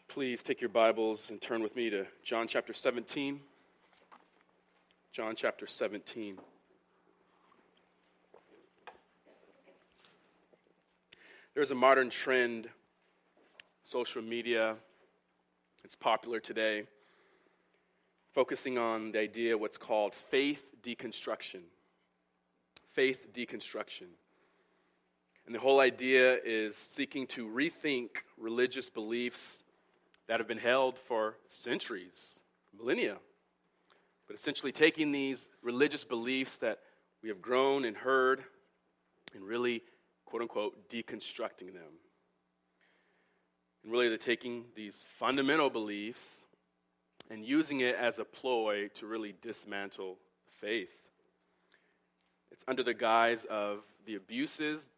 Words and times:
Please 0.00 0.42
take 0.42 0.60
your 0.60 0.70
Bibles 0.70 1.30
and 1.30 1.40
turn 1.40 1.62
with 1.62 1.76
me 1.76 1.90
to 1.90 2.06
John 2.22 2.48
chapter 2.48 2.72
17? 2.72 3.40
John 5.12 5.34
chapter 5.36 5.66
17. 5.66 6.38
There's 11.54 11.72
a 11.72 11.74
modern 11.74 12.08
trend, 12.08 12.68
social 13.84 14.22
media, 14.22 14.76
it's 15.84 15.96
popular 15.96 16.40
today, 16.40 16.84
focusing 18.32 18.78
on 18.78 19.12
the 19.12 19.18
idea 19.18 19.54
of 19.54 19.60
what's 19.60 19.76
called 19.76 20.14
faith 20.14 20.70
deconstruction. 20.82 21.64
Faith 22.88 23.26
deconstruction. 23.34 24.06
And 25.44 25.54
the 25.54 25.58
whole 25.58 25.80
idea 25.80 26.38
is 26.44 26.76
seeking 26.76 27.26
to 27.28 27.46
rethink 27.46 28.08
religious 28.38 28.88
beliefs 28.88 29.61
that 30.32 30.40
have 30.40 30.48
been 30.48 30.56
held 30.56 30.98
for 30.98 31.36
centuries, 31.50 32.40
millennia. 32.74 33.18
But 34.26 34.34
essentially 34.34 34.72
taking 34.72 35.12
these 35.12 35.50
religious 35.60 36.04
beliefs 36.04 36.56
that 36.56 36.78
we 37.22 37.28
have 37.28 37.42
grown 37.42 37.84
and 37.84 37.94
heard 37.94 38.42
and 39.34 39.44
really, 39.44 39.82
quote 40.24 40.40
unquote, 40.40 40.88
deconstructing 40.88 41.74
them. 41.74 41.98
And 43.84 43.92
really, 43.92 44.08
they're 44.08 44.16
taking 44.16 44.64
these 44.74 45.06
fundamental 45.18 45.68
beliefs 45.68 46.44
and 47.30 47.44
using 47.44 47.80
it 47.80 47.94
as 47.94 48.18
a 48.18 48.24
ploy 48.24 48.88
to 48.94 49.06
really 49.06 49.34
dismantle 49.42 50.16
faith. 50.62 50.96
It's 52.50 52.64
under 52.66 52.82
the 52.82 52.94
guise 52.94 53.44
of 53.50 53.84
the 54.06 54.14
abuses 54.14 54.88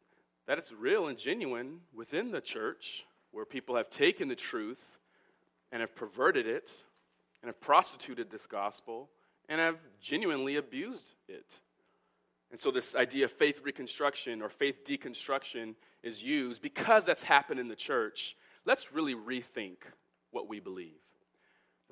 that 0.47 0.59
it's 0.59 0.71
real 0.71 1.09
and 1.09 1.19
genuine 1.19 1.81
within 1.93 2.31
the 2.31 2.41
church 2.41 3.05
where 3.33 3.45
people 3.45 3.75
have 3.75 3.91
taken 3.91 4.29
the 4.29 4.37
truth 4.37 4.94
and 5.75 5.81
have 5.81 5.97
perverted 5.97 6.47
it 6.47 6.71
and 7.43 7.49
have 7.49 7.61
prostituted 7.61 8.31
this 8.31 8.47
gospel 8.47 9.11
and 9.49 9.61
have 9.61 9.77
genuinely 10.01 10.55
abused 10.55 11.15
it. 11.29 11.47
And 12.53 12.61
so, 12.61 12.71
this 12.71 12.95
idea 12.95 13.25
of 13.25 13.33
faith 13.33 13.61
reconstruction 13.65 14.41
or 14.41 14.49
faith 14.49 14.85
deconstruction 14.87 15.75
is 16.05 16.23
used 16.23 16.63
because 16.63 17.05
that's 17.05 17.25
happened 17.25 17.59
in 17.59 17.67
the 17.67 17.75
church. 17.75 18.37
Let's 18.65 18.93
really 18.93 19.17
rethink 19.17 19.79
what 20.31 20.49
we 20.49 20.61
believe. 20.61 21.01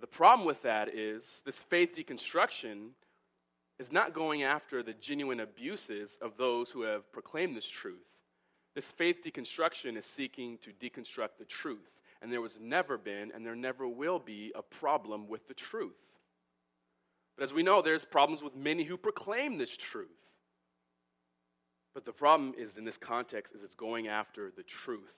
The 0.00 0.06
problem 0.06 0.46
with 0.46 0.62
that 0.62 0.88
is 0.94 1.42
this 1.44 1.62
faith 1.64 1.94
deconstruction 1.96 2.90
is 3.80 3.90
not 3.90 4.14
going 4.14 4.44
after 4.44 4.82
the 4.84 4.92
genuine 4.92 5.40
abuses 5.40 6.18
of 6.22 6.36
those 6.36 6.70
who 6.70 6.82
have 6.82 7.10
proclaimed 7.12 7.56
this 7.56 7.68
truth. 7.68 8.06
This 8.76 8.92
faith 8.92 9.22
deconstruction 9.26 9.96
is 9.96 10.06
seeking 10.06 10.58
to 10.58 10.70
deconstruct 10.70 11.38
the 11.40 11.44
truth. 11.44 12.01
And 12.22 12.32
there 12.32 12.40
was 12.40 12.58
never 12.60 12.96
been, 12.96 13.32
and 13.34 13.44
there 13.44 13.56
never 13.56 13.86
will 13.86 14.20
be, 14.20 14.52
a 14.54 14.62
problem 14.62 15.28
with 15.28 15.48
the 15.48 15.54
truth. 15.54 16.14
But 17.36 17.44
as 17.44 17.52
we 17.52 17.62
know, 17.62 17.82
there's 17.82 18.04
problems 18.04 18.42
with 18.42 18.54
many 18.54 18.84
who 18.84 18.96
proclaim 18.96 19.58
this 19.58 19.76
truth. 19.76 20.08
But 21.94 22.04
the 22.04 22.12
problem 22.12 22.54
is 22.56 22.76
in 22.76 22.84
this 22.84 22.96
context 22.96 23.54
is 23.54 23.62
it's 23.62 23.74
going 23.74 24.08
after 24.08 24.52
the 24.56 24.62
truth. 24.62 25.12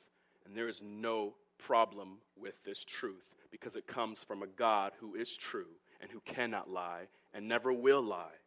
And 0.47 0.57
there 0.57 0.69
is 0.69 0.83
no 0.83 1.35
problem 1.59 2.19
with 2.37 2.65
this 2.65 2.85
truth 2.85 3.25
because 3.51 3.77
it 3.77 3.87
comes 3.87 4.25
from 4.25 4.43
a 4.43 4.47
God 4.47 4.93
who 4.99 5.15
is 5.15 5.37
true 5.37 5.69
and 6.01 6.11
who 6.11 6.21
cannot 6.21 6.71
lie 6.71 7.09
and 7.33 7.49
never 7.49 7.73
will 7.73 8.03
lie. 8.03 8.39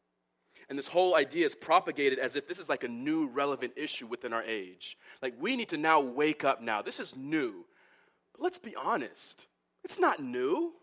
And 0.70 0.78
this 0.78 0.88
whole 0.88 1.16
idea 1.16 1.46
is 1.46 1.56
propagated 1.56 2.20
as 2.20 2.36
if 2.36 2.48
this 2.48 2.60
is 2.60 2.68
like 2.68 2.84
a 2.84 2.90
new 2.90 3.28
relevant 3.28 3.74
issue 3.78 4.06
within 4.06 4.34
our 4.34 4.44
age. 4.44 4.98
Like 5.22 5.36
we 5.40 5.56
need 5.56 5.70
to 5.70 5.78
now 5.78 6.02
wake 6.02 6.44
up 6.44 6.62
now. 6.62 6.82
This 6.82 7.00
is 7.00 7.16
new. 7.16 7.66
But 8.38 8.44
let's 8.44 8.60
be 8.60 8.76
honest. 8.76 9.48
It's 9.84 10.00
not 10.00 10.22
new. 10.22 10.74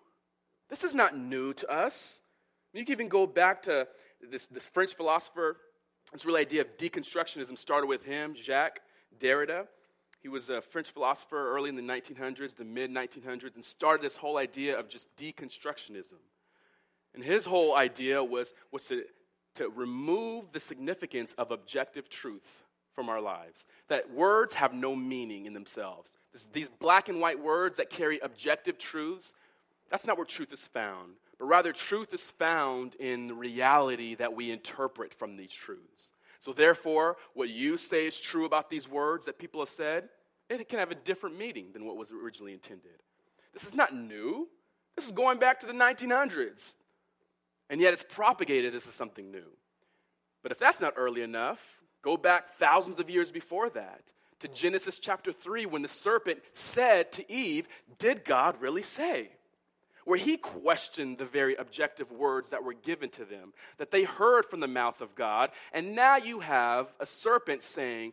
This 0.68 0.84
is 0.84 0.94
not 0.94 1.16
new 1.16 1.52
to 1.54 1.70
us. 1.70 2.20
You 2.72 2.84
can 2.84 2.92
even 2.92 3.08
go 3.08 3.26
back 3.26 3.62
to 3.64 3.86
this, 4.20 4.46
this 4.46 4.66
French 4.66 4.94
philosopher. 4.94 5.58
This 6.12 6.24
real 6.24 6.36
idea 6.36 6.62
of 6.62 6.76
deconstructionism 6.76 7.56
started 7.56 7.86
with 7.86 8.04
him, 8.04 8.34
Jacques 8.34 8.80
Derrida. 9.18 9.66
He 10.20 10.28
was 10.28 10.48
a 10.48 10.60
French 10.60 10.90
philosopher 10.90 11.50
early 11.54 11.68
in 11.68 11.76
the 11.76 11.82
1900s, 11.82 12.56
the 12.56 12.64
mid 12.64 12.90
1900s, 12.90 13.54
and 13.54 13.64
started 13.64 14.04
this 14.04 14.16
whole 14.16 14.36
idea 14.38 14.78
of 14.78 14.88
just 14.88 15.14
deconstructionism. 15.16 16.20
And 17.14 17.22
his 17.22 17.44
whole 17.44 17.76
idea 17.76 18.24
was, 18.24 18.54
was 18.72 18.84
to 18.84 19.04
to 19.54 19.68
remove 19.68 20.52
the 20.52 20.60
significance 20.60 21.32
of 21.34 21.50
objective 21.50 22.08
truth 22.08 22.64
from 22.92 23.08
our 23.08 23.20
lives. 23.20 23.66
That 23.88 24.12
words 24.12 24.54
have 24.54 24.74
no 24.74 24.94
meaning 24.94 25.46
in 25.46 25.54
themselves. 25.54 26.10
This, 26.34 26.46
these 26.52 26.68
black 26.68 27.08
and 27.08 27.20
white 27.20 27.40
words 27.40 27.78
that 27.78 27.88
carry 27.88 28.18
objective 28.18 28.76
truths, 28.76 29.34
that's 29.88 30.04
not 30.04 30.18
where 30.18 30.26
truth 30.26 30.52
is 30.52 30.66
found. 30.66 31.12
But 31.38 31.46
rather, 31.46 31.72
truth 31.72 32.12
is 32.12 32.30
found 32.30 32.96
in 32.96 33.28
the 33.28 33.34
reality 33.34 34.14
that 34.16 34.34
we 34.34 34.50
interpret 34.50 35.14
from 35.14 35.36
these 35.36 35.52
truths. 35.52 36.10
So, 36.40 36.52
therefore, 36.52 37.16
what 37.32 37.48
you 37.48 37.78
say 37.78 38.06
is 38.06 38.20
true 38.20 38.44
about 38.44 38.68
these 38.68 38.88
words 38.88 39.24
that 39.24 39.38
people 39.38 39.60
have 39.60 39.68
said, 39.68 40.08
it 40.50 40.68
can 40.68 40.78
have 40.78 40.90
a 40.90 40.96
different 40.96 41.38
meaning 41.38 41.68
than 41.72 41.86
what 41.86 41.96
was 41.96 42.10
originally 42.10 42.52
intended. 42.52 43.00
This 43.52 43.64
is 43.64 43.74
not 43.74 43.94
new. 43.94 44.48
This 44.96 45.06
is 45.06 45.12
going 45.12 45.38
back 45.38 45.60
to 45.60 45.66
the 45.66 45.72
1900s. 45.72 46.74
And 47.70 47.80
yet 47.80 47.92
it's 47.92 48.04
propagated 48.06 48.74
as 48.74 48.82
something 48.82 49.30
new. 49.30 49.56
But 50.42 50.52
if 50.52 50.58
that's 50.58 50.80
not 50.80 50.94
early 50.96 51.22
enough, 51.22 51.80
go 52.02 52.16
back 52.16 52.54
thousands 52.54 52.98
of 52.98 53.08
years 53.08 53.30
before 53.30 53.70
that 53.70 54.02
to 54.44 54.48
Genesis 54.48 54.98
chapter 54.98 55.32
3 55.32 55.64
when 55.64 55.80
the 55.80 55.88
serpent 55.88 56.40
said 56.52 57.10
to 57.12 57.32
Eve, 57.32 57.66
Did 57.98 58.24
God 58.24 58.60
really 58.60 58.82
say? 58.82 59.30
Where 60.04 60.18
he 60.18 60.36
questioned 60.36 61.16
the 61.16 61.24
very 61.24 61.54
objective 61.54 62.12
words 62.12 62.50
that 62.50 62.62
were 62.62 62.74
given 62.74 63.08
to 63.10 63.24
them, 63.24 63.54
that 63.78 63.90
they 63.90 64.04
heard 64.04 64.44
from 64.44 64.60
the 64.60 64.68
mouth 64.68 65.00
of 65.00 65.14
God. 65.14 65.50
And 65.72 65.94
now 65.94 66.16
you 66.16 66.40
have 66.40 66.92
a 67.00 67.06
serpent 67.06 67.62
saying, 67.62 68.12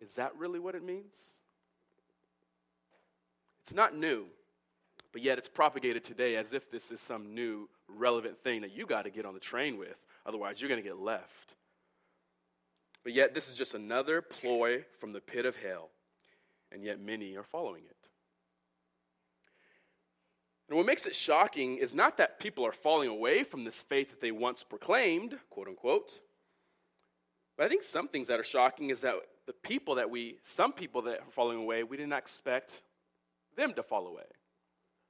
Is 0.00 0.14
that 0.14 0.36
really 0.38 0.60
what 0.60 0.76
it 0.76 0.84
means? 0.84 1.40
It's 3.64 3.74
not 3.74 3.96
new, 3.96 4.26
but 5.12 5.22
yet 5.22 5.38
it's 5.38 5.48
propagated 5.48 6.04
today 6.04 6.36
as 6.36 6.52
if 6.52 6.70
this 6.70 6.92
is 6.92 7.00
some 7.00 7.34
new 7.34 7.68
relevant 7.88 8.38
thing 8.44 8.60
that 8.60 8.76
you 8.76 8.86
got 8.86 9.02
to 9.02 9.10
get 9.10 9.24
on 9.24 9.34
the 9.34 9.40
train 9.40 9.76
with. 9.76 9.96
Otherwise, 10.24 10.60
you're 10.60 10.68
going 10.68 10.82
to 10.82 10.88
get 10.88 11.00
left. 11.00 11.53
But 13.04 13.12
yet, 13.12 13.34
this 13.34 13.48
is 13.48 13.54
just 13.54 13.74
another 13.74 14.22
ploy 14.22 14.84
from 14.98 15.12
the 15.12 15.20
pit 15.20 15.46
of 15.46 15.56
hell, 15.56 15.90
and 16.72 16.82
yet 16.82 16.98
many 16.98 17.36
are 17.36 17.44
following 17.44 17.82
it. 17.84 17.96
And 20.68 20.78
what 20.78 20.86
makes 20.86 21.04
it 21.04 21.14
shocking 21.14 21.76
is 21.76 21.92
not 21.92 22.16
that 22.16 22.40
people 22.40 22.64
are 22.64 22.72
falling 22.72 23.10
away 23.10 23.44
from 23.44 23.64
this 23.64 23.82
faith 23.82 24.10
that 24.10 24.22
they 24.22 24.32
once 24.32 24.64
proclaimed, 24.64 25.38
quote 25.50 25.68
unquote, 25.68 26.20
but 27.56 27.66
I 27.66 27.68
think 27.68 27.82
some 27.82 28.08
things 28.08 28.28
that 28.28 28.40
are 28.40 28.44
shocking 28.44 28.90
is 28.90 29.00
that 29.00 29.14
the 29.46 29.52
people 29.52 29.96
that 29.96 30.10
we, 30.10 30.38
some 30.42 30.72
people 30.72 31.02
that 31.02 31.20
are 31.20 31.30
falling 31.30 31.58
away, 31.58 31.82
we 31.82 31.96
did 31.96 32.08
not 32.08 32.18
expect 32.18 32.82
them 33.56 33.74
to 33.74 33.82
fall 33.82 34.06
away. 34.06 34.24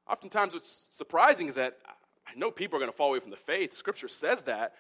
Oftentimes, 0.09 0.53
what's 0.53 0.89
surprising 0.91 1.49
is 1.49 1.55
that 1.55 1.79
I 2.27 2.35
know 2.37 2.51
people 2.51 2.77
are 2.77 2.81
going 2.81 2.91
to 2.91 2.97
fall 2.97 3.11
away 3.11 3.21
from 3.21 3.31
the 3.31 3.37
faith. 3.37 3.75
Scripture 3.75 4.09
says 4.09 4.43
that. 4.43 4.75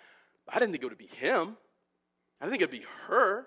I 0.48 0.58
didn't 0.58 0.72
think 0.72 0.82
it 0.82 0.88
would 0.88 0.98
be 0.98 1.06
him. 1.06 1.56
I 2.40 2.48
think 2.48 2.62
it'd 2.62 2.70
be 2.70 2.84
her. 3.06 3.46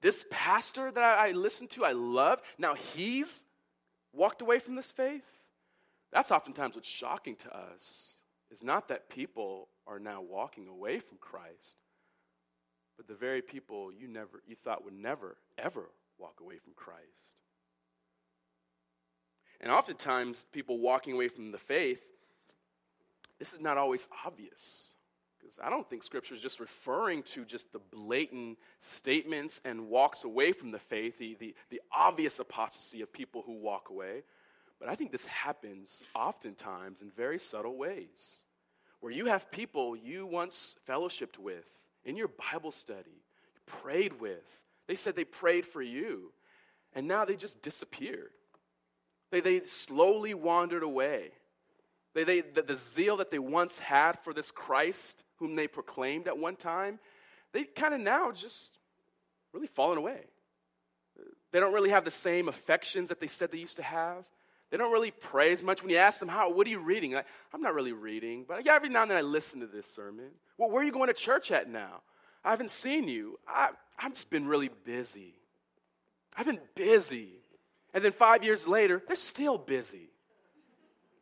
This 0.00 0.24
pastor 0.30 0.90
that 0.90 1.02
I, 1.02 1.28
I 1.28 1.30
listened 1.32 1.70
to, 1.70 1.84
I 1.84 1.92
love. 1.92 2.40
Now 2.58 2.74
he's 2.74 3.44
walked 4.12 4.42
away 4.42 4.58
from 4.58 4.74
this 4.74 4.90
faith. 4.90 5.24
That's 6.12 6.30
oftentimes 6.30 6.74
what's 6.74 6.88
shocking 6.88 7.36
to 7.36 7.56
us 7.56 8.14
is 8.50 8.62
not 8.62 8.88
that 8.88 9.08
people 9.08 9.68
are 9.86 9.98
now 9.98 10.20
walking 10.20 10.68
away 10.68 10.98
from 10.98 11.18
Christ, 11.18 11.78
but 12.96 13.08
the 13.08 13.14
very 13.14 13.40
people 13.40 13.90
you 13.92 14.08
never 14.08 14.42
you 14.46 14.56
thought 14.56 14.84
would 14.84 14.94
never 14.94 15.36
ever 15.56 15.88
walk 16.18 16.40
away 16.40 16.58
from 16.58 16.72
Christ. 16.74 17.06
And 19.60 19.70
oftentimes 19.70 20.46
people 20.52 20.78
walking 20.78 21.14
away 21.14 21.28
from 21.28 21.52
the 21.52 21.58
faith 21.58 22.02
this 23.42 23.52
is 23.52 23.60
not 23.60 23.76
always 23.76 24.08
obvious. 24.24 24.94
Because 25.42 25.58
I 25.62 25.70
don't 25.70 25.88
think 25.88 26.04
Scripture 26.04 26.34
is 26.34 26.40
just 26.40 26.60
referring 26.60 27.24
to 27.24 27.44
just 27.44 27.72
the 27.72 27.80
blatant 27.80 28.58
statements 28.80 29.60
and 29.64 29.88
walks 29.88 30.24
away 30.24 30.52
from 30.52 30.70
the 30.70 30.78
faith, 30.78 31.18
the, 31.18 31.36
the, 31.38 31.54
the 31.70 31.80
obvious 31.92 32.38
apostasy 32.38 33.02
of 33.02 33.12
people 33.12 33.42
who 33.44 33.54
walk 33.54 33.90
away. 33.90 34.22
But 34.78 34.88
I 34.88 34.94
think 34.94 35.10
this 35.10 35.26
happens 35.26 36.04
oftentimes 36.14 37.02
in 37.02 37.10
very 37.10 37.38
subtle 37.38 37.76
ways. 37.76 38.44
Where 39.00 39.12
you 39.12 39.26
have 39.26 39.50
people 39.50 39.96
you 39.96 40.26
once 40.26 40.76
fellowshipped 40.88 41.38
with 41.38 41.66
in 42.04 42.16
your 42.16 42.28
Bible 42.28 42.70
study, 42.70 43.24
prayed 43.66 44.20
with. 44.20 44.62
They 44.86 44.94
said 44.94 45.16
they 45.16 45.24
prayed 45.24 45.66
for 45.66 45.82
you, 45.82 46.32
and 46.94 47.08
now 47.08 47.24
they 47.24 47.36
just 47.36 47.62
disappeared. 47.62 48.30
They, 49.30 49.40
they 49.40 49.64
slowly 49.64 50.34
wandered 50.34 50.82
away. 50.82 51.30
They, 52.14 52.24
they, 52.24 52.40
the, 52.42 52.62
the 52.62 52.76
zeal 52.76 53.16
that 53.18 53.30
they 53.30 53.38
once 53.38 53.78
had 53.78 54.18
for 54.20 54.34
this 54.34 54.50
Christ, 54.50 55.24
whom 55.36 55.56
they 55.56 55.66
proclaimed 55.66 56.28
at 56.28 56.38
one 56.38 56.56
time, 56.56 56.98
they 57.52 57.64
kind 57.64 57.94
of 57.94 58.00
now 58.00 58.32
just 58.32 58.78
really 59.52 59.66
fallen 59.66 59.98
away. 59.98 60.20
They 61.52 61.60
don't 61.60 61.74
really 61.74 61.90
have 61.90 62.04
the 62.04 62.10
same 62.10 62.48
affections 62.48 63.10
that 63.10 63.20
they 63.20 63.26
said 63.26 63.52
they 63.52 63.58
used 63.58 63.76
to 63.76 63.82
have. 63.82 64.24
They 64.70 64.78
don't 64.78 64.92
really 64.92 65.10
pray 65.10 65.52
as 65.52 65.62
much. 65.62 65.82
When 65.82 65.90
you 65.90 65.98
ask 65.98 66.18
them, 66.18 66.28
how, 66.28 66.50
what 66.50 66.66
are 66.66 66.70
you 66.70 66.80
reading? 66.80 67.14
I, 67.14 67.24
I'm 67.52 67.60
not 67.60 67.74
really 67.74 67.92
reading, 67.92 68.46
but 68.48 68.64
yeah, 68.64 68.74
every 68.74 68.88
now 68.88 69.02
and 69.02 69.10
then 69.10 69.18
I 69.18 69.22
listen 69.22 69.60
to 69.60 69.66
this 69.66 69.86
sermon. 69.86 70.30
Well, 70.56 70.70
where 70.70 70.82
are 70.82 70.84
you 70.84 70.92
going 70.92 71.08
to 71.08 71.14
church 71.14 71.50
at 71.50 71.68
now? 71.68 72.00
I 72.42 72.50
haven't 72.50 72.70
seen 72.70 73.06
you. 73.06 73.38
I, 73.46 73.70
I've 73.98 74.14
just 74.14 74.30
been 74.30 74.46
really 74.46 74.70
busy. 74.84 75.34
I've 76.36 76.46
been 76.46 76.60
busy. 76.74 77.28
And 77.92 78.02
then 78.02 78.12
five 78.12 78.42
years 78.42 78.66
later, 78.66 79.02
they're 79.06 79.14
still 79.14 79.58
busy. 79.58 80.08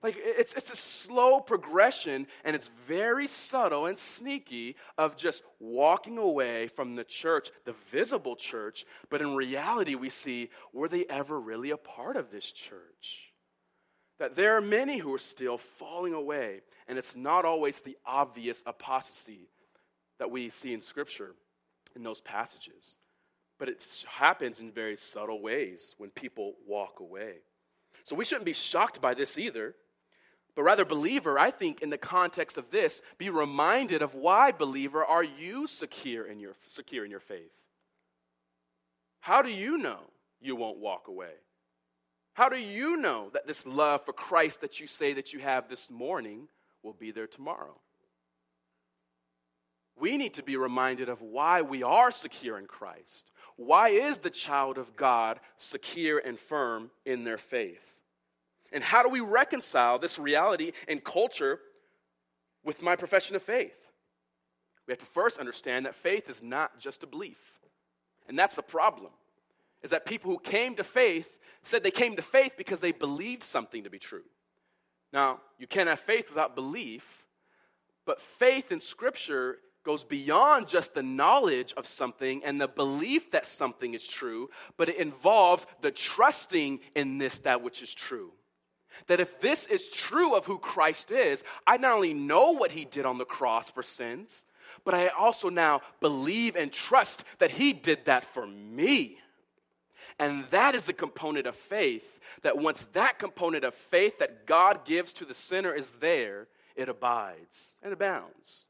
Like 0.03 0.17
it's, 0.19 0.55
it's 0.55 0.71
a 0.71 0.77
slow 0.77 1.41
progression 1.41 2.27
and 2.45 2.57
it's 2.57 2.71
very 2.87 3.27
subtle 3.27 3.87
and 3.87 3.99
sneaky 3.99 4.77
of 4.97 5.17
just 5.17 5.43
walking 5.59 6.17
away 6.17 6.69
from 6.69 6.95
the 6.95 7.05
church, 7.05 7.51
the 7.67 7.75
visible 7.91 8.35
church, 8.35 8.87
but 9.11 9.21
in 9.21 9.35
reality, 9.35 9.95
we 9.95 10.09
see 10.09 10.49
were 10.73 10.89
they 10.89 11.05
ever 11.07 11.39
really 11.39 11.71
a 11.71 11.77
part 11.77 12.17
of 12.17 12.31
this 12.31 12.51
church? 12.51 13.33
That 14.19 14.37
there 14.37 14.57
are 14.57 14.63
many 14.63 14.99
who 14.99 15.13
are 15.15 15.19
still 15.19 15.59
falling 15.59 16.13
away, 16.13 16.61
and 16.89 16.99
it's 16.99 17.17
not 17.17 17.45
always 17.45 17.81
the 17.81 17.97
obvious 18.05 18.63
apostasy 18.67 19.49
that 20.19 20.31
we 20.31 20.51
see 20.51 20.73
in 20.75 20.83
Scripture 20.83 21.35
in 21.97 22.03
those 22.03 22.21
passages. 22.21 22.97
But 23.59 23.69
it 23.69 23.85
happens 24.09 24.61
in 24.61 24.73
very 24.73 24.97
subtle 24.97 25.43
ways 25.43 25.95
when 25.99 26.11
people 26.11 26.55
walk 26.67 27.01
away. 27.01 27.37
So 28.05 28.17
we 28.17 28.25
shouldn't 28.25 28.47
be 28.47 28.53
shocked 28.53 29.01
by 29.01 29.15
this 29.15 29.37
either. 29.37 29.75
But 30.55 30.63
rather, 30.63 30.85
believer, 30.85 31.39
I 31.39 31.51
think 31.51 31.81
in 31.81 31.91
the 31.91 31.99
context 31.99 32.59
of 32.59 32.71
this, 32.71 33.03
be 33.19 33.31
reminded 33.31 34.03
of 34.03 34.15
why, 34.15 34.53
believer, 34.53 35.05
are 35.05 35.23
you 35.23 35.67
secure 35.67 36.27
in 36.27 36.41
your, 36.41 36.55
secure 36.67 37.05
in 37.05 37.11
your 37.11 37.21
faith? 37.21 37.53
How 39.21 39.43
do 39.43 39.51
you 39.51 39.79
know 39.79 40.01
you 40.41 40.57
won't 40.57 40.79
walk 40.79 41.09
away? 41.09 41.35
How 42.35 42.49
do 42.49 42.57
you 42.57 42.97
know 42.97 43.29
that 43.33 43.47
this 43.47 43.67
love 43.67 44.05
for 44.05 44.13
Christ 44.13 44.61
that 44.63 44.81
you 44.81 44.87
say 44.87 45.13
that 45.13 45.33
you 45.33 45.41
have 45.41 45.69
this 45.69 45.91
morning 45.91 46.49
will 46.83 46.95
be 46.95 47.11
there 47.11 47.27
tomorrow? 47.27 47.79
We 49.99 50.17
need 50.17 50.35
to 50.35 50.43
be 50.43 50.57
reminded 50.57 51.11
of 51.11 51.21
why 51.21 51.61
we 51.61 51.83
are 51.83 52.11
secure 52.11 52.59
in 52.59 52.67
Christ. 52.67 53.31
Why 53.57 53.91
is 53.91 54.19
the 54.19 54.31
child 54.31 54.79
of 54.79 54.97
God 54.97 55.41
secure 55.59 56.19
and 56.19 56.41
firm 56.41 56.91
in 57.05 57.25
their 57.25 57.37
faith? 57.37 58.00
And 58.73 58.85
how 58.85 59.03
do 59.03 59.09
we 59.09 59.21
reconcile 59.21 59.99
this 59.99 60.19
reality 60.19 60.73
and 60.87 61.03
culture 61.03 61.61
with 62.65 62.83
my 62.83 62.97
profession 62.97 63.37
of 63.37 63.43
faith? 63.43 63.91
We 64.87 64.93
have 64.93 64.99
to 64.99 65.07
first 65.07 65.39
understand 65.39 65.87
that 65.87 65.95
faith 65.95 66.29
is 66.29 66.43
not 66.43 66.79
just 66.79 67.03
a 67.03 67.07
belief. 67.07 67.61
And 68.29 68.39
that's 68.39 68.55
the 68.55 68.63
problem. 68.63 69.13
Is 69.83 69.91
that 69.91 70.07
people 70.07 70.31
who 70.31 70.39
came 70.39 70.77
to 70.77 70.85
faith 70.85 71.39
said 71.63 71.83
they 71.83 71.91
came 71.91 72.17
to 72.17 72.23
faith 72.23 72.53
because 72.57 72.81
they 72.81 72.93
believed 72.93 73.43
something 73.43 73.85
to 73.85 73.91
be 73.91 73.99
true. 73.99 74.25
Now, 75.13 75.41
you 75.59 75.67
can't 75.67 75.89
have 75.89 76.01
faith 76.01 76.29
without 76.29 76.55
belief, 76.55 77.25
but 78.07 78.21
faith 78.21 78.71
in 78.71 78.81
Scripture 78.81 79.59
goes 79.83 80.05
beyond 80.05 80.69
just 80.69 80.95
the 80.95 81.03
knowledge 81.03 81.73
of 81.77 81.87
something 81.87 82.45
and 82.45 82.61
the 82.61 82.69
belief 82.69 83.31
that 83.31 83.47
something 83.47 83.95
is 83.95 84.07
true, 84.07 84.51
but 84.77 84.89
it 84.89 84.97
involves 84.97 85.67
the 85.81 85.91
trusting 85.91 86.81
in 86.95 87.19
this, 87.19 87.41
that 87.41 87.63
which 87.63 87.83
is 87.83 87.93
true. 87.93 88.33
That 89.07 89.21
if 89.21 89.41
this 89.41 89.67
is 89.67 89.89
true 89.89 90.35
of 90.35 90.47
who 90.47 90.59
Christ 90.59 91.11
is, 91.11 91.43
I 91.67 91.77
not 91.77 91.93
only 91.93 92.15
know 92.15 92.53
what 92.53 92.73
he 92.73 92.85
did 92.85 93.07
on 93.07 93.19
the 93.19 93.25
cross 93.25 93.71
for 93.71 93.83
sins, 93.83 94.45
but 94.85 94.95
I 94.95 95.09
also 95.09 95.49
now 95.49 95.83
believe 96.01 96.57
and 96.57 96.73
trust 96.73 97.25
that 97.39 97.53
he 97.53 97.73
did 97.73 98.05
that 98.07 98.25
for 98.25 98.47
me. 98.47 99.19
And 100.19 100.45
that 100.51 100.75
is 100.75 100.85
the 100.85 100.93
component 100.93 101.47
of 101.47 101.57
faith 101.57 102.21
that 102.43 102.59
once 102.59 102.87
that 102.93 103.19
component 103.19 103.65
of 103.65 103.75
faith 103.75 104.19
that 104.19 104.47
God 104.47 104.85
gives 104.85 105.13
to 105.15 105.25
the 105.25 105.35
sinner 105.35 105.75
is 105.75 105.93
there, 105.93 106.47
it 106.77 106.89
abides 106.89 107.77
and 107.83 107.93
abounds. 107.93 108.67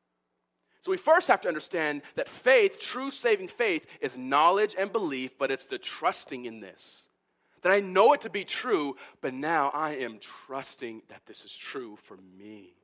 So 0.80 0.90
we 0.90 0.96
first 0.96 1.28
have 1.28 1.42
to 1.42 1.48
understand 1.48 2.02
that 2.16 2.28
faith, 2.28 2.78
true 2.78 3.10
saving 3.10 3.48
faith, 3.48 3.86
is 4.00 4.16
knowledge 4.16 4.74
and 4.78 4.90
belief, 4.90 5.38
but 5.38 5.50
it's 5.50 5.66
the 5.66 5.78
trusting 5.78 6.46
in 6.46 6.60
this 6.60 7.09
that 7.62 7.72
I 7.72 7.80
know 7.80 8.12
it 8.12 8.22
to 8.22 8.30
be 8.30 8.44
true, 8.44 8.96
but 9.20 9.34
now 9.34 9.70
I 9.74 9.96
am 9.96 10.18
trusting 10.18 11.02
that 11.08 11.22
this 11.26 11.44
is 11.44 11.56
true 11.56 11.96
for 12.02 12.16
me. 12.38 12.74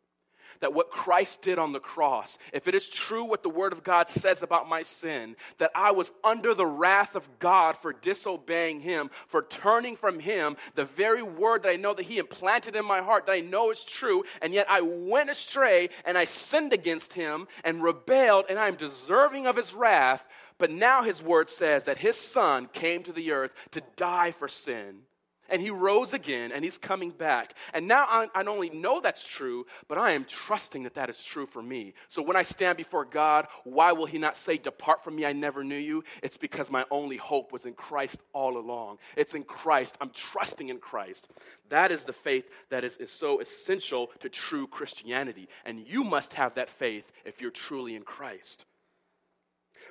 That 0.61 0.73
what 0.73 0.90
Christ 0.90 1.43
did 1.43 1.58
on 1.58 1.73
the 1.73 1.81
cross, 1.81 2.38
if 2.52 2.67
it 2.67 2.75
is 2.75 2.88
true 2.88 3.25
what 3.25 3.43
the 3.43 3.50
Word 3.50 3.75
of 3.75 3.84
God 3.84 4.08
says 4.08 4.43
about 4.43 4.69
my 4.69 4.82
sin, 4.82 5.37
that 5.58 5.70
I 5.75 5.90
was 5.90 6.11
under 6.25 6.55
the 6.55 6.64
wrath 6.64 7.14
of 7.14 7.28
God 7.38 7.76
for 7.76 7.93
disobeying 7.93 8.81
Him, 8.81 9.11
for 9.28 9.43
turning 9.43 9.96
from 9.96 10.19
Him, 10.19 10.56
the 10.75 10.84
very 10.84 11.22
word 11.22 11.62
that 11.62 11.70
I 11.70 11.76
know 11.76 11.93
that 11.93 12.06
He 12.06 12.19
implanted 12.19 12.75
in 12.75 12.87
my 12.87 13.02
heart 13.02 13.26
that 13.26 13.32
I 13.32 13.40
know 13.40 13.70
is 13.70 13.84
true, 13.84 14.25
and 14.40 14.55
yet 14.55 14.67
I 14.70 14.81
went 14.81 15.29
astray 15.29 15.90
and 16.06 16.17
I 16.17 16.25
sinned 16.25 16.72
against 16.72 17.12
Him 17.12 17.49
and 17.62 17.82
rebelled, 17.82 18.46
and 18.49 18.58
I 18.58 18.69
am 18.69 18.76
deserving 18.76 19.46
of 19.46 19.56
His 19.56 19.75
wrath. 19.75 20.26
But 20.58 20.70
now 20.70 21.03
his 21.03 21.23
word 21.23 21.50
says 21.50 21.85
that 21.85 21.99
his 21.99 22.17
son 22.17 22.69
came 22.73 23.03
to 23.05 23.12
the 23.12 23.32
earth 23.32 23.53
to 23.73 23.82
die 23.97 24.31
for 24.31 24.49
sin. 24.49 25.03
And 25.49 25.62
he 25.62 25.70
rose 25.70 26.12
again 26.12 26.50
and 26.53 26.64
he's 26.64 26.79
coming 26.79 27.11
back. 27.11 27.55
And 27.73 27.87
now 27.87 28.05
I, 28.08 28.26
not 28.35 28.49
only 28.49 28.70
know 28.70 29.00
that's 29.00 29.26
true, 29.26 29.67
but 29.88 29.99
I 29.99 30.12
am 30.12 30.25
trusting 30.25 30.82
that 30.85 30.94
that 30.94 31.11
is 31.11 31.23
true 31.23 31.47
for 31.47 31.62
me. 31.62 31.94
So 32.08 32.23
when 32.23 32.37
I 32.37 32.43
stand 32.43 32.76
before 32.76 33.05
God, 33.05 33.47
why 33.64 33.93
will 33.93 34.06
he 34.06 34.19
not 34.19 34.37
say, 34.37 34.58
Depart 34.58 35.05
from 35.05 35.17
me, 35.17 35.25
I 35.25 35.32
never 35.32 35.62
knew 35.62 35.76
you? 35.76 36.05
It's 36.23 36.37
because 36.37 36.70
my 36.70 36.85
only 36.91 37.17
hope 37.17 37.53
was 37.53 37.64
in 37.64 37.75
Christ 37.75 38.20
all 38.32 38.58
along. 38.58 38.99
It's 39.17 39.35
in 39.35 39.44
Christ. 39.44 39.97
I'm 40.00 40.11
trusting 40.11 40.69
in 40.69 40.79
Christ. 40.79 41.29
That 41.69 41.93
is 41.93 42.05
the 42.05 42.12
faith 42.12 42.49
that 42.70 42.85
is, 42.85 42.97
is 42.97 43.12
so 43.12 43.41
essential 43.41 44.11
to 44.20 44.29
true 44.29 44.67
Christianity. 44.67 45.49
And 45.64 45.87
you 45.87 46.03
must 46.03 46.35
have 46.35 46.55
that 46.55 46.70
faith 46.70 47.11
if 47.25 47.41
you're 47.41 47.50
truly 47.50 47.94
in 47.94 48.03
Christ. 48.03 48.64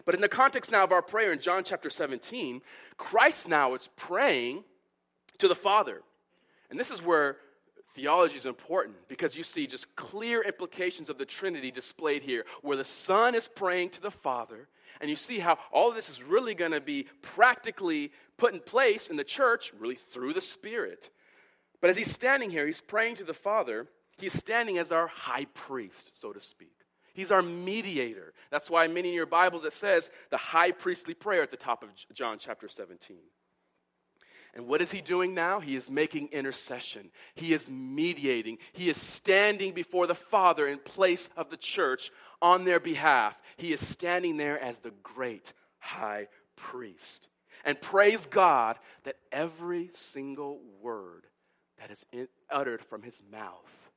But 0.04 0.16
in 0.16 0.22
the 0.22 0.30
context 0.30 0.72
now 0.72 0.84
of 0.84 0.92
our 0.92 1.02
prayer 1.02 1.32
in 1.32 1.40
John 1.40 1.64
chapter 1.64 1.90
17, 1.90 2.62
Christ 2.98 3.48
now 3.48 3.74
is 3.74 3.90
praying 3.96 4.64
to 5.38 5.48
the 5.48 5.56
Father. 5.56 6.02
And 6.70 6.80
this 6.80 6.92
is 6.92 7.02
where 7.02 7.38
theology 7.94 8.36
is 8.36 8.46
important 8.46 8.96
because 9.08 9.38
you 9.38 9.44
see 9.44 9.68
just 9.68 9.96
clear 9.96 10.42
implications 10.42 11.10
of 11.10 11.18
the 11.18 11.26
Trinity 11.26 11.72
displayed 11.72 12.24
here, 12.24 12.46
where 12.62 12.78
the 12.78 12.84
Son 12.84 13.36
is 13.36 13.48
praying 13.48 13.92
to 13.92 14.02
the 14.02 14.12
Father. 14.12 14.68
And 15.02 15.10
you 15.10 15.16
see 15.16 15.40
how 15.40 15.58
all 15.72 15.92
this 15.92 16.10
is 16.10 16.22
really 16.22 16.56
going 16.56 16.72
to 16.72 16.82
be 16.82 17.08
practically 17.22 18.12
put 18.38 18.54
in 18.54 18.60
place 18.60 19.08
in 19.08 19.18
the 19.18 19.24
church, 19.24 19.74
really 19.80 19.96
through 19.96 20.34
the 20.34 20.42
Spirit. 20.42 21.10
But 21.82 21.90
as 21.90 21.98
he's 21.98 22.12
standing 22.12 22.50
here, 22.50 22.66
he's 22.66 22.82
praying 22.82 23.18
to 23.18 23.24
the 23.24 23.34
Father. 23.34 23.88
He's 24.18 24.34
standing 24.34 24.78
as 24.78 24.92
our 24.92 25.08
high 25.08 25.46
priest, 25.54 26.12
so 26.14 26.32
to 26.32 26.40
speak. 26.40 26.85
He's 27.16 27.32
our 27.32 27.42
mediator. 27.42 28.34
That's 28.52 28.70
why 28.70 28.88
many 28.88 29.10
in 29.10 29.16
your 29.16 29.26
Bibles 29.26 29.64
it 29.64 29.74
says 29.74 30.12
the 30.30 30.38
high 30.38 30.72
priestly 30.72 31.14
prayer 31.14 31.42
at 31.42 31.50
the 31.50 31.58
top 31.58 31.82
of 31.82 31.90
John 32.14 32.38
chapter 32.40 32.68
17. 32.68 33.18
And 34.54 34.68
what 34.68 34.82
is 34.82 34.92
he 34.92 35.02
doing 35.02 35.34
now? 35.34 35.60
He 35.60 35.76
is 35.76 35.90
making 35.90 36.30
intercession. 36.32 37.12
He 37.34 37.54
is 37.54 37.70
mediating. 37.70 38.58
He 38.74 38.90
is 38.90 39.02
standing 39.02 39.74
before 39.74 40.08
the 40.08 40.16
Father 40.16 40.68
in 40.68 40.80
place 40.80 41.30
of 41.36 41.50
the 41.50 41.58
church 41.58 42.12
on 42.42 42.66
their 42.66 42.80
behalf. 42.80 43.42
He 43.58 43.74
is 43.74 43.86
standing 43.86 44.38
there 44.38 44.60
as 44.62 44.80
the 44.80 44.94
great 45.04 45.54
high 45.80 46.28
priest. 46.58 47.30
And 47.64 47.80
praise 47.80 48.26
God 48.28 48.78
that 49.06 49.18
every 49.32 49.90
single 49.94 50.60
word 50.82 51.28
that 51.80 51.92
is 51.92 52.06
uttered 52.50 52.84
from 52.84 53.04
his 53.04 53.22
mouth 53.32 53.92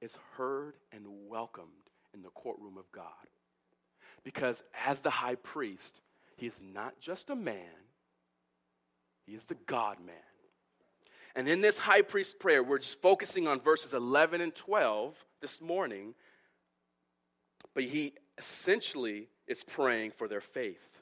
is 0.00 0.16
heard 0.36 0.74
and 0.92 1.04
welcomed 1.28 1.81
in 2.14 2.22
the 2.22 2.30
courtroom 2.30 2.76
of 2.78 2.90
God. 2.92 3.04
Because 4.24 4.62
as 4.86 5.00
the 5.00 5.10
high 5.10 5.34
priest, 5.34 6.00
he 6.36 6.46
is 6.46 6.60
not 6.62 7.00
just 7.00 7.30
a 7.30 7.36
man, 7.36 7.56
he 9.26 9.34
is 9.34 9.44
the 9.44 9.56
God 9.66 9.98
man. 10.04 10.14
And 11.34 11.48
in 11.48 11.60
this 11.62 11.78
high 11.78 12.02
priest 12.02 12.38
prayer, 12.38 12.62
we're 12.62 12.78
just 12.78 13.00
focusing 13.00 13.48
on 13.48 13.60
verses 13.60 13.94
11 13.94 14.40
and 14.40 14.54
12 14.54 15.24
this 15.40 15.60
morning, 15.62 16.14
but 17.74 17.84
he 17.84 18.12
essentially 18.36 19.28
is 19.46 19.64
praying 19.64 20.10
for 20.10 20.28
their 20.28 20.40
faith. 20.42 21.00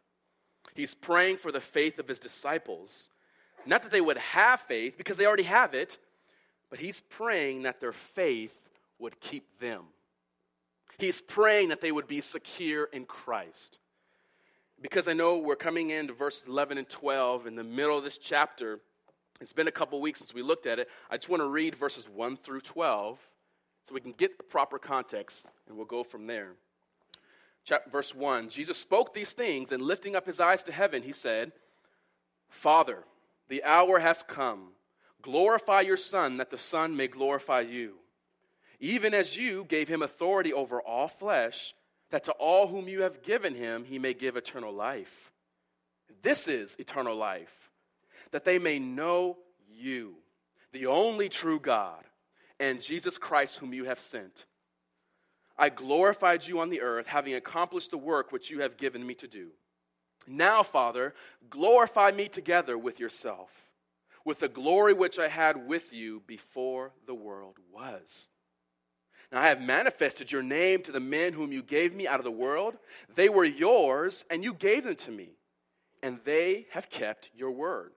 He's 0.74 0.94
praying 0.94 1.38
for 1.38 1.50
the 1.50 1.60
faith 1.60 1.98
of 1.98 2.06
his 2.06 2.20
disciples. 2.20 3.08
Not 3.66 3.82
that 3.82 3.90
they 3.90 4.00
would 4.00 4.18
have 4.18 4.60
faith, 4.60 4.96
because 4.96 5.16
they 5.16 5.26
already 5.26 5.42
have 5.42 5.74
it, 5.74 5.98
but 6.70 6.78
he's 6.78 7.00
praying 7.00 7.62
that 7.62 7.80
their 7.80 7.92
faith 7.92 8.56
would 8.98 9.20
keep 9.20 9.58
them. 9.58 9.84
He's 11.00 11.20
praying 11.20 11.70
that 11.70 11.80
they 11.80 11.90
would 11.90 12.06
be 12.06 12.20
secure 12.20 12.84
in 12.84 13.06
Christ. 13.06 13.78
Because 14.80 15.08
I 15.08 15.12
know 15.12 15.38
we're 15.38 15.56
coming 15.56 15.90
into 15.90 16.12
verses 16.12 16.44
11 16.46 16.78
and 16.78 16.88
12 16.88 17.46
in 17.46 17.54
the 17.54 17.64
middle 17.64 17.98
of 17.98 18.04
this 18.04 18.18
chapter. 18.18 18.80
It's 19.40 19.52
been 19.52 19.68
a 19.68 19.72
couple 19.72 20.00
weeks 20.00 20.18
since 20.18 20.34
we 20.34 20.42
looked 20.42 20.66
at 20.66 20.78
it. 20.78 20.88
I 21.10 21.16
just 21.16 21.28
want 21.28 21.42
to 21.42 21.48
read 21.48 21.74
verses 21.74 22.08
1 22.08 22.36
through 22.38 22.60
12 22.60 23.18
so 23.84 23.94
we 23.94 24.00
can 24.00 24.12
get 24.12 24.36
the 24.36 24.44
proper 24.44 24.78
context 24.78 25.46
and 25.66 25.76
we'll 25.76 25.86
go 25.86 26.04
from 26.04 26.26
there. 26.26 26.52
Chapter, 27.64 27.90
verse 27.90 28.14
1 28.14 28.48
Jesus 28.48 28.78
spoke 28.78 29.14
these 29.14 29.32
things 29.32 29.72
and 29.72 29.82
lifting 29.82 30.16
up 30.16 30.26
his 30.26 30.40
eyes 30.40 30.62
to 30.64 30.72
heaven, 30.72 31.02
he 31.02 31.12
said, 31.12 31.52
Father, 32.48 33.04
the 33.48 33.62
hour 33.64 34.00
has 34.00 34.22
come. 34.22 34.72
Glorify 35.22 35.82
your 35.82 35.96
Son, 35.96 36.38
that 36.38 36.50
the 36.50 36.58
Son 36.58 36.96
may 36.96 37.06
glorify 37.06 37.60
you. 37.60 37.96
Even 38.80 39.12
as 39.12 39.36
you 39.36 39.64
gave 39.64 39.88
him 39.88 40.02
authority 40.02 40.52
over 40.52 40.80
all 40.80 41.06
flesh, 41.06 41.74
that 42.10 42.24
to 42.24 42.32
all 42.32 42.68
whom 42.68 42.88
you 42.88 43.02
have 43.02 43.22
given 43.22 43.54
him 43.54 43.84
he 43.84 43.98
may 43.98 44.14
give 44.14 44.36
eternal 44.36 44.72
life. 44.72 45.30
This 46.22 46.48
is 46.48 46.76
eternal 46.78 47.16
life, 47.16 47.70
that 48.32 48.44
they 48.44 48.58
may 48.58 48.78
know 48.78 49.38
you, 49.70 50.16
the 50.72 50.86
only 50.86 51.28
true 51.28 51.60
God, 51.60 52.04
and 52.58 52.82
Jesus 52.82 53.16
Christ, 53.16 53.58
whom 53.58 53.72
you 53.72 53.84
have 53.84 53.98
sent. 53.98 54.44
I 55.56 55.68
glorified 55.68 56.46
you 56.46 56.58
on 56.60 56.70
the 56.70 56.80
earth, 56.80 57.06
having 57.06 57.34
accomplished 57.34 57.90
the 57.90 57.98
work 57.98 58.32
which 58.32 58.50
you 58.50 58.60
have 58.62 58.78
given 58.78 59.06
me 59.06 59.14
to 59.14 59.28
do. 59.28 59.50
Now, 60.26 60.62
Father, 60.62 61.14
glorify 61.48 62.12
me 62.12 62.28
together 62.28 62.76
with 62.76 62.98
yourself, 62.98 63.50
with 64.24 64.40
the 64.40 64.48
glory 64.48 64.92
which 64.92 65.18
I 65.18 65.28
had 65.28 65.66
with 65.66 65.92
you 65.92 66.22
before 66.26 66.92
the 67.06 67.14
world 67.14 67.56
was. 67.72 68.28
Now 69.32 69.40
I 69.40 69.46
have 69.46 69.60
manifested 69.60 70.32
your 70.32 70.42
name 70.42 70.82
to 70.82 70.92
the 70.92 71.00
men 71.00 71.32
whom 71.32 71.52
you 71.52 71.62
gave 71.62 71.94
me 71.94 72.08
out 72.08 72.18
of 72.18 72.24
the 72.24 72.30
world. 72.30 72.76
They 73.14 73.28
were 73.28 73.44
yours, 73.44 74.24
and 74.28 74.42
you 74.42 74.52
gave 74.52 74.84
them 74.84 74.96
to 74.96 75.10
me, 75.10 75.30
and 76.02 76.18
they 76.24 76.66
have 76.72 76.90
kept 76.90 77.30
your 77.36 77.50
word. 77.50 77.92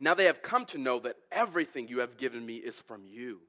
Now 0.00 0.14
they 0.14 0.24
have 0.24 0.42
come 0.42 0.64
to 0.66 0.78
know 0.78 0.98
that 1.00 1.16
everything 1.30 1.88
you 1.88 1.98
have 2.00 2.16
given 2.16 2.44
me 2.44 2.56
is 2.56 2.80
from 2.80 3.02
you. 3.06 3.40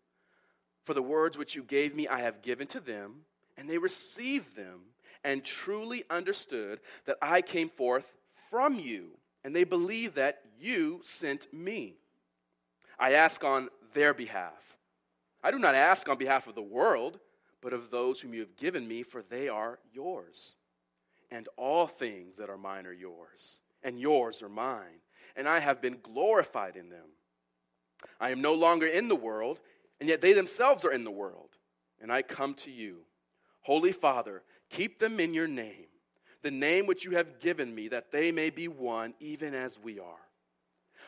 For 0.84 0.94
the 0.94 1.02
words 1.02 1.38
which 1.38 1.56
you 1.56 1.64
gave 1.64 1.96
me, 1.96 2.08
I 2.08 2.20
have 2.20 2.42
given 2.42 2.68
to 2.68 2.80
them, 2.80 3.22
and 3.58 3.70
they 3.70 3.78
received 3.78 4.56
them 4.56 4.82
and 5.24 5.44
truly 5.44 6.04
understood 6.10 6.82
that 7.06 7.18
I 7.22 7.42
came 7.42 7.70
forth 7.70 8.12
from 8.50 8.76
you, 8.76 9.12
and 9.44 9.56
they 9.56 9.64
believe 9.64 10.16
that 10.16 10.42
you 10.60 11.02
sent 11.04 11.54
me. 11.54 11.96
I 13.00 13.14
ask 13.14 13.44
on 13.44 13.70
their 13.94 14.14
behalf. 14.14 14.78
I 15.44 15.52
do 15.52 15.60
not 15.60 15.76
ask 15.76 16.08
on 16.08 16.18
behalf 16.18 16.48
of 16.48 16.56
the 16.56 16.62
world, 16.62 17.20
but 17.62 17.74
of 17.74 17.92
those 17.92 18.22
whom 18.22 18.34
you 18.34 18.40
have 18.40 18.56
given 18.56 18.88
me, 18.88 19.04
for 19.04 19.22
they 19.22 19.50
are 19.50 19.80
yours. 19.92 20.56
And 21.30 21.48
all 21.58 21.88
things 21.88 22.38
that 22.38 22.50
are 22.50 22.58
mine 22.58 22.86
are 22.86 22.94
yours, 22.94 23.62
and 23.84 24.00
yours 24.00 24.42
are 24.42 24.50
mine, 24.50 25.02
and 25.36 25.48
I 25.48 25.60
have 25.60 25.82
been 25.82 25.98
glorified 26.02 26.76
in 26.76 26.90
them. 26.90 27.08
I 28.20 28.30
am 28.30 28.42
no 28.42 28.54
longer 28.54 28.86
in 28.86 29.08
the 29.08 29.16
world 29.16 29.60
and 30.04 30.10
yet 30.10 30.20
they 30.20 30.34
themselves 30.34 30.84
are 30.84 30.92
in 30.92 31.06
the 31.06 31.12
world. 31.12 31.52
And 32.02 32.12
I 32.12 32.24
come 32.24 32.56
to 32.56 32.72
you. 32.72 33.06
Holy 33.62 33.94
Father, 33.94 34.44
keep 34.70 35.00
them 35.00 35.18
in 35.18 35.34
your 35.34 35.48
name, 35.48 35.86
the 36.42 36.52
name 36.52 36.88
which 36.88 37.06
you 37.06 37.12
have 37.12 37.40
given 37.40 37.74
me, 37.74 37.88
that 37.88 38.12
they 38.12 38.30
may 38.30 38.50
be 38.50 38.68
one, 38.68 39.14
even 39.22 39.54
as 39.54 39.80
we 39.80 40.00
are. 40.00 40.28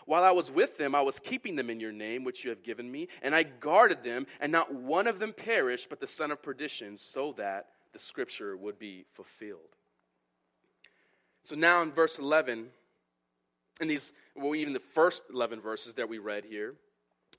While 0.05 0.23
I 0.23 0.31
was 0.31 0.51
with 0.51 0.77
them, 0.77 0.93
I 0.93 1.01
was 1.01 1.19
keeping 1.19 1.55
them 1.55 1.69
in 1.69 1.79
your 1.79 1.91
name, 1.91 2.23
which 2.23 2.43
you 2.43 2.51
have 2.51 2.63
given 2.63 2.91
me, 2.91 3.07
and 3.21 3.35
I 3.35 3.43
guarded 3.43 4.03
them, 4.03 4.27
and 4.39 4.51
not 4.51 4.73
one 4.73 5.07
of 5.07 5.19
them 5.19 5.33
perished, 5.33 5.89
but 5.89 5.99
the 5.99 6.07
son 6.07 6.31
of 6.31 6.43
perdition, 6.43 6.97
so 6.97 7.33
that 7.37 7.69
the 7.91 7.99
scripture 7.99 8.55
would 8.55 8.77
be 8.77 9.05
fulfilled. 9.13 9.75
So 11.43 11.55
now 11.55 11.81
in 11.81 11.91
verse 11.91 12.19
11, 12.19 12.67
in 13.81 13.87
these, 13.87 14.13
well, 14.35 14.55
even 14.55 14.73
the 14.73 14.79
first 14.79 15.23
11 15.33 15.59
verses 15.59 15.95
that 15.95 16.07
we 16.07 16.17
read 16.17 16.45
here, 16.45 16.75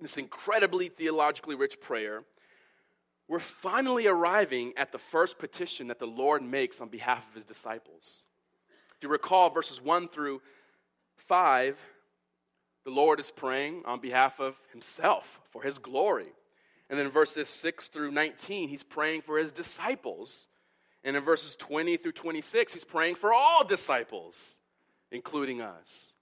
this 0.01 0.17
incredibly 0.17 0.89
theologically 0.89 1.55
rich 1.55 1.81
prayer, 1.81 2.25
we're 3.29 3.39
finally 3.39 4.07
arriving 4.07 4.73
at 4.77 4.93
the 4.93 4.99
first 4.99 5.39
petition 5.39 5.89
that 5.89 5.99
the 5.99 6.07
Lord 6.07 6.43
makes 6.43 6.81
on 6.81 6.89
behalf 6.89 7.29
of 7.29 7.35
his 7.35 7.45
disciples. 7.45 8.25
If 8.97 9.03
you 9.03 9.09
recall 9.09 9.51
verses 9.51 9.81
1 9.81 10.09
through 10.09 10.43
5, 11.17 11.79
the 12.87 12.93
Lord 12.93 13.19
is 13.19 13.33
praying 13.33 13.83
on 13.85 13.99
behalf 14.01 14.39
of 14.39 14.55
himself 14.71 15.41
for 15.51 15.65
his 15.65 15.77
glory. 15.77 16.33
And 16.89 16.97
then 16.97 17.11
verses 17.11 17.49
6 17.49 17.89
through 17.89 18.13
19, 18.13 18.69
he's 18.69 18.85
praying 18.85 19.23
for 19.23 19.39
his 19.39 19.51
disciples. 19.51 20.47
And 21.03 21.17
in 21.17 21.23
verses 21.25 21.57
20 21.57 21.97
through 21.97 22.13
26, 22.13 22.73
he's 22.73 22.85
praying 22.85 23.17
for 23.17 23.35
all 23.35 23.65
disciples, 23.65 24.61
including 25.11 25.61
us. 25.61 26.15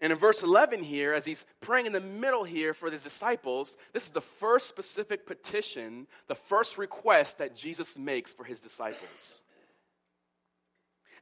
And 0.00 0.12
in 0.12 0.18
verse 0.18 0.44
11 0.44 0.84
here, 0.84 1.12
as 1.12 1.24
he's 1.24 1.44
praying 1.60 1.86
in 1.86 1.92
the 1.92 2.00
middle 2.00 2.44
here 2.44 2.72
for 2.72 2.88
his 2.88 3.02
disciples, 3.02 3.76
this 3.92 4.04
is 4.04 4.10
the 4.10 4.20
first 4.20 4.68
specific 4.68 5.26
petition, 5.26 6.06
the 6.28 6.36
first 6.36 6.78
request 6.78 7.38
that 7.38 7.56
Jesus 7.56 7.98
makes 7.98 8.32
for 8.32 8.44
his 8.44 8.60
disciples. 8.60 9.42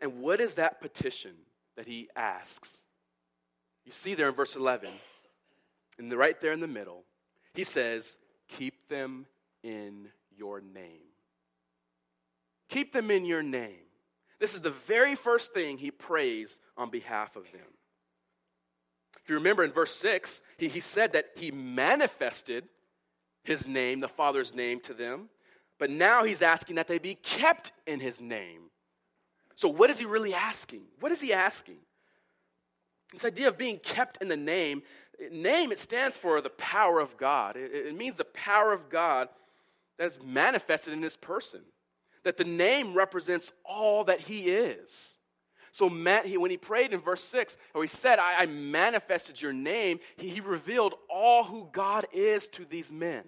And 0.02 0.20
what 0.20 0.38
is 0.38 0.56
that 0.56 0.82
petition 0.82 1.32
that 1.78 1.86
he 1.86 2.10
asks? 2.14 2.84
You 3.88 3.92
see 3.92 4.14
there 4.14 4.28
in 4.28 4.34
verse 4.34 4.54
11, 4.54 4.90
and 5.98 6.12
right 6.12 6.38
there 6.42 6.52
in 6.52 6.60
the 6.60 6.66
middle, 6.66 7.04
he 7.54 7.64
says, 7.64 8.18
Keep 8.46 8.86
them 8.90 9.24
in 9.62 10.08
your 10.36 10.60
name. 10.60 11.08
Keep 12.68 12.92
them 12.92 13.10
in 13.10 13.24
your 13.24 13.42
name. 13.42 13.86
This 14.40 14.52
is 14.52 14.60
the 14.60 14.70
very 14.70 15.14
first 15.14 15.54
thing 15.54 15.78
he 15.78 15.90
prays 15.90 16.60
on 16.76 16.90
behalf 16.90 17.34
of 17.34 17.50
them. 17.50 17.62
If 19.22 19.30
you 19.30 19.36
remember 19.36 19.64
in 19.64 19.72
verse 19.72 19.96
6, 19.96 20.42
he, 20.58 20.68
he 20.68 20.80
said 20.80 21.14
that 21.14 21.30
he 21.36 21.50
manifested 21.50 22.64
his 23.42 23.66
name, 23.66 24.00
the 24.00 24.06
Father's 24.06 24.54
name, 24.54 24.80
to 24.80 24.92
them. 24.92 25.30
But 25.78 25.88
now 25.88 26.24
he's 26.24 26.42
asking 26.42 26.76
that 26.76 26.88
they 26.88 26.98
be 26.98 27.14
kept 27.14 27.72
in 27.86 28.00
his 28.00 28.20
name. 28.20 28.64
So, 29.54 29.66
what 29.66 29.88
is 29.88 29.98
he 29.98 30.04
really 30.04 30.34
asking? 30.34 30.82
What 31.00 31.10
is 31.10 31.22
he 31.22 31.32
asking? 31.32 31.78
This 33.12 33.24
idea 33.24 33.48
of 33.48 33.56
being 33.56 33.78
kept 33.78 34.20
in 34.20 34.28
the 34.28 34.36
name, 34.36 34.82
name, 35.32 35.72
it 35.72 35.78
stands 35.78 36.16
for 36.18 36.40
the 36.40 36.50
power 36.50 37.00
of 37.00 37.16
God. 37.16 37.56
It, 37.56 37.72
it 37.72 37.96
means 37.96 38.16
the 38.16 38.24
power 38.24 38.72
of 38.72 38.90
God 38.90 39.28
that 39.98 40.10
is 40.10 40.20
manifested 40.22 40.92
in 40.92 41.02
his 41.02 41.16
person. 41.16 41.60
That 42.24 42.36
the 42.36 42.44
name 42.44 42.94
represents 42.94 43.52
all 43.64 44.04
that 44.04 44.20
he 44.20 44.50
is. 44.50 45.18
So 45.72 45.88
Matt, 45.88 46.26
he, 46.26 46.36
when 46.36 46.50
he 46.50 46.56
prayed 46.56 46.92
in 46.92 47.00
verse 47.00 47.22
6, 47.24 47.56
or 47.74 47.82
he 47.82 47.88
said, 47.88 48.18
I, 48.18 48.42
I 48.42 48.46
manifested 48.46 49.40
your 49.40 49.52
name, 49.52 50.00
he, 50.16 50.28
he 50.28 50.40
revealed 50.40 50.94
all 51.08 51.44
who 51.44 51.68
God 51.72 52.06
is 52.12 52.48
to 52.48 52.64
these 52.64 52.90
men. 52.90 53.24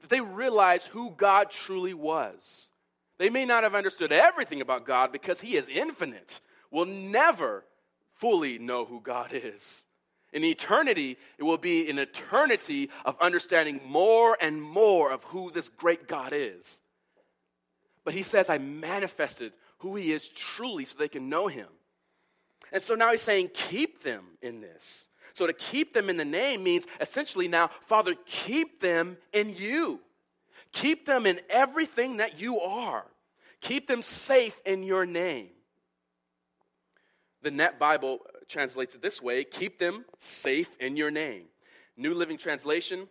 That 0.00 0.10
they 0.10 0.20
realized 0.20 0.88
who 0.88 1.10
God 1.10 1.50
truly 1.50 1.94
was. 1.94 2.70
They 3.18 3.30
may 3.30 3.44
not 3.44 3.62
have 3.62 3.74
understood 3.74 4.12
everything 4.12 4.60
about 4.60 4.86
God 4.86 5.12
because 5.12 5.40
he 5.40 5.56
is 5.56 5.68
infinite. 5.68 6.40
Will 6.70 6.86
never 6.86 7.64
fully 8.22 8.56
know 8.56 8.84
who 8.84 9.00
God 9.00 9.32
is. 9.32 9.84
In 10.32 10.44
eternity, 10.44 11.18
it 11.38 11.42
will 11.42 11.58
be 11.58 11.90
an 11.90 11.98
eternity 11.98 12.88
of 13.04 13.16
understanding 13.20 13.80
more 13.84 14.38
and 14.40 14.62
more 14.62 15.10
of 15.10 15.24
who 15.24 15.50
this 15.50 15.68
great 15.68 16.06
God 16.06 16.32
is. 16.32 16.80
But 18.04 18.14
he 18.14 18.22
says, 18.22 18.48
I 18.48 18.58
manifested 18.58 19.52
who 19.78 19.96
he 19.96 20.12
is 20.12 20.28
truly 20.28 20.84
so 20.84 20.94
they 20.96 21.08
can 21.08 21.28
know 21.28 21.48
him. 21.48 21.66
And 22.70 22.80
so 22.80 22.94
now 22.94 23.10
he's 23.10 23.22
saying, 23.22 23.50
keep 23.54 24.04
them 24.04 24.38
in 24.40 24.60
this. 24.60 25.08
So 25.34 25.48
to 25.48 25.52
keep 25.52 25.92
them 25.92 26.08
in 26.08 26.16
the 26.16 26.24
name 26.24 26.62
means 26.62 26.86
essentially 27.00 27.48
now, 27.48 27.70
Father, 27.80 28.14
keep 28.24 28.80
them 28.80 29.16
in 29.32 29.56
you. 29.56 29.98
Keep 30.72 31.06
them 31.06 31.26
in 31.26 31.40
everything 31.50 32.18
that 32.18 32.40
you 32.40 32.60
are. 32.60 33.04
Keep 33.60 33.88
them 33.88 34.00
safe 34.00 34.60
in 34.64 34.84
your 34.84 35.06
name. 35.06 35.48
The 37.42 37.50
Net 37.50 37.78
Bible 37.78 38.20
translates 38.48 38.94
it 38.94 39.02
this 39.02 39.20
way 39.20 39.44
keep 39.44 39.78
them 39.78 40.04
safe 40.18 40.76
in 40.78 40.96
your 40.96 41.10
name. 41.10 41.44
New 41.96 42.14
Living 42.14 42.38
Translation, 42.38 43.08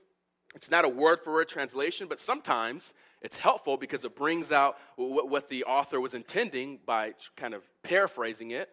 it's 0.55 0.71
not 0.71 0.85
a 0.85 0.89
word 0.89 1.19
for 1.23 1.33
word 1.33 1.47
translation, 1.47 2.07
but 2.07 2.19
sometimes 2.19 2.93
it's 3.21 3.37
helpful 3.37 3.77
because 3.77 4.03
it 4.03 4.15
brings 4.15 4.51
out 4.51 4.77
what 4.95 5.49
the 5.49 5.65
author 5.65 6.01
was 6.01 6.13
intending 6.13 6.79
by 6.85 7.13
kind 7.37 7.53
of 7.53 7.63
paraphrasing 7.83 8.51
it. 8.51 8.69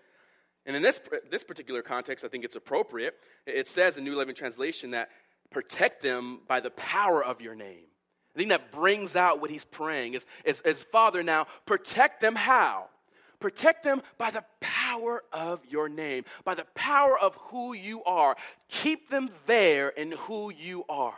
And 0.64 0.74
in 0.74 0.82
this, 0.82 1.00
this 1.30 1.44
particular 1.44 1.82
context, 1.82 2.24
I 2.24 2.28
think 2.28 2.44
it's 2.44 2.56
appropriate. 2.56 3.14
It 3.46 3.68
says 3.68 3.96
in 3.96 4.04
New 4.04 4.16
Living 4.16 4.34
Translation 4.34 4.92
that 4.92 5.10
protect 5.50 6.02
them 6.02 6.40
by 6.46 6.60
the 6.60 6.70
power 6.70 7.24
of 7.24 7.40
your 7.40 7.54
name. 7.54 7.84
I 8.34 8.38
think 8.38 8.50
that 8.50 8.70
brings 8.72 9.16
out 9.16 9.40
what 9.40 9.50
he's 9.50 9.64
praying 9.64 10.14
is, 10.14 10.26
is, 10.44 10.60
is 10.60 10.82
Father, 10.84 11.22
now 11.22 11.46
protect 11.66 12.20
them 12.20 12.36
how? 12.36 12.88
Protect 13.40 13.84
them 13.84 14.02
by 14.16 14.30
the 14.30 14.44
power 14.60 15.22
of 15.32 15.60
your 15.68 15.88
name, 15.88 16.24
by 16.44 16.54
the 16.54 16.66
power 16.74 17.18
of 17.18 17.34
who 17.36 17.72
you 17.72 18.02
are. 18.04 18.36
Keep 18.68 19.10
them 19.10 19.30
there 19.46 19.88
in 19.88 20.12
who 20.12 20.52
you 20.52 20.84
are. 20.88 21.14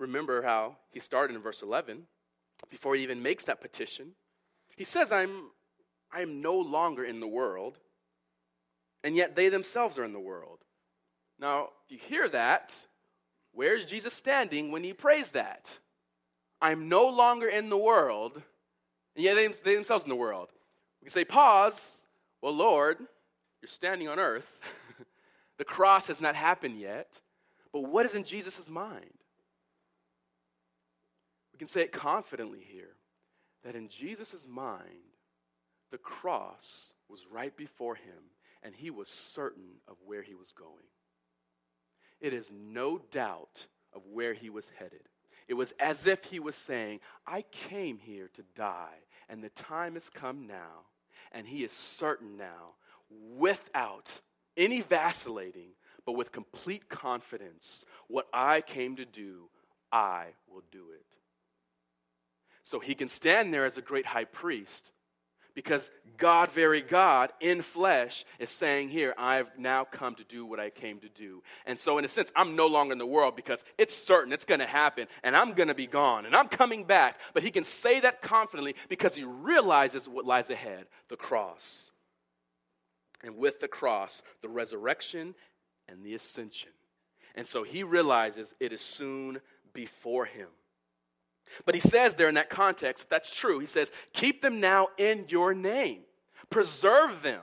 remember 0.00 0.42
how 0.42 0.76
he 0.90 0.98
started 0.98 1.36
in 1.36 1.42
verse 1.42 1.62
11 1.62 2.06
before 2.70 2.94
he 2.94 3.02
even 3.02 3.22
makes 3.22 3.44
that 3.44 3.60
petition. 3.60 4.12
He 4.76 4.84
says, 4.84 5.12
I'm, 5.12 5.50
I 6.12 6.22
am 6.22 6.40
no 6.40 6.56
longer 6.56 7.04
in 7.04 7.20
the 7.20 7.28
world, 7.28 7.78
and 9.04 9.14
yet 9.14 9.36
they 9.36 9.48
themselves 9.50 9.98
are 9.98 10.04
in 10.04 10.12
the 10.12 10.18
world. 10.18 10.60
Now, 11.38 11.68
if 11.84 11.92
you 11.92 11.98
hear 11.98 12.28
that, 12.30 12.74
where's 13.52 13.84
Jesus 13.84 14.14
standing 14.14 14.72
when 14.72 14.82
he 14.82 14.92
prays 14.92 15.32
that? 15.32 15.78
I'm 16.62 16.88
no 16.88 17.08
longer 17.08 17.48
in 17.48 17.70
the 17.70 17.76
world, 17.76 18.42
and 19.16 19.24
yet 19.24 19.34
they, 19.34 19.48
they 19.48 19.74
themselves 19.74 20.04
in 20.04 20.10
the 20.10 20.16
world. 20.16 20.48
We 21.00 21.06
can 21.06 21.12
say, 21.12 21.24
pause. 21.24 22.04
Well, 22.42 22.54
Lord, 22.54 22.98
you're 23.60 23.68
standing 23.68 24.08
on 24.08 24.18
earth. 24.18 24.60
the 25.58 25.64
cross 25.64 26.06
has 26.08 26.20
not 26.20 26.34
happened 26.34 26.78
yet. 26.78 27.20
But 27.72 27.82
what 27.82 28.06
is 28.06 28.14
in 28.14 28.24
Jesus' 28.24 28.68
mind? 28.68 29.12
We 31.52 31.58
can 31.58 31.68
say 31.68 31.82
it 31.82 31.92
confidently 31.92 32.60
here 32.66 32.96
that 33.64 33.76
in 33.76 33.88
Jesus' 33.88 34.46
mind, 34.48 35.14
the 35.90 35.98
cross 35.98 36.92
was 37.08 37.26
right 37.30 37.56
before 37.56 37.94
him, 37.94 38.32
and 38.62 38.74
he 38.74 38.90
was 38.90 39.08
certain 39.08 39.80
of 39.88 39.96
where 40.04 40.22
he 40.22 40.34
was 40.34 40.52
going. 40.52 40.86
It 42.20 42.32
is 42.32 42.50
no 42.52 42.98
doubt 43.10 43.66
of 43.92 44.02
where 44.06 44.34
he 44.34 44.50
was 44.50 44.70
headed. 44.78 45.08
It 45.50 45.56
was 45.56 45.74
as 45.80 46.06
if 46.06 46.26
he 46.26 46.38
was 46.38 46.54
saying, 46.54 47.00
I 47.26 47.42
came 47.42 47.98
here 47.98 48.30
to 48.34 48.44
die, 48.54 49.00
and 49.28 49.42
the 49.42 49.48
time 49.48 49.94
has 49.94 50.08
come 50.08 50.46
now, 50.46 50.86
and 51.32 51.48
he 51.48 51.64
is 51.64 51.72
certain 51.72 52.36
now, 52.36 52.76
without 53.36 54.20
any 54.56 54.80
vacillating, 54.80 55.70
but 56.06 56.12
with 56.12 56.30
complete 56.30 56.88
confidence, 56.88 57.84
what 58.06 58.28
I 58.32 58.60
came 58.60 58.94
to 58.94 59.04
do, 59.04 59.48
I 59.90 60.34
will 60.48 60.62
do 60.70 60.84
it. 60.94 61.04
So 62.62 62.78
he 62.78 62.94
can 62.94 63.08
stand 63.08 63.52
there 63.52 63.64
as 63.64 63.76
a 63.76 63.82
great 63.82 64.06
high 64.06 64.26
priest 64.26 64.92
because 65.54 65.90
God, 66.16 66.50
very 66.50 66.80
God, 66.80 67.32
in 67.40 67.62
flesh, 67.62 68.24
is 68.38 68.50
saying, 68.50 68.90
Here, 68.90 69.14
I've 69.18 69.58
now 69.58 69.84
come 69.84 70.14
to 70.16 70.24
do 70.24 70.44
what 70.44 70.60
I 70.60 70.70
came 70.70 71.00
to 71.00 71.08
do. 71.08 71.42
And 71.66 71.78
so, 71.78 71.98
in 71.98 72.04
a 72.04 72.08
sense, 72.08 72.30
I'm 72.36 72.56
no 72.56 72.66
longer 72.66 72.92
in 72.92 72.98
the 72.98 73.06
world 73.06 73.36
because 73.36 73.64
it's 73.78 73.96
certain 73.96 74.32
it's 74.32 74.44
going 74.44 74.60
to 74.60 74.66
happen 74.66 75.06
and 75.22 75.36
I'm 75.36 75.54
going 75.54 75.68
to 75.68 75.74
be 75.74 75.86
gone 75.86 76.26
and 76.26 76.36
I'm 76.36 76.48
coming 76.48 76.84
back. 76.84 77.18
But 77.34 77.42
he 77.42 77.50
can 77.50 77.64
say 77.64 78.00
that 78.00 78.22
confidently 78.22 78.74
because 78.88 79.14
he 79.14 79.24
realizes 79.24 80.08
what 80.08 80.24
lies 80.24 80.50
ahead 80.50 80.86
the 81.08 81.16
cross. 81.16 81.90
And 83.22 83.36
with 83.36 83.60
the 83.60 83.68
cross, 83.68 84.22
the 84.42 84.48
resurrection 84.48 85.34
and 85.88 86.04
the 86.04 86.14
ascension. 86.14 86.70
And 87.34 87.46
so 87.46 87.62
he 87.62 87.82
realizes 87.82 88.54
it 88.60 88.72
is 88.72 88.80
soon 88.80 89.40
before 89.72 90.24
him. 90.24 90.48
But 91.64 91.74
he 91.74 91.80
says 91.80 92.14
there 92.14 92.28
in 92.28 92.34
that 92.34 92.50
context, 92.50 93.08
that's 93.08 93.34
true, 93.34 93.58
he 93.58 93.66
says, 93.66 93.90
keep 94.12 94.42
them 94.42 94.60
now 94.60 94.88
in 94.98 95.26
your 95.28 95.54
name, 95.54 96.00
preserve 96.48 97.22
them. 97.22 97.42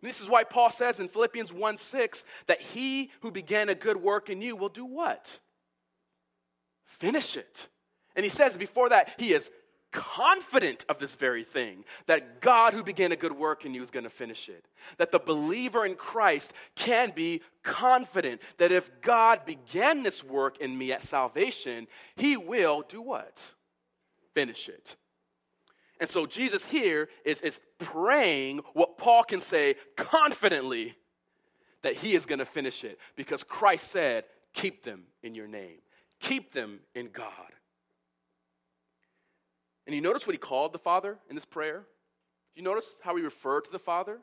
And 0.00 0.10
this 0.10 0.20
is 0.20 0.28
why 0.28 0.44
Paul 0.44 0.70
says 0.70 1.00
in 1.00 1.08
Philippians 1.08 1.52
1 1.52 1.76
6 1.78 2.24
that 2.46 2.60
he 2.60 3.10
who 3.20 3.30
began 3.30 3.68
a 3.68 3.74
good 3.74 3.96
work 3.96 4.28
in 4.28 4.42
you 4.42 4.54
will 4.54 4.68
do 4.68 4.84
what? 4.84 5.40
Finish 6.84 7.36
it. 7.36 7.68
And 8.14 8.22
he 8.22 8.30
says 8.30 8.56
before 8.56 8.90
that, 8.90 9.14
he 9.18 9.32
is 9.32 9.50
confident 9.94 10.84
of 10.88 10.98
this 10.98 11.14
very 11.14 11.44
thing 11.44 11.84
that 12.06 12.40
God, 12.40 12.74
who 12.74 12.82
began 12.82 13.12
a 13.12 13.16
good 13.16 13.32
work 13.32 13.64
in 13.64 13.72
you, 13.72 13.80
is 13.80 13.92
going 13.92 14.04
to 14.04 14.10
finish 14.10 14.48
it. 14.48 14.66
That 14.98 15.12
the 15.12 15.20
believer 15.20 15.86
in 15.86 15.94
Christ 15.94 16.52
can 16.74 17.12
be 17.14 17.42
confident 17.62 18.42
that 18.58 18.72
if 18.72 18.90
God 19.00 19.46
began 19.46 20.02
this 20.02 20.24
work 20.24 20.58
in 20.58 20.76
me 20.76 20.92
at 20.92 21.02
salvation, 21.02 21.86
he 22.16 22.36
will 22.36 22.82
do 22.86 23.00
what? 23.00 23.54
Finish 24.34 24.68
it. 24.68 24.96
And 26.00 26.10
so 26.10 26.26
Jesus 26.26 26.66
here 26.66 27.08
is, 27.24 27.40
is 27.40 27.60
praying 27.78 28.62
what 28.72 28.98
Paul 28.98 29.22
can 29.22 29.40
say 29.40 29.76
confidently 29.96 30.96
that 31.82 31.94
he 31.94 32.16
is 32.16 32.26
going 32.26 32.40
to 32.40 32.44
finish 32.44 32.82
it 32.82 32.98
because 33.14 33.44
Christ 33.44 33.92
said, 33.92 34.24
Keep 34.54 34.84
them 34.84 35.04
in 35.22 35.34
your 35.34 35.46
name, 35.48 35.78
keep 36.20 36.52
them 36.52 36.80
in 36.94 37.10
God. 37.12 37.52
And 39.86 39.94
you 39.94 40.00
notice 40.00 40.26
what 40.26 40.34
he 40.34 40.38
called 40.38 40.72
the 40.72 40.78
Father 40.78 41.18
in 41.28 41.34
this 41.34 41.44
prayer? 41.44 41.84
You 42.54 42.62
notice 42.62 42.86
how 43.02 43.16
he 43.16 43.22
referred 43.22 43.64
to 43.64 43.70
the 43.70 43.78
Father? 43.78 44.20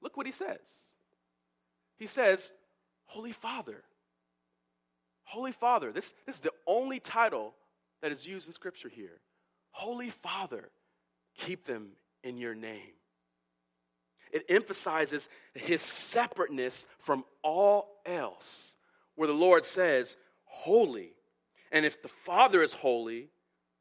Look 0.00 0.16
what 0.16 0.26
he 0.26 0.32
says. 0.32 0.58
He 1.98 2.06
says, 2.06 2.52
Holy 3.06 3.32
Father. 3.32 3.82
Holy 5.24 5.52
Father. 5.52 5.92
This, 5.92 6.14
this 6.26 6.36
is 6.36 6.42
the 6.42 6.52
only 6.66 7.00
title 7.00 7.54
that 8.02 8.12
is 8.12 8.26
used 8.26 8.46
in 8.46 8.52
Scripture 8.52 8.88
here. 8.88 9.20
Holy 9.70 10.10
Father, 10.10 10.70
keep 11.36 11.66
them 11.66 11.88
in 12.22 12.38
your 12.38 12.54
name. 12.54 12.94
It 14.32 14.44
emphasizes 14.48 15.28
his 15.54 15.82
separateness 15.82 16.86
from 16.98 17.24
all 17.42 18.00
else, 18.04 18.76
where 19.14 19.28
the 19.28 19.34
Lord 19.34 19.64
says, 19.64 20.16
Holy. 20.44 21.10
And 21.72 21.84
if 21.84 22.02
the 22.02 22.08
Father 22.08 22.62
is 22.62 22.72
holy, 22.72 23.28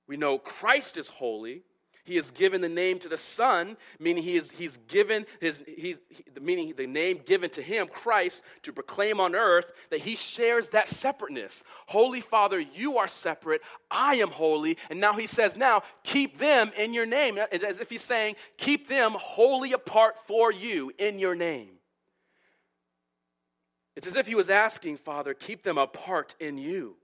we 0.07 0.17
know 0.17 0.37
Christ 0.37 0.97
is 0.97 1.07
holy. 1.07 1.63
He 2.03 2.17
has 2.17 2.29
given 2.29 2.61
the 2.61 2.69
name 2.69 2.99
to 2.99 3.09
the 3.09 3.17
Son, 3.17 3.77
meaning 3.99 4.21
he 4.21 4.35
is, 4.35 4.51
he's 4.51 4.77
given 4.87 5.25
his, 5.41 5.63
he's, 5.65 5.97
meaning 6.39 6.71
the 6.77 6.85
name 6.85 7.21
given 7.25 7.49
to 7.49 7.63
him, 7.63 7.87
Christ, 7.87 8.43
to 8.61 8.71
proclaim 8.71 9.19
on 9.19 9.33
earth 9.33 9.71
that 9.89 10.01
he 10.01 10.15
shares 10.15 10.69
that 10.69 10.87
separateness. 10.87 11.63
Holy 11.87 12.21
Father, 12.21 12.59
you 12.59 12.99
are 12.99 13.07
separate. 13.07 13.61
I 13.89 14.17
am 14.17 14.29
holy. 14.29 14.77
And 14.91 14.99
now 14.99 15.13
he 15.13 15.25
says, 15.25 15.57
now 15.57 15.81
keep 16.03 16.37
them 16.37 16.71
in 16.77 16.93
your 16.93 17.07
name. 17.07 17.39
As 17.39 17.79
if 17.79 17.89
he's 17.89 18.03
saying, 18.03 18.35
keep 18.57 18.87
them 18.87 19.15
wholly 19.19 19.73
apart 19.73 20.27
for 20.27 20.51
you 20.51 20.91
in 20.99 21.17
your 21.17 21.33
name. 21.33 21.69
It's 23.95 24.05
as 24.05 24.15
if 24.15 24.27
he 24.27 24.35
was 24.35 24.51
asking, 24.51 24.97
Father, 24.97 25.33
keep 25.33 25.63
them 25.63 25.79
apart 25.79 26.35
in 26.39 26.59
you. 26.59 26.97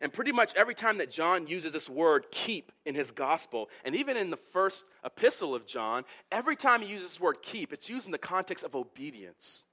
And 0.00 0.12
pretty 0.12 0.32
much 0.32 0.54
every 0.54 0.74
time 0.74 0.98
that 0.98 1.10
John 1.10 1.46
uses 1.46 1.72
this 1.72 1.88
word 1.88 2.26
keep 2.30 2.72
in 2.86 2.94
his 2.94 3.10
gospel, 3.10 3.68
and 3.84 3.94
even 3.94 4.16
in 4.16 4.30
the 4.30 4.36
first 4.36 4.84
epistle 5.04 5.54
of 5.54 5.66
John, 5.66 6.04
every 6.32 6.56
time 6.56 6.80
he 6.80 6.88
uses 6.88 7.10
this 7.10 7.20
word 7.20 7.42
keep, 7.42 7.72
it's 7.72 7.88
used 7.88 8.06
in 8.06 8.12
the 8.12 8.18
context 8.18 8.64
of 8.64 8.74
obedience. 8.74 9.66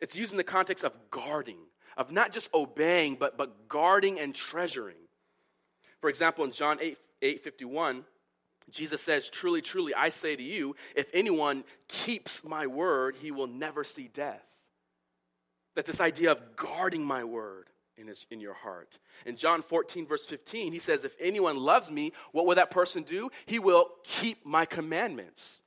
It's 0.00 0.14
used 0.14 0.32
in 0.32 0.36
the 0.36 0.44
context 0.44 0.84
of 0.84 0.92
guarding, 1.10 1.58
of 1.96 2.12
not 2.12 2.32
just 2.32 2.52
obeying, 2.54 3.16
but, 3.16 3.36
but 3.36 3.68
guarding 3.68 4.20
and 4.20 4.34
treasuring. 4.34 4.96
For 6.00 6.08
example, 6.08 6.44
in 6.44 6.52
John 6.52 6.78
8, 6.80 6.98
8 7.22 7.44
51, 7.44 8.04
Jesus 8.70 9.00
says, 9.00 9.30
Truly, 9.30 9.62
truly, 9.62 9.94
I 9.94 10.08
say 10.08 10.36
to 10.36 10.42
you, 10.42 10.76
if 10.94 11.08
anyone 11.12 11.64
keeps 11.88 12.42
my 12.44 12.66
word, 12.66 13.16
he 13.20 13.30
will 13.30 13.46
never 13.46 13.84
see 13.84 14.08
death. 14.08 14.44
That 15.74 15.86
this 15.86 16.00
idea 16.00 16.32
of 16.32 16.56
guarding 16.56 17.04
my 17.04 17.24
word, 17.24 17.68
in, 17.96 18.06
his, 18.06 18.26
in 18.30 18.40
your 18.40 18.54
heart. 18.54 18.98
In 19.26 19.36
John 19.36 19.62
14, 19.62 20.06
verse 20.06 20.26
15, 20.26 20.72
he 20.72 20.78
says, 20.78 21.04
If 21.04 21.14
anyone 21.20 21.56
loves 21.56 21.90
me, 21.90 22.12
what 22.32 22.46
will 22.46 22.54
that 22.54 22.70
person 22.70 23.02
do? 23.02 23.30
He 23.46 23.58
will 23.58 23.90
keep 24.02 24.44
my 24.44 24.64
commandments. 24.64 25.62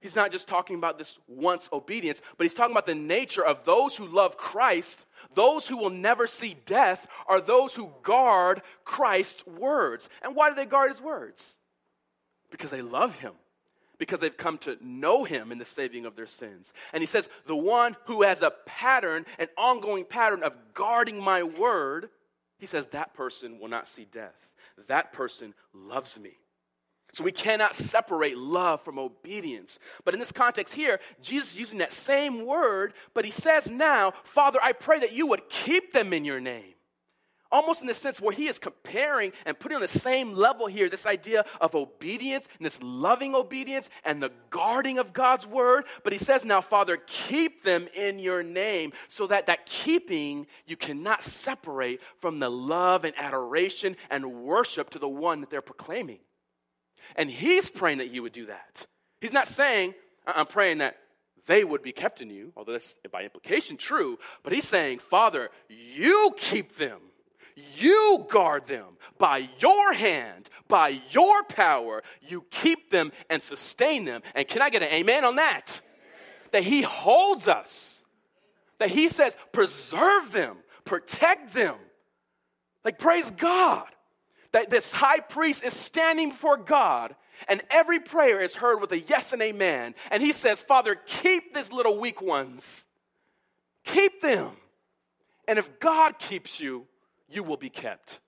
He's 0.00 0.16
not 0.16 0.30
just 0.30 0.46
talking 0.46 0.76
about 0.76 0.96
this 0.96 1.18
once 1.26 1.68
obedience, 1.72 2.22
but 2.36 2.44
he's 2.44 2.54
talking 2.54 2.72
about 2.72 2.86
the 2.86 2.94
nature 2.94 3.44
of 3.44 3.64
those 3.64 3.96
who 3.96 4.06
love 4.06 4.36
Christ. 4.36 5.06
Those 5.34 5.66
who 5.66 5.76
will 5.76 5.90
never 5.90 6.26
see 6.26 6.56
death 6.66 7.06
are 7.26 7.40
those 7.40 7.74
who 7.74 7.92
guard 8.02 8.62
Christ's 8.84 9.44
words. 9.46 10.08
And 10.22 10.36
why 10.36 10.50
do 10.50 10.54
they 10.54 10.66
guard 10.66 10.90
his 10.90 11.02
words? 11.02 11.56
Because 12.50 12.70
they 12.70 12.82
love 12.82 13.14
him 13.16 13.32
because 13.98 14.20
they've 14.20 14.36
come 14.36 14.58
to 14.58 14.76
know 14.80 15.24
him 15.24 15.52
in 15.52 15.58
the 15.58 15.64
saving 15.64 16.06
of 16.06 16.16
their 16.16 16.26
sins. 16.26 16.72
And 16.92 17.02
he 17.02 17.06
says, 17.06 17.28
The 17.46 17.56
one 17.56 17.96
who 18.06 18.22
has 18.22 18.42
a 18.42 18.52
pattern, 18.66 19.26
an 19.38 19.48
ongoing 19.56 20.04
pattern 20.04 20.42
of 20.42 20.56
guarding 20.74 21.20
my 21.22 21.42
word, 21.42 22.10
he 22.58 22.66
says, 22.66 22.88
that 22.88 23.14
person 23.14 23.58
will 23.58 23.68
not 23.68 23.88
see 23.88 24.06
death. 24.10 24.50
That 24.88 25.12
person 25.12 25.54
loves 25.72 26.18
me. 26.18 26.38
So 27.12 27.24
we 27.24 27.32
cannot 27.32 27.74
separate 27.74 28.36
love 28.36 28.82
from 28.82 28.98
obedience. 28.98 29.78
But 30.04 30.14
in 30.14 30.20
this 30.20 30.32
context 30.32 30.74
here, 30.74 31.00
Jesus 31.22 31.52
is 31.52 31.58
using 31.58 31.78
that 31.78 31.92
same 31.92 32.44
word, 32.44 32.92
but 33.14 33.24
he 33.24 33.30
says 33.30 33.70
now, 33.70 34.12
Father, 34.24 34.58
I 34.62 34.72
pray 34.72 34.98
that 35.00 35.12
you 35.12 35.26
would 35.28 35.48
keep 35.48 35.92
them 35.92 36.12
in 36.12 36.24
your 36.24 36.40
name. 36.40 36.74
Almost 37.50 37.80
in 37.80 37.86
the 37.86 37.94
sense 37.94 38.20
where 38.20 38.34
he 38.34 38.46
is 38.46 38.58
comparing 38.58 39.32
and 39.46 39.58
putting 39.58 39.76
on 39.76 39.80
the 39.80 39.88
same 39.88 40.34
level 40.34 40.66
here 40.66 40.90
this 40.90 41.06
idea 41.06 41.46
of 41.62 41.74
obedience 41.74 42.46
and 42.58 42.66
this 42.66 42.78
loving 42.82 43.34
obedience 43.34 43.88
and 44.04 44.22
the 44.22 44.32
guarding 44.50 44.98
of 44.98 45.14
God's 45.14 45.46
word. 45.46 45.84
But 46.04 46.12
he 46.12 46.18
says, 46.18 46.44
Now, 46.44 46.60
Father, 46.60 46.98
keep 47.06 47.62
them 47.62 47.88
in 47.94 48.18
your 48.18 48.42
name 48.42 48.92
so 49.08 49.26
that 49.28 49.46
that 49.46 49.64
keeping 49.64 50.46
you 50.66 50.76
cannot 50.76 51.22
separate 51.22 52.00
from 52.20 52.38
the 52.38 52.50
love 52.50 53.04
and 53.04 53.14
adoration 53.16 53.96
and 54.10 54.42
worship 54.42 54.90
to 54.90 54.98
the 54.98 55.08
one 55.08 55.40
that 55.40 55.48
they're 55.48 55.62
proclaiming. 55.62 56.18
And 57.16 57.30
he's 57.30 57.70
praying 57.70 57.98
that 57.98 58.10
you 58.10 58.22
would 58.22 58.32
do 58.32 58.46
that. 58.46 58.86
He's 59.22 59.32
not 59.32 59.48
saying, 59.48 59.94
I'm 60.26 60.46
praying 60.46 60.78
that 60.78 60.98
they 61.46 61.64
would 61.64 61.82
be 61.82 61.92
kept 61.92 62.20
in 62.20 62.28
you, 62.28 62.52
although 62.56 62.72
that's 62.72 62.96
by 63.10 63.22
implication 63.22 63.78
true, 63.78 64.18
but 64.42 64.52
he's 64.52 64.68
saying, 64.68 64.98
Father, 64.98 65.48
you 65.68 66.34
keep 66.36 66.76
them 66.76 67.00
you 67.76 68.26
guard 68.30 68.66
them 68.66 68.96
by 69.18 69.48
your 69.58 69.92
hand, 69.92 70.48
by 70.68 71.00
your 71.10 71.42
power. 71.44 72.02
You 72.20 72.44
keep 72.50 72.90
them 72.90 73.12
and 73.28 73.42
sustain 73.42 74.04
them. 74.04 74.22
And 74.34 74.46
can 74.46 74.62
I 74.62 74.70
get 74.70 74.82
an 74.82 74.90
amen 74.90 75.24
on 75.24 75.36
that? 75.36 75.80
Amen. 75.80 76.48
That 76.52 76.62
He 76.64 76.82
holds 76.82 77.48
us. 77.48 78.04
That 78.78 78.90
He 78.90 79.08
says, 79.08 79.36
preserve 79.52 80.32
them, 80.32 80.56
protect 80.84 81.54
them. 81.54 81.76
Like, 82.84 82.98
praise 82.98 83.30
God. 83.30 83.86
That 84.52 84.70
this 84.70 84.90
high 84.90 85.20
priest 85.20 85.64
is 85.64 85.74
standing 85.74 86.30
before 86.30 86.56
God 86.56 87.14
And 87.46 87.62
every 87.70 88.00
prayer 88.00 88.40
is 88.40 88.54
heard 88.54 88.80
with 88.80 88.90
a 88.92 88.98
yes 88.98 89.32
and 89.32 89.42
amen. 89.42 89.94
And 90.10 90.22
he 90.22 90.32
says, 90.32 90.62
Father, 90.62 90.96
keep 91.06 91.54
these 91.54 91.70
little 91.70 92.00
weak 92.00 92.20
ones. 92.20 92.86
Keep 93.84 94.22
them. 94.22 94.50
And 95.46 95.58
if 95.58 95.78
God 95.78 96.18
keeps 96.18 96.58
you, 96.58 96.86
you 97.28 97.42
will 97.42 97.56
be 97.56 97.70
kept. 97.70 98.20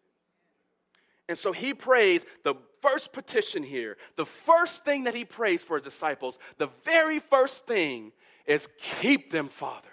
And 1.29 1.39
so 1.39 1.53
he 1.53 1.75
prays 1.75 2.25
the 2.43 2.55
first 2.83 3.13
petition 3.13 3.63
here, 3.63 3.97
the 4.17 4.27
first 4.27 4.85
thing 4.85 5.05
that 5.05 5.15
he 5.15 5.25
prays 5.25 5.63
for 5.63 5.77
his 5.77 5.85
disciples, 5.85 6.39
the 6.59 6.71
very 6.85 7.19
first 7.19 7.67
thing 7.67 8.13
is 8.47 8.69
keep 9.01 9.31
them, 9.31 9.49
Father. 9.49 9.89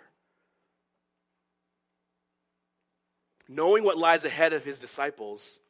Knowing 3.47 3.83
what 3.83 3.97
lies 3.97 4.25
ahead 4.25 4.51
of 4.51 4.65
his 4.65 4.79
disciples, 4.79 5.61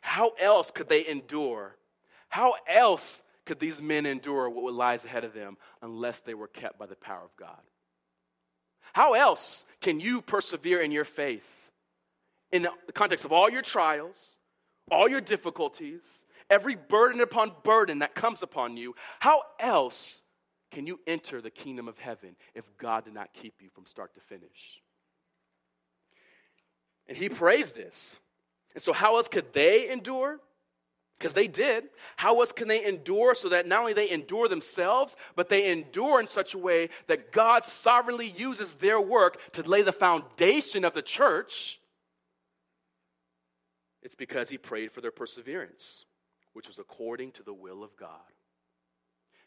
how 0.00 0.32
else 0.40 0.70
could 0.70 0.88
they 0.88 1.06
endure? 1.06 1.76
How 2.28 2.54
else 2.66 3.22
could 3.44 3.60
these 3.60 3.80
men 3.80 4.04
endure 4.04 4.50
what 4.50 4.74
lies 4.74 5.04
ahead 5.04 5.24
of 5.24 5.32
them 5.32 5.56
unless 5.80 6.20
they 6.20 6.34
were 6.34 6.48
kept 6.48 6.78
by 6.78 6.86
the 6.86 6.96
power 6.96 7.24
of 7.24 7.36
God? 7.36 7.60
How 8.92 9.14
else 9.14 9.64
can 9.80 10.00
you 10.00 10.20
persevere 10.20 10.80
in 10.80 10.90
your 10.90 11.04
faith 11.04 11.61
in 12.52 12.62
the 12.62 12.92
context 12.92 13.24
of 13.24 13.32
all 13.32 13.50
your 13.50 13.62
trials, 13.62 14.36
all 14.90 15.08
your 15.08 15.20
difficulties, 15.20 16.24
every 16.50 16.76
burden 16.76 17.20
upon 17.20 17.52
burden 17.64 18.00
that 18.00 18.14
comes 18.14 18.42
upon 18.42 18.76
you? 18.76 18.94
How 19.20 19.42
else 19.58 20.22
can 20.70 20.86
you 20.86 21.00
enter 21.06 21.40
the 21.40 21.50
kingdom 21.50 21.88
of 21.88 21.98
heaven 21.98 22.36
if 22.54 22.64
God 22.78 23.04
did 23.04 23.14
not 23.14 23.32
keep 23.32 23.54
you 23.60 23.70
from 23.74 23.86
start 23.86 24.14
to 24.14 24.20
finish? 24.20 24.80
And 27.08 27.16
he 27.16 27.28
prays 27.28 27.72
this. 27.72 28.18
And 28.74 28.82
so, 28.82 28.92
how 28.92 29.16
else 29.16 29.28
could 29.28 29.52
they 29.52 29.90
endure? 29.90 30.40
Because 31.18 31.34
they 31.34 31.46
did. 31.46 31.84
How 32.16 32.40
else 32.40 32.52
can 32.52 32.68
they 32.68 32.84
endure 32.84 33.34
so 33.34 33.48
that 33.50 33.68
not 33.68 33.80
only 33.80 33.92
they 33.92 34.10
endure 34.10 34.48
themselves, 34.48 35.14
but 35.36 35.48
they 35.48 35.70
endure 35.70 36.18
in 36.18 36.26
such 36.26 36.54
a 36.54 36.58
way 36.58 36.88
that 37.06 37.30
God 37.30 37.64
sovereignly 37.64 38.34
uses 38.36 38.74
their 38.74 39.00
work 39.00 39.38
to 39.52 39.62
lay 39.62 39.82
the 39.82 39.92
foundation 39.92 40.84
of 40.84 40.94
the 40.94 41.02
church? 41.02 41.78
It's 44.02 44.14
because 44.14 44.50
he 44.50 44.58
prayed 44.58 44.92
for 44.92 45.00
their 45.00 45.10
perseverance, 45.10 46.04
which 46.52 46.66
was 46.66 46.78
according 46.78 47.32
to 47.32 47.42
the 47.42 47.54
will 47.54 47.84
of 47.84 47.96
God. 47.96 48.32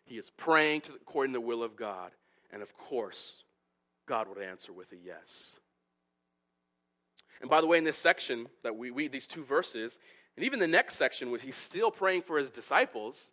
He 0.05 0.17
is 0.17 0.29
praying 0.29 0.81
to, 0.81 0.93
according 0.93 1.33
to 1.33 1.39
the 1.39 1.45
will 1.45 1.63
of 1.63 1.75
God, 1.75 2.11
and 2.51 2.61
of 2.61 2.77
course, 2.77 3.43
God 4.05 4.27
would 4.29 4.41
answer 4.41 4.71
with 4.71 4.91
a 4.91 4.97
yes. 4.97 5.57
And 7.41 7.49
by 7.49 7.59
the 7.59 7.67
way, 7.67 7.77
in 7.77 7.83
this 7.83 7.97
section 7.97 8.47
that 8.63 8.77
we 8.77 8.91
read, 8.91 9.11
these 9.11 9.27
two 9.27 9.43
verses, 9.43 9.99
and 10.35 10.45
even 10.45 10.59
the 10.59 10.67
next 10.67 10.95
section, 10.95 11.31
where 11.31 11.39
he's 11.39 11.55
still 11.55 11.91
praying 11.91 12.21
for 12.21 12.37
his 12.37 12.51
disciples, 12.51 13.31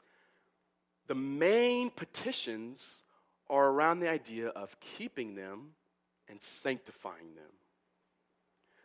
the 1.06 1.14
main 1.14 1.90
petitions 1.90 3.04
are 3.48 3.68
around 3.68 4.00
the 4.00 4.08
idea 4.08 4.48
of 4.48 4.76
keeping 4.80 5.34
them 5.34 5.72
and 6.28 6.42
sanctifying 6.42 7.34
them. 7.34 7.52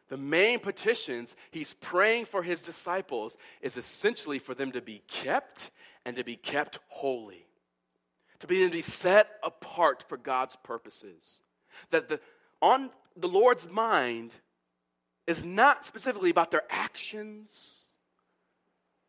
The 0.10 0.18
main 0.18 0.60
petitions 0.60 1.36
he's 1.52 1.74
praying 1.74 2.26
for 2.26 2.44
his 2.44 2.64
disciples 2.64 3.38
is 3.62 3.76
essentially 3.76 4.40
for 4.40 4.54
them 4.54 4.72
to 4.72 4.82
be 4.82 5.02
kept 5.08 5.72
and 6.06 6.16
to 6.16 6.24
be 6.24 6.38
kept 6.38 6.80
holy, 6.88 7.46
to 8.40 8.48
be, 8.48 8.64
to 8.64 8.70
be 8.70 8.82
set 8.82 9.32
apart 9.44 10.06
for 10.08 10.18
God's 10.18 10.56
purposes. 10.64 11.42
That 11.92 12.08
the, 12.08 12.20
on 12.62 12.90
the 13.18 13.28
Lord's 13.28 13.68
mind 13.70 14.32
is 15.26 15.44
not 15.44 15.86
specifically 15.86 16.30
about 16.30 16.52
their 16.52 16.64
actions. 16.70 17.82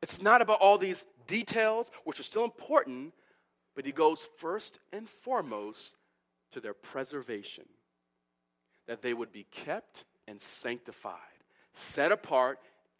It's 0.02 0.20
not 0.20 0.42
about 0.42 0.60
all 0.60 0.78
these 0.78 1.04
details, 1.28 1.90
which 2.04 2.18
are 2.18 2.24
still 2.24 2.44
important, 2.44 3.14
but 3.76 3.86
he 3.86 3.92
goes 3.92 4.28
first 4.38 4.80
and 4.92 5.08
foremost 5.08 5.94
to 6.50 6.60
their 6.60 6.74
preservation. 6.74 7.66
That 8.88 9.02
they 9.02 9.14
would 9.14 9.30
be 9.30 9.46
kept 9.52 10.04
and 10.28 10.40
sanctified, 10.40 11.14
set 11.72 12.12
apart 12.12 12.58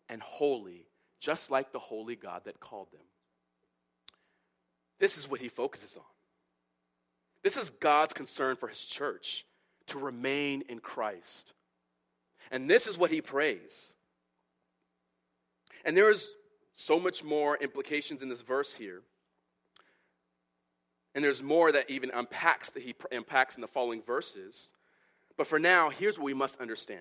and 0.09 0.23
holy, 0.23 0.87
just 1.21 1.51
like 1.51 1.73
the 1.73 1.79
holy 1.79 2.17
God 2.17 2.43
that 2.47 2.59
called 2.59 2.91
them. 2.91 3.03
This 4.99 5.19
is 5.19 5.29
what 5.29 5.41
he 5.41 5.49
focuses 5.49 5.97
on. 5.97 6.03
This 7.45 7.57
is 7.57 7.71
God's 7.71 8.15
concern 8.15 8.57
for 8.57 8.69
his 8.69 8.85
church 8.85 9.45
to 9.89 9.99
remain 9.99 10.63
in 10.69 10.81
Christ. 10.81 11.53
And 12.51 12.69
this 12.69 12.87
is 12.87 12.99
what 12.99 13.11
he 13.11 13.21
prays. 13.21 13.93
And 15.85 15.97
there 15.97 16.11
is 16.11 16.31
so 16.73 16.99
much 16.99 17.23
more 17.23 17.57
implications 17.57 18.23
in 18.23 18.29
this 18.29 18.43
verse 18.43 18.75
here. 18.75 19.03
And 21.15 21.23
there's 21.23 21.43
more 21.43 21.73
that 21.73 21.91
even 21.91 22.11
unpacks 22.11 22.71
that 22.71 22.83
he 22.83 22.95
unpacks 23.13 23.55
in 23.55 23.61
the 23.61 23.69
following 23.69 24.03
verses. 24.03 24.73
But 25.39 25.47
for 25.47 25.59
now, 25.59 25.89
here's 25.89 26.19
what 26.19 26.27
we 26.27 26.35
must 26.35 26.61
understand. 26.61 27.01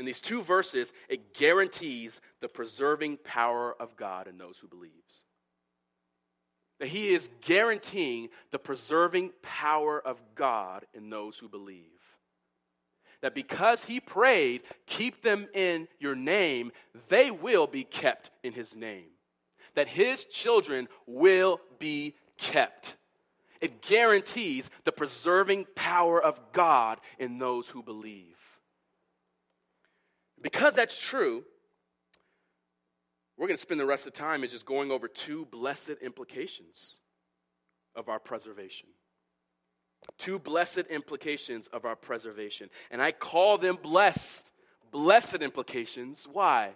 In 0.00 0.06
these 0.06 0.20
two 0.20 0.42
verses, 0.42 0.92
it 1.08 1.34
guarantees 1.34 2.20
the 2.40 2.48
preserving 2.48 3.18
power 3.18 3.76
of 3.78 3.96
God 3.96 4.26
in 4.26 4.38
those 4.38 4.58
who 4.58 4.66
believes. 4.66 5.24
That 6.80 6.88
he 6.88 7.10
is 7.10 7.30
guaranteeing 7.42 8.30
the 8.50 8.58
preserving 8.58 9.30
power 9.42 10.00
of 10.04 10.20
God 10.34 10.84
in 10.92 11.10
those 11.10 11.38
who 11.38 11.48
believe 11.48 11.94
that 13.24 13.34
because 13.34 13.86
he 13.86 14.00
prayed, 14.00 14.60
keep 14.84 15.22
them 15.22 15.48
in 15.54 15.88
your 15.98 16.14
name, 16.14 16.72
they 17.08 17.30
will 17.30 17.66
be 17.66 17.82
kept 17.82 18.30
in 18.42 18.52
his 18.52 18.76
name. 18.76 19.06
That 19.76 19.88
his 19.88 20.26
children 20.26 20.88
will 21.06 21.58
be 21.78 22.16
kept. 22.36 22.96
It 23.60 23.82
guarantees 23.82 24.70
the 24.84 24.92
preserving 24.92 25.66
power 25.74 26.22
of 26.22 26.52
God 26.52 27.00
in 27.18 27.38
those 27.38 27.68
who 27.68 27.82
believe. 27.82 28.36
Because 30.40 30.74
that's 30.74 31.00
true, 31.00 31.44
we're 33.36 33.46
going 33.46 33.56
to 33.56 33.60
spend 33.62 33.80
the 33.80 33.86
rest 33.86 34.06
of 34.06 34.12
the 34.12 34.18
time 34.18 34.44
is 34.44 34.52
just 34.52 34.66
going 34.66 34.90
over 34.90 35.08
two 35.08 35.46
blessed 35.46 35.96
implications 36.02 36.98
of 37.96 38.08
our 38.08 38.18
preservation. 38.18 38.88
Two 40.18 40.38
blessed 40.38 40.84
implications 40.90 41.66
of 41.68 41.84
our 41.84 41.96
preservation. 41.96 42.68
And 42.90 43.00
I 43.00 43.12
call 43.12 43.58
them 43.58 43.78
blessed. 43.82 44.52
Blessed 44.92 45.36
implications. 45.36 46.28
Why? 46.30 46.74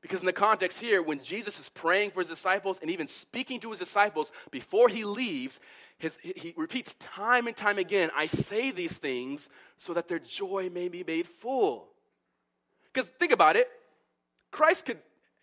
Because 0.00 0.20
in 0.20 0.26
the 0.26 0.32
context 0.32 0.80
here, 0.80 1.02
when 1.02 1.22
Jesus 1.22 1.58
is 1.58 1.68
praying 1.68 2.12
for 2.12 2.20
his 2.20 2.28
disciples 2.28 2.78
and 2.80 2.90
even 2.90 3.08
speaking 3.08 3.58
to 3.60 3.70
his 3.70 3.78
disciples 3.78 4.30
before 4.50 4.88
he 4.88 5.04
leaves, 5.04 5.58
his, 5.98 6.16
he 6.22 6.54
repeats 6.56 6.94
time 6.94 7.48
and 7.48 7.56
time 7.56 7.78
again, 7.78 8.10
I 8.16 8.26
say 8.26 8.70
these 8.70 8.96
things 8.96 9.50
so 9.76 9.92
that 9.94 10.06
their 10.06 10.20
joy 10.20 10.70
may 10.72 10.88
be 10.88 11.02
made 11.02 11.26
full. 11.26 11.88
Because 12.92 13.08
think 13.08 13.32
about 13.32 13.56
it, 13.56 13.68
Christ 14.52 14.86
could, 14.86 14.98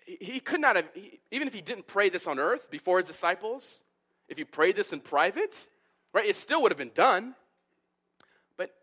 he 0.05 0.39
could 0.39 0.61
not 0.61 0.77
have, 0.77 0.85
even 1.31 1.47
if 1.47 1.53
he 1.53 1.61
didn't 1.61 1.87
pray 1.87 2.07
this 2.07 2.25
on 2.25 2.39
earth 2.39 2.71
before 2.71 2.99
his 2.99 3.07
disciples, 3.07 3.83
if 4.29 4.37
he 4.37 4.45
prayed 4.45 4.77
this 4.77 4.93
in 4.93 5.01
private, 5.01 5.67
right? 6.13 6.25
It 6.25 6.37
still 6.37 6.61
would 6.61 6.71
have 6.71 6.77
been 6.77 6.91
done. 6.93 7.35
But 8.57 8.73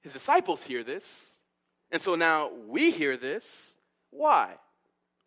his 0.00 0.12
disciples 0.12 0.62
hear 0.62 0.84
this. 0.84 1.38
And 1.90 2.00
so 2.00 2.14
now 2.14 2.50
we 2.68 2.92
hear 2.92 3.16
this. 3.16 3.76
Why? 4.10 4.54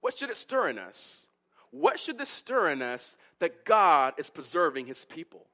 What 0.02 0.18
should 0.18 0.30
it 0.30 0.38
stir 0.38 0.70
in 0.70 0.78
us? 0.78 1.28
What 1.72 2.00
should 2.00 2.18
this 2.18 2.30
stir 2.30 2.72
in 2.72 2.82
us 2.82 3.16
that 3.40 3.64
God 3.64 4.14
is 4.18 4.30
preserving 4.30 4.88
his 4.88 5.06
people? 5.06 5.46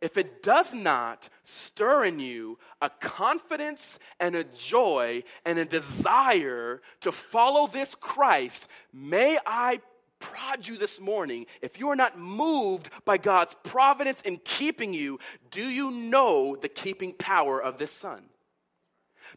If 0.00 0.16
it 0.16 0.42
does 0.42 0.72
not 0.74 1.28
stir 1.44 2.04
in 2.06 2.20
you 2.20 2.58
a 2.80 2.88
confidence 2.88 3.98
and 4.18 4.34
a 4.34 4.44
joy 4.44 5.24
and 5.44 5.58
a 5.58 5.64
desire 5.64 6.80
to 7.00 7.12
follow 7.12 7.66
this 7.66 7.94
Christ, 7.94 8.68
may 8.94 9.38
I 9.44 9.80
prod 10.18 10.66
you 10.66 10.78
this 10.78 11.00
morning, 11.00 11.46
if 11.60 11.78
you 11.78 11.88
are 11.88 11.96
not 11.96 12.18
moved 12.18 12.88
by 13.04 13.18
God's 13.18 13.56
providence 13.62 14.20
in 14.22 14.38
keeping 14.44 14.94
you, 14.94 15.18
do 15.50 15.64
you 15.64 15.90
know 15.90 16.56
the 16.56 16.68
keeping 16.68 17.12
power 17.12 17.60
of 17.60 17.78
this 17.78 17.90
Son? 17.90 18.22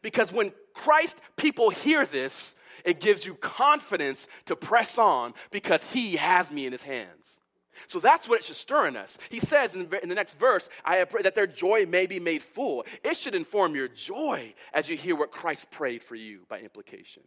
Because 0.02 0.32
when 0.32 0.52
Christ 0.74 1.18
people 1.36 1.70
hear 1.72 2.06
this, 2.06 2.56
it 2.84 3.00
gives 3.00 3.26
you 3.26 3.36
confidence 3.36 4.28
to 4.46 4.56
press 4.56 4.98
on 4.98 5.34
because 5.52 5.86
He 5.86 6.16
has 6.16 6.52
me 6.52 6.66
in 6.66 6.72
His 6.72 6.84
hands. 6.84 7.40
So 7.88 8.00
that's 8.00 8.30
what 8.30 8.40
it 8.40 8.46
should 8.46 8.56
stir 8.56 8.88
in 8.88 8.96
us. 8.96 9.18
He 9.30 9.40
says 9.40 9.74
in 9.74 9.90
the, 9.90 10.16
next 10.16 10.40
verse, 10.40 10.70
I 10.86 11.04
prayed 11.04 11.26
that 11.26 11.36
their 11.36 11.48
joy 11.48 11.86
may 11.86 12.06
be 12.06 12.20
made 12.20 12.44
full. 12.44 12.86
It 13.04 13.18
should 13.18 13.36
inform 13.36 13.76
your 13.76 13.88
joy 13.88 14.54
as 14.74 14.90
you 14.90 14.96
hear 14.96 15.16
what 15.16 15.32
Christ 15.32 15.72
prayed 15.72 16.04
for 16.04 16.16
you 16.16 16.42
by 16.48 16.60
implication. 16.60 17.24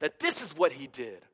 That 0.00 0.20
this 0.20 0.42
is 0.42 0.56
what 0.56 0.72
He 0.72 0.86
did. 0.86 1.24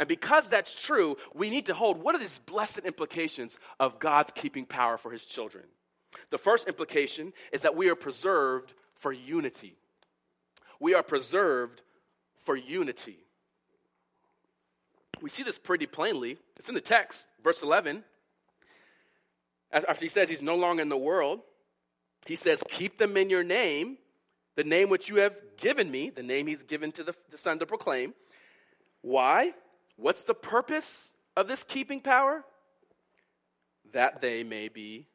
And 0.00 0.08
because 0.08 0.48
that's 0.48 0.74
true, 0.74 1.18
we 1.34 1.50
need 1.50 1.66
to 1.66 1.74
hold 1.74 2.02
what 2.02 2.14
are 2.14 2.18
these 2.18 2.40
blessed 2.40 2.80
implications 2.80 3.58
of 3.78 3.98
God's 3.98 4.32
keeping 4.34 4.64
power 4.64 4.96
for 4.96 5.10
his 5.10 5.26
children? 5.26 5.64
The 6.30 6.38
first 6.38 6.66
implication 6.66 7.34
is 7.52 7.60
that 7.62 7.76
we 7.76 7.90
are 7.90 7.94
preserved 7.94 8.72
for 8.94 9.12
unity. 9.12 9.76
We 10.80 10.94
are 10.94 11.02
preserved 11.02 11.82
for 12.40 12.56
unity. 12.56 13.18
We 15.20 15.30
see 15.30 15.42
this 15.42 15.58
pretty 15.58 15.86
plainly. 15.86 16.38
It's 16.56 16.68
in 16.68 16.74
the 16.74 16.80
text, 16.80 17.28
verse 17.42 17.62
11. 17.62 18.04
After 19.72 20.04
he 20.04 20.08
says 20.08 20.28
he's 20.28 20.42
no 20.42 20.56
longer 20.56 20.82
in 20.82 20.88
the 20.88 20.96
world, 20.96 21.40
he 22.26 22.36
says, 22.36 22.62
Keep 22.68 22.98
them 22.98 23.16
in 23.16 23.30
your 23.30 23.44
name, 23.44 23.98
the 24.56 24.64
name 24.64 24.88
which 24.88 25.08
you 25.08 25.16
have 25.16 25.36
given 25.56 25.90
me, 25.90 26.10
the 26.10 26.22
name 26.22 26.46
he's 26.46 26.62
given 26.62 26.90
to 26.92 27.04
the, 27.04 27.14
the 27.30 27.38
Son 27.38 27.58
to 27.58 27.66
proclaim. 27.66 28.14
Why? 29.02 29.54
What's 29.96 30.24
the 30.24 30.34
purpose 30.34 31.12
of 31.36 31.46
this 31.46 31.62
keeping 31.62 32.00
power? 32.00 32.44
That 33.92 34.20
they 34.20 34.42
may 34.42 34.68
be 34.68 35.06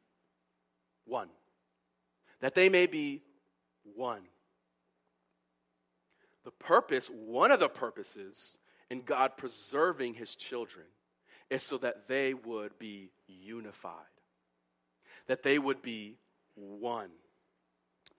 one. 1.04 1.28
That 2.40 2.54
they 2.54 2.68
may 2.68 2.86
be 2.86 3.22
one. 3.94 4.22
The 6.46 6.52
purpose, 6.52 7.08
one 7.08 7.50
of 7.50 7.58
the 7.58 7.68
purposes 7.68 8.58
in 8.88 9.02
God 9.02 9.36
preserving 9.36 10.14
his 10.14 10.36
children 10.36 10.86
is 11.50 11.64
so 11.64 11.76
that 11.78 12.06
they 12.06 12.34
would 12.34 12.78
be 12.78 13.10
unified, 13.26 13.92
that 15.26 15.42
they 15.42 15.58
would 15.58 15.82
be 15.82 16.18
one. 16.54 17.10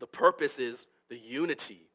The 0.01 0.07
purpose 0.07 0.59
is 0.59 0.87
the 1.07 1.17
unity. 1.17 1.87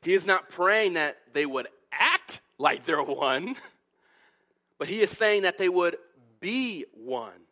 He 0.00 0.14
is 0.14 0.24
not 0.24 0.48
praying 0.48 0.94
that 0.94 1.18
they 1.34 1.44
would 1.44 1.68
act 1.92 2.40
like 2.56 2.86
they're 2.86 3.02
one, 3.02 3.56
but 4.78 4.88
he 4.88 5.02
is 5.02 5.10
saying 5.10 5.42
that 5.42 5.58
they 5.58 5.68
would 5.68 5.98
be 6.40 6.86
one. 6.94 7.42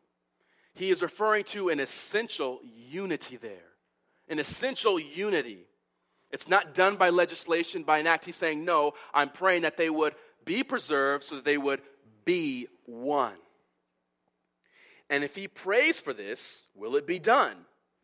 He 0.73 0.91
is 0.91 1.03
referring 1.03 1.45
to 1.45 1.69
an 1.69 1.81
essential 1.81 2.61
unity 2.65 3.37
there. 3.37 3.75
An 4.27 4.39
essential 4.39 4.99
unity. 4.99 5.67
It's 6.33 6.49
not 6.49 6.75
done 6.75 6.97
by 6.97 7.11
legislation, 7.11 7.83
by 7.83 7.99
an 7.99 8.07
act. 8.07 8.25
He's 8.25 8.37
saying, 8.37 8.65
no, 8.65 8.93
I'm 9.13 9.31
praying 9.31 9.63
that 9.63 9.77
they 9.77 9.91
would 9.91 10.15
be 10.45 10.63
preserved 10.63 11.25
so 11.25 11.37
that 11.37 11.45
they 11.45 11.59
would 11.59 11.83
be 12.25 12.69
one. 12.87 13.37
And 15.09 15.25
if 15.25 15.35
he 15.35 15.49
prays 15.49 16.01
for 16.01 16.13
this, 16.13 16.63
will 16.75 16.95
it 16.95 17.07
be 17.07 17.19
done? 17.19 17.57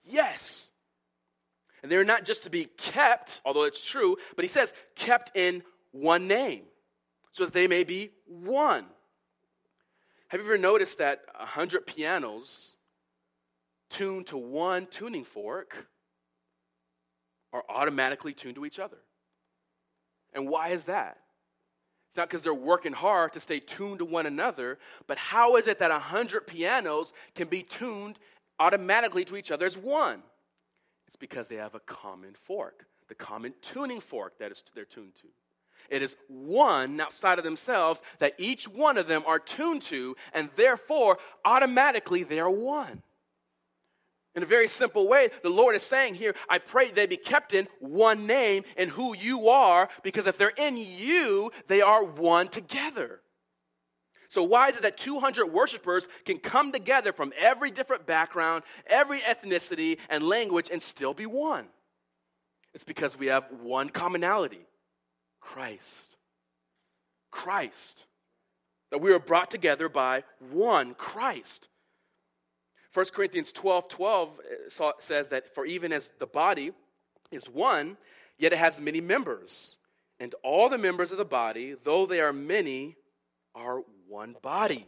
Yes. 0.04 0.70
And 1.82 1.92
they're 1.92 2.04
not 2.04 2.24
just 2.24 2.42
to 2.44 2.50
be 2.50 2.64
kept, 2.64 3.40
although 3.44 3.62
it's 3.62 3.80
true, 3.80 4.16
but 4.34 4.44
he 4.44 4.48
says, 4.48 4.72
kept 4.96 5.36
in 5.36 5.62
one 5.92 6.26
name, 6.26 6.62
so 7.30 7.44
that 7.44 7.52
they 7.52 7.68
may 7.68 7.84
be 7.84 8.10
one. 8.26 8.84
Have 10.28 10.40
you 10.40 10.46
ever 10.46 10.58
noticed 10.58 10.98
that 10.98 11.20
a 11.38 11.46
hundred 11.46 11.86
pianos 11.86 12.74
tuned 13.88 14.26
to 14.26 14.36
one 14.36 14.86
tuning 14.86 15.24
fork 15.24 15.86
are 17.52 17.64
automatically 17.68 18.32
tuned 18.32 18.56
to 18.56 18.64
each 18.64 18.78
other? 18.78 18.98
And 20.34 20.48
why 20.48 20.68
is 20.68 20.84
that? 20.86 21.18
It's 22.10 22.16
not 22.16 22.28
because 22.28 22.42
they're 22.42 22.54
working 22.54 22.92
hard 22.92 23.32
to 23.34 23.40
stay 23.40 23.60
tuned 23.60 23.98
to 23.98 24.04
one 24.04 24.26
another, 24.26 24.78
but 25.06 25.18
how 25.18 25.56
is 25.56 25.66
it 25.66 25.78
that 25.80 25.90
a 25.90 25.98
hundred 25.98 26.46
pianos 26.46 27.12
can 27.34 27.48
be 27.48 27.62
tuned 27.62 28.18
automatically 28.58 29.24
to 29.26 29.36
each 29.36 29.50
other 29.50 29.66
as 29.66 29.76
one? 29.76 30.22
It's 31.06 31.16
because 31.16 31.48
they 31.48 31.56
have 31.56 31.74
a 31.74 31.80
common 31.80 32.34
fork, 32.34 32.86
the 33.08 33.14
common 33.14 33.54
tuning 33.60 34.00
fork 34.00 34.38
that 34.38 34.50
is 34.50 34.64
they're 34.74 34.84
tuned 34.84 35.14
to. 35.16 35.28
It 35.88 36.02
is 36.02 36.16
one 36.28 37.00
outside 37.00 37.38
of 37.38 37.44
themselves 37.44 38.02
that 38.18 38.34
each 38.38 38.66
one 38.66 38.98
of 38.98 39.06
them 39.06 39.22
are 39.26 39.38
tuned 39.38 39.82
to, 39.82 40.16
and 40.32 40.50
therefore, 40.56 41.18
automatically, 41.44 42.24
they 42.24 42.40
are 42.40 42.50
one. 42.50 43.02
In 44.36 44.42
a 44.42 44.46
very 44.46 44.68
simple 44.68 45.08
way, 45.08 45.30
the 45.42 45.48
Lord 45.48 45.74
is 45.74 45.82
saying 45.82 46.16
here, 46.16 46.34
I 46.48 46.58
pray 46.58 46.90
they 46.90 47.06
be 47.06 47.16
kept 47.16 47.54
in 47.54 47.68
one 47.80 48.26
name 48.26 48.64
and 48.76 48.90
who 48.90 49.16
you 49.16 49.48
are, 49.48 49.88
because 50.02 50.26
if 50.26 50.36
they're 50.36 50.50
in 50.50 50.76
you, 50.76 51.50
they 51.68 51.80
are 51.80 52.04
one 52.04 52.48
together. 52.48 53.22
So, 54.28 54.42
why 54.42 54.68
is 54.68 54.76
it 54.76 54.82
that 54.82 54.98
200 54.98 55.46
worshipers 55.46 56.06
can 56.26 56.36
come 56.36 56.70
together 56.70 57.14
from 57.14 57.32
every 57.38 57.70
different 57.70 58.06
background, 58.06 58.64
every 58.86 59.20
ethnicity, 59.20 59.98
and 60.10 60.22
language 60.22 60.68
and 60.70 60.82
still 60.82 61.14
be 61.14 61.24
one? 61.24 61.66
It's 62.74 62.84
because 62.84 63.18
we 63.18 63.28
have 63.28 63.46
one 63.62 63.88
commonality 63.88 64.66
Christ. 65.40 66.16
Christ. 67.30 68.04
That 68.90 69.00
we 69.00 69.14
are 69.14 69.18
brought 69.18 69.50
together 69.50 69.88
by 69.88 70.24
one 70.50 70.92
Christ. 70.94 71.68
1 72.96 73.04
Corinthians 73.12 73.52
12 73.52 73.88
12 73.88 74.40
uh, 74.80 74.92
says 75.00 75.28
that 75.28 75.54
for 75.54 75.66
even 75.66 75.92
as 75.92 76.10
the 76.18 76.26
body 76.26 76.72
is 77.30 77.44
one, 77.44 77.98
yet 78.38 78.54
it 78.54 78.58
has 78.58 78.80
many 78.80 79.02
members. 79.02 79.76
And 80.18 80.34
all 80.42 80.70
the 80.70 80.78
members 80.78 81.12
of 81.12 81.18
the 81.18 81.26
body, 81.26 81.76
though 81.84 82.06
they 82.06 82.22
are 82.22 82.32
many, 82.32 82.96
are 83.54 83.82
one 84.08 84.34
body. 84.40 84.86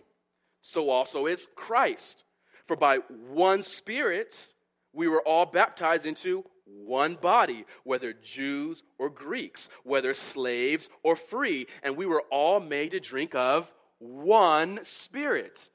So 0.62 0.88
also 0.88 1.26
is 1.26 1.48
Christ. 1.54 2.24
For 2.66 2.76
by 2.76 3.00
one 3.28 3.62
Spirit 3.62 4.54
we 4.94 5.06
were 5.06 5.22
all 5.22 5.44
baptized 5.44 6.06
into 6.06 6.46
one 6.64 7.14
body, 7.14 7.66
whether 7.84 8.14
Jews 8.14 8.82
or 8.98 9.10
Greeks, 9.10 9.68
whether 9.84 10.14
slaves 10.14 10.88
or 11.02 11.14
free, 11.14 11.66
and 11.82 11.94
we 11.94 12.06
were 12.06 12.24
all 12.30 12.58
made 12.58 12.92
to 12.92 13.00
drink 13.00 13.34
of 13.34 13.70
one 13.98 14.80
Spirit. 14.82 15.68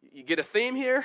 You 0.00 0.22
get 0.22 0.38
a 0.38 0.42
theme 0.42 0.74
here? 0.74 1.04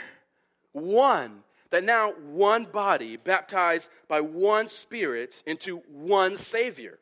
One. 0.74 1.44
That 1.70 1.84
now 1.84 2.12
one 2.12 2.66
body, 2.66 3.18
baptized 3.18 3.90
by 4.08 4.22
one 4.22 4.68
Spirit 4.68 5.42
into 5.48 5.78
one 5.90 6.36
Savior. 6.38 7.00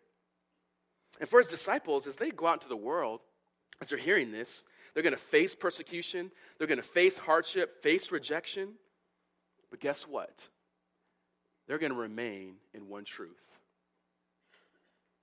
And 1.19 1.27
for 1.27 1.39
his 1.39 1.49
disciples, 1.49 2.07
as 2.07 2.15
they 2.15 2.31
go 2.31 2.47
out 2.47 2.63
into 2.63 2.69
the 2.69 2.77
world, 2.77 3.19
as 3.81 3.89
they're 3.89 3.97
hearing 3.97 4.31
this, 4.31 4.63
they're 4.93 5.03
going 5.03 5.11
to 5.11 5.19
face 5.19 5.55
persecution, 5.55 6.31
they're 6.57 6.67
going 6.67 6.77
to 6.77 6.83
face 6.83 7.17
hardship, 7.17 7.83
face 7.83 8.13
rejection. 8.13 8.75
But 9.69 9.81
guess 9.81 10.03
what? 10.03 10.47
They're 11.67 11.77
going 11.77 11.91
to 11.91 11.97
remain 11.97 12.55
in 12.73 12.87
one 12.87 13.03
truth. 13.03 13.43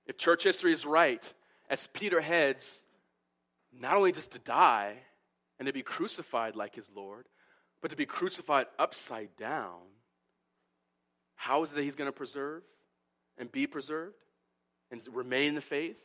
If 0.05 0.17
church 0.17 0.43
history 0.43 0.71
is 0.71 0.85
right, 0.85 1.33
as 1.69 1.87
Peter 1.87 2.21
heads 2.21 2.85
not 3.71 3.95
only 3.95 4.11
just 4.11 4.31
to 4.31 4.39
die 4.39 4.95
and 5.59 5.65
to 5.67 5.73
be 5.73 5.83
crucified 5.83 6.55
like 6.55 6.75
his 6.75 6.89
Lord, 6.95 7.27
but 7.81 7.91
to 7.91 7.97
be 7.97 8.05
crucified 8.05 8.67
upside 8.77 9.35
down, 9.37 9.79
how 11.35 11.63
is 11.63 11.71
it 11.71 11.75
that 11.75 11.83
he's 11.83 11.95
going 11.95 12.09
to 12.09 12.15
preserve 12.15 12.63
and 13.37 13.51
be 13.51 13.65
preserved 13.65 14.25
and 14.91 15.01
remain 15.11 15.49
in 15.49 15.55
the 15.55 15.61
faith? 15.61 15.99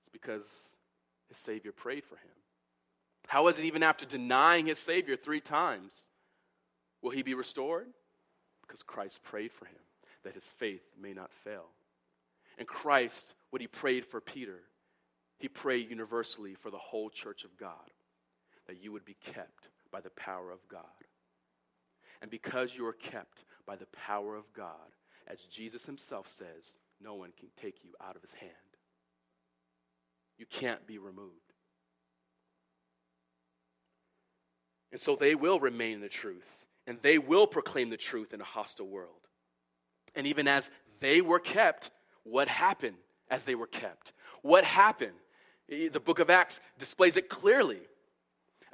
It's 0.00 0.08
because 0.10 0.76
his 1.28 1.38
Savior 1.38 1.72
prayed 1.72 2.04
for 2.04 2.16
him. 2.16 2.30
How 3.28 3.48
is 3.48 3.58
it 3.58 3.64
even 3.64 3.82
after 3.82 4.06
denying 4.06 4.66
his 4.66 4.78
Savior 4.78 5.16
three 5.16 5.40
times? 5.40 6.04
Will 7.02 7.10
he 7.10 7.22
be 7.22 7.34
restored? 7.34 7.86
Because 8.66 8.82
Christ 8.82 9.22
prayed 9.22 9.52
for 9.52 9.66
him 9.66 9.76
that 10.24 10.34
his 10.34 10.44
faith 10.44 10.90
may 11.00 11.12
not 11.12 11.30
fail. 11.32 11.66
And 12.58 12.66
Christ, 12.66 13.34
what 13.50 13.60
he 13.60 13.68
prayed 13.68 14.04
for 14.06 14.20
Peter, 14.20 14.60
he 15.38 15.48
prayed 15.48 15.90
universally 15.90 16.54
for 16.54 16.70
the 16.70 16.78
whole 16.78 17.10
church 17.10 17.44
of 17.44 17.56
God 17.58 17.90
that 18.66 18.82
you 18.82 18.92
would 18.92 19.04
be 19.04 19.16
kept 19.32 19.68
by 19.94 20.00
the 20.00 20.10
power 20.10 20.50
of 20.50 20.58
God. 20.68 20.82
And 22.20 22.28
because 22.28 22.76
you 22.76 22.84
are 22.84 22.92
kept 22.92 23.44
by 23.64 23.76
the 23.76 23.86
power 23.86 24.34
of 24.34 24.52
God, 24.52 24.90
as 25.28 25.42
Jesus 25.44 25.84
himself 25.84 26.26
says, 26.26 26.78
no 27.00 27.14
one 27.14 27.30
can 27.38 27.46
take 27.56 27.84
you 27.84 27.90
out 28.04 28.16
of 28.16 28.22
his 28.22 28.32
hand. 28.32 28.50
You 30.36 30.46
can't 30.46 30.84
be 30.84 30.98
removed. 30.98 31.30
And 34.90 35.00
so 35.00 35.14
they 35.14 35.36
will 35.36 35.60
remain 35.60 35.92
in 35.92 36.00
the 36.00 36.08
truth, 36.08 36.66
and 36.88 36.98
they 37.02 37.18
will 37.18 37.46
proclaim 37.46 37.90
the 37.90 37.96
truth 37.96 38.34
in 38.34 38.40
a 38.40 38.44
hostile 38.44 38.88
world. 38.88 39.28
And 40.16 40.26
even 40.26 40.48
as 40.48 40.72
they 40.98 41.20
were 41.20 41.38
kept, 41.38 41.92
what 42.24 42.48
happened 42.48 42.96
as 43.30 43.44
they 43.44 43.54
were 43.54 43.68
kept? 43.68 44.12
What 44.42 44.64
happened? 44.64 45.14
The 45.68 46.00
book 46.00 46.18
of 46.18 46.30
Acts 46.30 46.60
displays 46.80 47.16
it 47.16 47.28
clearly 47.28 47.78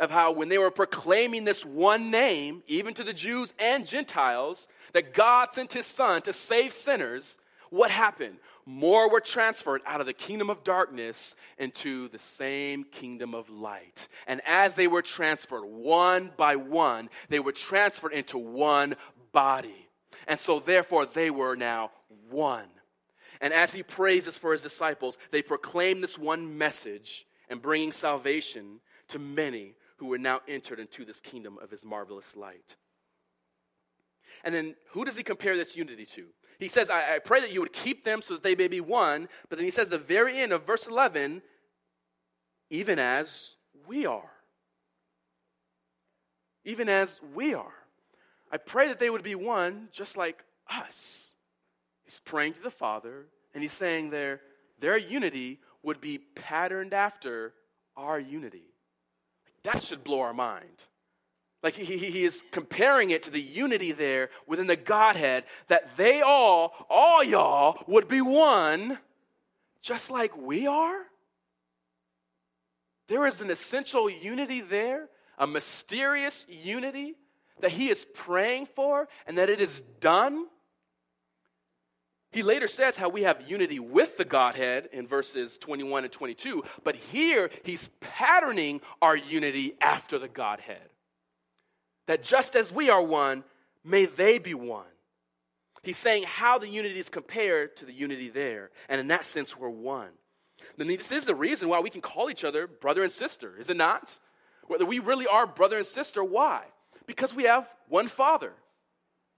of 0.00 0.10
how 0.10 0.32
when 0.32 0.48
they 0.48 0.58
were 0.58 0.72
proclaiming 0.72 1.44
this 1.44 1.64
one 1.64 2.10
name, 2.10 2.64
even 2.66 2.94
to 2.94 3.04
the 3.04 3.12
Jews 3.12 3.52
and 3.58 3.86
Gentiles, 3.86 4.66
that 4.92 5.14
God 5.14 5.52
sent 5.52 5.72
his 5.72 5.86
son 5.86 6.22
to 6.22 6.32
save 6.32 6.72
sinners, 6.72 7.38
what 7.68 7.92
happened? 7.92 8.38
more 8.70 9.10
were 9.10 9.20
transferred 9.20 9.82
out 9.84 10.00
of 10.00 10.06
the 10.06 10.12
kingdom 10.12 10.48
of 10.48 10.62
darkness 10.62 11.34
into 11.58 12.08
the 12.08 12.18
same 12.18 12.84
kingdom 12.84 13.34
of 13.34 13.50
light. 13.50 14.08
And 14.26 14.40
as 14.46 14.74
they 14.74 14.86
were 14.86 15.02
transferred 15.02 15.64
one 15.64 16.30
by 16.36 16.56
one, 16.56 17.08
they 17.28 17.40
were 17.40 17.52
transferred 17.52 18.12
into 18.12 18.38
one 18.38 18.94
body. 19.32 19.88
And 20.28 20.38
so, 20.38 20.60
therefore, 20.60 21.06
they 21.06 21.30
were 21.30 21.56
now 21.56 21.90
one. 22.30 22.68
And 23.40 23.52
as 23.52 23.72
he 23.72 23.82
praises 23.82 24.38
for 24.38 24.52
his 24.52 24.62
disciples, 24.62 25.18
they 25.30 25.42
proclaim 25.42 26.00
this 26.00 26.18
one 26.18 26.56
message 26.58 27.26
and 27.48 27.62
bringing 27.62 27.90
salvation 27.90 28.80
to 29.08 29.18
many 29.18 29.74
who 30.00 30.06
were 30.06 30.18
now 30.18 30.40
entered 30.48 30.80
into 30.80 31.04
this 31.04 31.20
kingdom 31.20 31.58
of 31.62 31.70
his 31.70 31.84
marvelous 31.84 32.34
light. 32.34 32.76
And 34.42 34.54
then, 34.54 34.74
who 34.92 35.04
does 35.04 35.16
he 35.16 35.22
compare 35.22 35.58
this 35.58 35.76
unity 35.76 36.06
to? 36.06 36.28
He 36.58 36.68
says, 36.68 36.88
I, 36.88 37.16
I 37.16 37.18
pray 37.18 37.40
that 37.42 37.52
you 37.52 37.60
would 37.60 37.74
keep 37.74 38.02
them 38.02 38.22
so 38.22 38.32
that 38.32 38.42
they 38.42 38.54
may 38.54 38.66
be 38.66 38.80
one. 38.80 39.28
But 39.50 39.58
then 39.58 39.66
he 39.66 39.70
says, 39.70 39.90
the 39.90 39.98
very 39.98 40.38
end 40.38 40.52
of 40.52 40.66
verse 40.66 40.86
11, 40.86 41.42
even 42.70 42.98
as 42.98 43.56
we 43.86 44.06
are. 44.06 44.30
Even 46.64 46.88
as 46.88 47.20
we 47.34 47.52
are. 47.52 47.74
I 48.50 48.56
pray 48.56 48.88
that 48.88 48.98
they 48.98 49.10
would 49.10 49.22
be 49.22 49.34
one 49.34 49.88
just 49.92 50.16
like 50.16 50.44
us. 50.70 51.34
He's 52.04 52.20
praying 52.24 52.54
to 52.54 52.62
the 52.62 52.70
Father, 52.70 53.26
and 53.52 53.62
he's 53.62 53.72
saying 53.72 54.08
there, 54.08 54.40
their 54.80 54.96
unity 54.96 55.60
would 55.82 56.00
be 56.00 56.16
patterned 56.16 56.94
after 56.94 57.52
our 57.98 58.18
unity. 58.18 58.69
That 59.64 59.82
should 59.82 60.04
blow 60.04 60.20
our 60.20 60.34
mind. 60.34 60.84
Like 61.62 61.74
he, 61.74 61.98
he 61.98 62.24
is 62.24 62.42
comparing 62.52 63.10
it 63.10 63.22
to 63.24 63.30
the 63.30 63.40
unity 63.40 63.92
there 63.92 64.30
within 64.46 64.66
the 64.66 64.76
Godhead, 64.76 65.44
that 65.68 65.96
they 65.96 66.22
all, 66.22 66.86
all 66.88 67.22
y'all, 67.22 67.82
would 67.86 68.08
be 68.08 68.22
one, 68.22 68.98
just 69.82 70.10
like 70.10 70.36
we 70.36 70.66
are. 70.66 71.02
There 73.08 73.26
is 73.26 73.40
an 73.40 73.50
essential 73.50 74.08
unity 74.08 74.60
there, 74.60 75.08
a 75.36 75.46
mysterious 75.46 76.46
unity 76.48 77.16
that 77.60 77.72
he 77.72 77.90
is 77.90 78.06
praying 78.14 78.66
for 78.74 79.08
and 79.26 79.36
that 79.36 79.50
it 79.50 79.60
is 79.60 79.82
done. 80.00 80.46
He 82.32 82.42
later 82.42 82.68
says 82.68 82.96
how 82.96 83.08
we 83.08 83.24
have 83.24 83.50
unity 83.50 83.80
with 83.80 84.16
the 84.16 84.24
Godhead 84.24 84.88
in 84.92 85.06
verses 85.06 85.58
21 85.58 86.04
and 86.04 86.12
22, 86.12 86.62
but 86.84 86.94
here 86.94 87.50
he's 87.64 87.88
patterning 88.00 88.80
our 89.02 89.16
unity 89.16 89.74
after 89.80 90.18
the 90.18 90.28
Godhead. 90.28 90.90
That 92.06 92.22
just 92.22 92.54
as 92.54 92.72
we 92.72 92.88
are 92.88 93.02
one, 93.02 93.42
may 93.84 94.06
they 94.06 94.38
be 94.38 94.54
one. 94.54 94.86
He's 95.82 95.98
saying 95.98 96.24
how 96.24 96.58
the 96.58 96.68
unity 96.68 96.98
is 96.98 97.08
compared 97.08 97.76
to 97.76 97.84
the 97.84 97.92
unity 97.92 98.28
there. 98.28 98.70
And 98.88 99.00
in 99.00 99.08
that 99.08 99.24
sense, 99.24 99.56
we're 99.56 99.68
one. 99.68 100.10
Then 100.76 100.86
this 100.86 101.10
is 101.10 101.24
the 101.24 101.34
reason 101.34 101.68
why 101.68 101.80
we 101.80 101.90
can 101.90 102.02
call 102.02 102.30
each 102.30 102.44
other 102.44 102.66
brother 102.66 103.02
and 103.02 103.10
sister, 103.10 103.54
is 103.58 103.70
it 103.70 103.76
not? 103.76 104.18
Whether 104.66 104.84
we 104.84 104.98
really 104.98 105.26
are 105.26 105.46
brother 105.46 105.78
and 105.78 105.86
sister, 105.86 106.22
why? 106.22 106.64
Because 107.06 107.34
we 107.34 107.44
have 107.44 107.66
one 107.88 108.06
Father. 108.06 108.52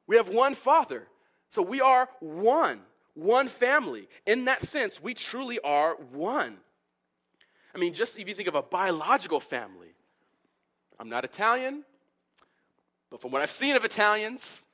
We 0.07 0.17
have 0.17 0.29
one 0.29 0.55
Father. 0.55 1.07
So 1.53 1.61
we 1.61 1.83
are 1.83 2.09
one, 2.21 2.81
one 3.13 3.47
family. 3.47 4.09
In 4.27 4.47
that 4.47 4.63
sense, 4.63 5.03
we 5.03 5.13
truly 5.13 5.61
are 5.61 5.97
one. 5.97 6.57
I 7.75 7.79
mean, 7.79 7.93
just 7.93 8.19
if 8.19 8.27
you 8.27 8.35
think 8.35 8.49
of 8.49 8.55
a 8.55 8.63
biological 8.63 9.39
family, 9.39 9.93
I'm 10.99 11.11
not 11.11 11.27
Italian, 11.27 11.85
but 13.11 13.21
from 13.21 13.33
what 13.33 13.43
I've 13.43 13.51
seen 13.51 13.77
of 13.77 13.85
Italians, 13.85 14.65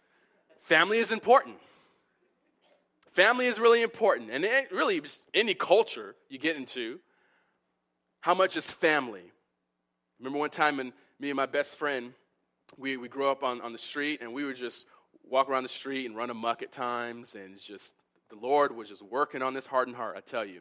family 0.60 0.98
is 0.98 1.10
important. 1.10 1.56
Family 3.10 3.46
is 3.46 3.58
really 3.58 3.82
important. 3.82 4.30
And 4.30 4.44
it 4.44 4.70
really, 4.70 5.02
any 5.34 5.54
culture 5.54 6.14
you 6.28 6.38
get 6.38 6.54
into, 6.54 7.00
how 8.20 8.34
much 8.34 8.56
is 8.56 8.64
family? 8.64 9.32
Remember 10.20 10.38
one 10.38 10.50
time 10.50 10.76
when 10.76 10.92
me 11.18 11.30
and 11.30 11.36
my 11.36 11.46
best 11.46 11.76
friend, 11.76 12.12
we, 12.76 12.96
we 12.96 13.08
grew 13.08 13.28
up 13.28 13.42
on, 13.42 13.60
on 13.62 13.72
the 13.72 13.78
street 13.78 14.20
and 14.22 14.32
we 14.32 14.44
were 14.44 14.54
just 14.54 14.86
walk 15.30 15.48
around 15.48 15.62
the 15.62 15.68
street 15.68 16.06
and 16.06 16.16
run 16.16 16.30
amuck 16.30 16.62
at 16.62 16.72
times. 16.72 17.34
And 17.34 17.58
just, 17.60 17.92
the 18.30 18.36
Lord 18.36 18.74
was 18.74 18.88
just 18.88 19.02
working 19.02 19.42
on 19.42 19.54
this 19.54 19.66
hardened 19.66 19.96
heart, 19.96 20.14
I 20.16 20.20
tell 20.20 20.44
you. 20.44 20.60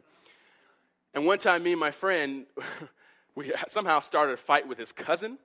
And 1.14 1.24
one 1.24 1.38
time, 1.38 1.62
me 1.62 1.72
and 1.72 1.80
my 1.80 1.90
friend, 1.90 2.46
we 3.34 3.52
somehow 3.68 4.00
started 4.00 4.32
a 4.32 4.36
fight 4.36 4.68
with 4.68 4.78
his 4.78 4.92
cousin 4.92 5.38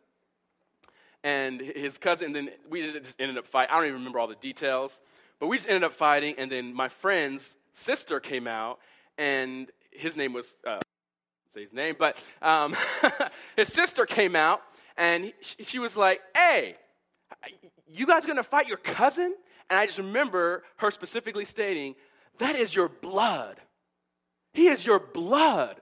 and 1.24 1.62
his 1.62 1.98
cousin, 1.98 2.28
and 2.28 2.36
then 2.36 2.50
we 2.70 2.82
just 2.82 3.16
ended 3.20 3.38
up 3.38 3.48
fighting. 3.48 3.74
I 3.74 3.78
don't 3.78 3.86
even 3.86 4.00
remember 4.00 4.20
all 4.20 4.28
the 4.28 4.36
details, 4.36 5.00
but 5.40 5.48
we 5.48 5.58
just 5.58 5.70
ended 5.70 5.84
up 5.84 5.94
fighting, 5.94 6.36
and 6.38 6.52
then 6.52 6.74
my 6.74 6.90
friend's 6.90 7.56
sister 7.74 8.20
came 8.20 8.46
out, 8.46 8.80
and 9.18 9.72
his 9.92 10.18
name 10.18 10.34
was, 10.34 10.58
uh, 10.68 10.80
say 11.54 11.62
his 11.62 11.74
name, 11.74 11.96
but 11.98 12.18
um, 12.42 12.76
his 13.56 13.72
sister 13.72 14.06
came 14.06 14.36
out, 14.36 14.62
and 14.98 15.26
he, 15.26 15.64
she 15.64 15.80
was 15.80 15.96
like, 15.96 16.22
hey, 16.36 16.76
you 17.94 18.06
guys 18.06 18.26
gonna 18.26 18.44
fight 18.44 18.68
your 18.68 18.78
cousin? 18.78 19.36
And 19.70 19.80
I 19.80 19.86
just 19.86 19.98
remember 19.98 20.64
her 20.78 20.92
specifically 20.92 21.46
stating, 21.46 21.96
that 22.40 22.56
is 22.56 22.76
your 22.76 22.90
blood. 22.90 23.60
He 24.54 24.68
is 24.68 24.86
your 24.86 25.00
blood. 25.00 25.82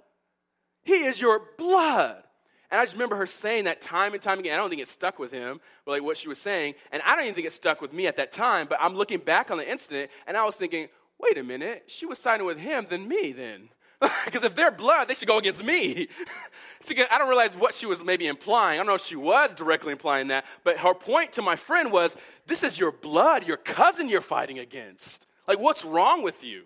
He 0.84 1.06
is 1.06 1.20
your 1.20 1.42
blood. 1.58 2.24
And 2.70 2.80
I 2.80 2.86
just 2.86 2.94
remember 2.94 3.18
her 3.18 3.26
saying 3.26 3.66
that 3.66 3.82
time 3.82 4.14
and 4.14 4.22
time 4.22 4.40
again. 4.40 4.54
I 4.54 4.58
don't 4.58 4.70
think 4.70 4.82
it 4.82 4.88
stuck 4.88 5.20
with 5.20 5.32
him, 5.32 5.60
but 5.86 5.92
like 5.92 6.04
what 6.04 6.18
she 6.18 6.30
was 6.30 6.38
saying. 6.38 6.76
And 6.92 7.02
I 7.06 7.16
don't 7.16 7.26
even 7.26 7.36
think 7.36 7.48
it 7.48 7.54
stuck 7.54 7.82
with 7.82 7.92
me 7.92 8.08
at 8.08 8.16
that 8.16 8.32
time, 8.32 8.68
but 8.70 8.78
I'm 8.82 8.96
looking 8.96 9.20
back 9.20 9.52
on 9.52 9.58
the 9.58 9.70
incident 9.70 10.10
and 10.26 10.38
I 10.38 10.46
was 10.46 10.56
thinking, 10.56 10.88
wait 11.20 11.38
a 11.38 11.44
minute, 11.44 11.84
she 11.88 12.06
was 12.06 12.18
siding 12.18 12.46
with 12.46 12.58
him 12.58 12.88
than 12.90 13.08
me 13.08 13.34
then. 13.34 13.70
Because 14.26 14.44
if 14.44 14.56
they're 14.56 14.72
blood, 14.72 15.08
they 15.08 15.14
should 15.14 15.28
go 15.28 15.38
against 15.38 15.64
me. 15.64 16.08
See, 16.82 16.96
I 17.12 17.18
don't 17.18 17.28
realize 17.28 17.56
what 17.56 17.74
she 17.74 17.86
was 17.86 18.04
maybe 18.04 18.28
implying. 18.28 18.76
I 18.76 18.78
don't 18.78 18.88
know 18.88 18.96
if 18.96 19.06
she 19.06 19.16
was 19.16 19.54
directly 19.54 19.92
implying 19.92 20.30
that, 20.30 20.46
but 20.64 20.78
her 20.78 20.94
point 20.94 21.34
to 21.34 21.42
my 21.42 21.56
friend 21.56 21.92
was 21.92 22.16
this 22.48 22.64
is 22.64 22.80
your 22.80 22.92
blood, 22.92 23.46
your 23.46 23.58
cousin 23.58 24.10
you're 24.10 24.22
fighting 24.22 24.58
against. 24.58 25.28
Like, 25.48 25.60
what's 25.60 25.86
wrong 25.86 26.24
with 26.24 26.44
you? 26.44 26.64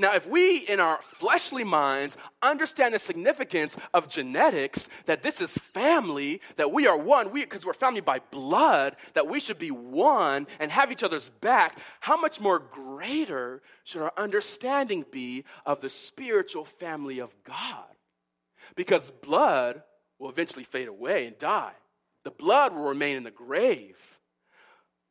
Now, 0.00 0.14
if 0.14 0.28
we 0.28 0.58
in 0.58 0.78
our 0.78 1.00
fleshly 1.02 1.64
minds 1.64 2.16
understand 2.40 2.94
the 2.94 3.00
significance 3.00 3.76
of 3.92 4.08
genetics, 4.08 4.88
that 5.06 5.24
this 5.24 5.40
is 5.40 5.58
family, 5.58 6.40
that 6.54 6.70
we 6.70 6.86
are 6.86 6.96
one, 6.96 7.32
because 7.32 7.64
we, 7.64 7.70
are 7.72 7.74
family 7.74 8.00
by 8.00 8.20
blood, 8.30 8.94
that 9.14 9.26
we 9.26 9.40
should 9.40 9.58
be 9.58 9.72
one 9.72 10.46
and 10.60 10.70
have 10.70 10.92
each 10.92 11.02
other's 11.02 11.30
back, 11.30 11.80
how 11.98 12.16
much 12.16 12.40
more 12.40 12.60
greater 12.60 13.60
should 13.82 14.02
our 14.02 14.12
understanding 14.16 15.04
be 15.10 15.44
of 15.66 15.80
the 15.80 15.90
spiritual 15.90 16.64
family 16.64 17.18
of 17.18 17.34
God? 17.42 17.96
Because 18.76 19.10
blood 19.10 19.82
will 20.20 20.30
eventually 20.30 20.64
fade 20.64 20.86
away 20.86 21.26
and 21.26 21.36
die, 21.38 21.74
the 22.22 22.30
blood 22.30 22.72
will 22.72 22.84
remain 22.84 23.16
in 23.16 23.24
the 23.24 23.32
grave. 23.32 23.96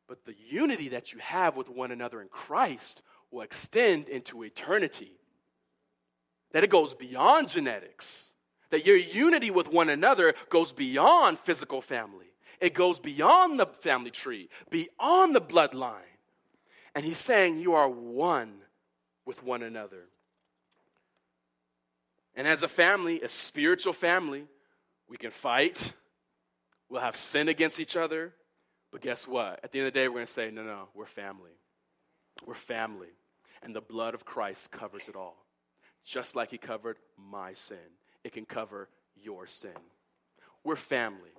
But 0.08 0.24
the 0.24 0.36
unity 0.50 0.88
that 0.90 1.12
you 1.12 1.20
have 1.20 1.58
with 1.58 1.68
one 1.68 1.92
another 1.92 2.22
in 2.22 2.30
Christ 2.30 3.02
will 3.32 3.42
extend 3.42 4.08
into 4.10 4.44
eternity. 4.44 5.14
That 6.52 6.64
it 6.64 6.70
goes 6.70 6.94
beyond 6.94 7.50
genetics. 7.50 8.34
That 8.70 8.86
your 8.86 8.98
unity 8.98 9.52
with 9.52 9.72
one 9.72 9.90
another 9.90 10.34
goes 10.50 10.72
beyond 10.72 11.40
physical 11.40 11.82
family. 11.82 12.26
It 12.60 12.74
goes 12.74 13.00
beyond 13.00 13.60
the 13.60 13.68
family 13.68 14.12
tree, 14.12 14.50
beyond 14.70 15.36
the 15.36 15.42
bloodline. 15.42 16.02
And 16.96 17.06
he's 17.06 17.18
saying 17.18 17.60
you 17.60 17.74
are 17.76 17.88
one 17.88 18.54
with 19.26 19.44
one 19.44 19.62
another. 19.62 20.06
And 22.36 22.48
as 22.48 22.64
a 22.64 22.68
family, 22.68 23.22
a 23.22 23.30
spiritual 23.30 23.94
family, 23.94 24.46
we 25.08 25.18
can 25.18 25.32
fight. 25.32 25.94
We'll 26.90 27.02
have 27.02 27.16
sin 27.16 27.50
against 27.50 27.80
each 27.80 27.96
other. 27.96 28.34
But 28.92 29.02
guess 29.02 29.28
what? 29.28 29.60
At 29.64 29.72
the 29.72 29.80
end 29.80 29.88
of 29.88 29.94
the 29.94 30.00
day, 30.00 30.08
we're 30.08 30.16
going 30.16 30.28
to 30.28 30.34
say, 30.34 30.50
no, 30.52 30.64
no, 30.64 30.90
we're 30.94 31.06
family. 31.06 31.52
We're 32.46 32.56
family. 32.56 33.10
And 33.64 33.76
the 33.76 33.82
blood 33.82 34.14
of 34.14 34.26
Christ 34.26 34.72
covers 34.72 35.08
it 35.08 35.16
all. 35.16 35.46
Just 36.06 36.36
like 36.36 36.52
He 36.52 36.58
covered 36.58 36.98
my 37.18 37.54
sin, 37.54 37.78
it 38.24 38.34
can 38.34 38.46
cover 38.46 38.90
your 39.16 39.48
sin. 39.48 39.72
We're 40.64 40.76
family. 40.76 41.32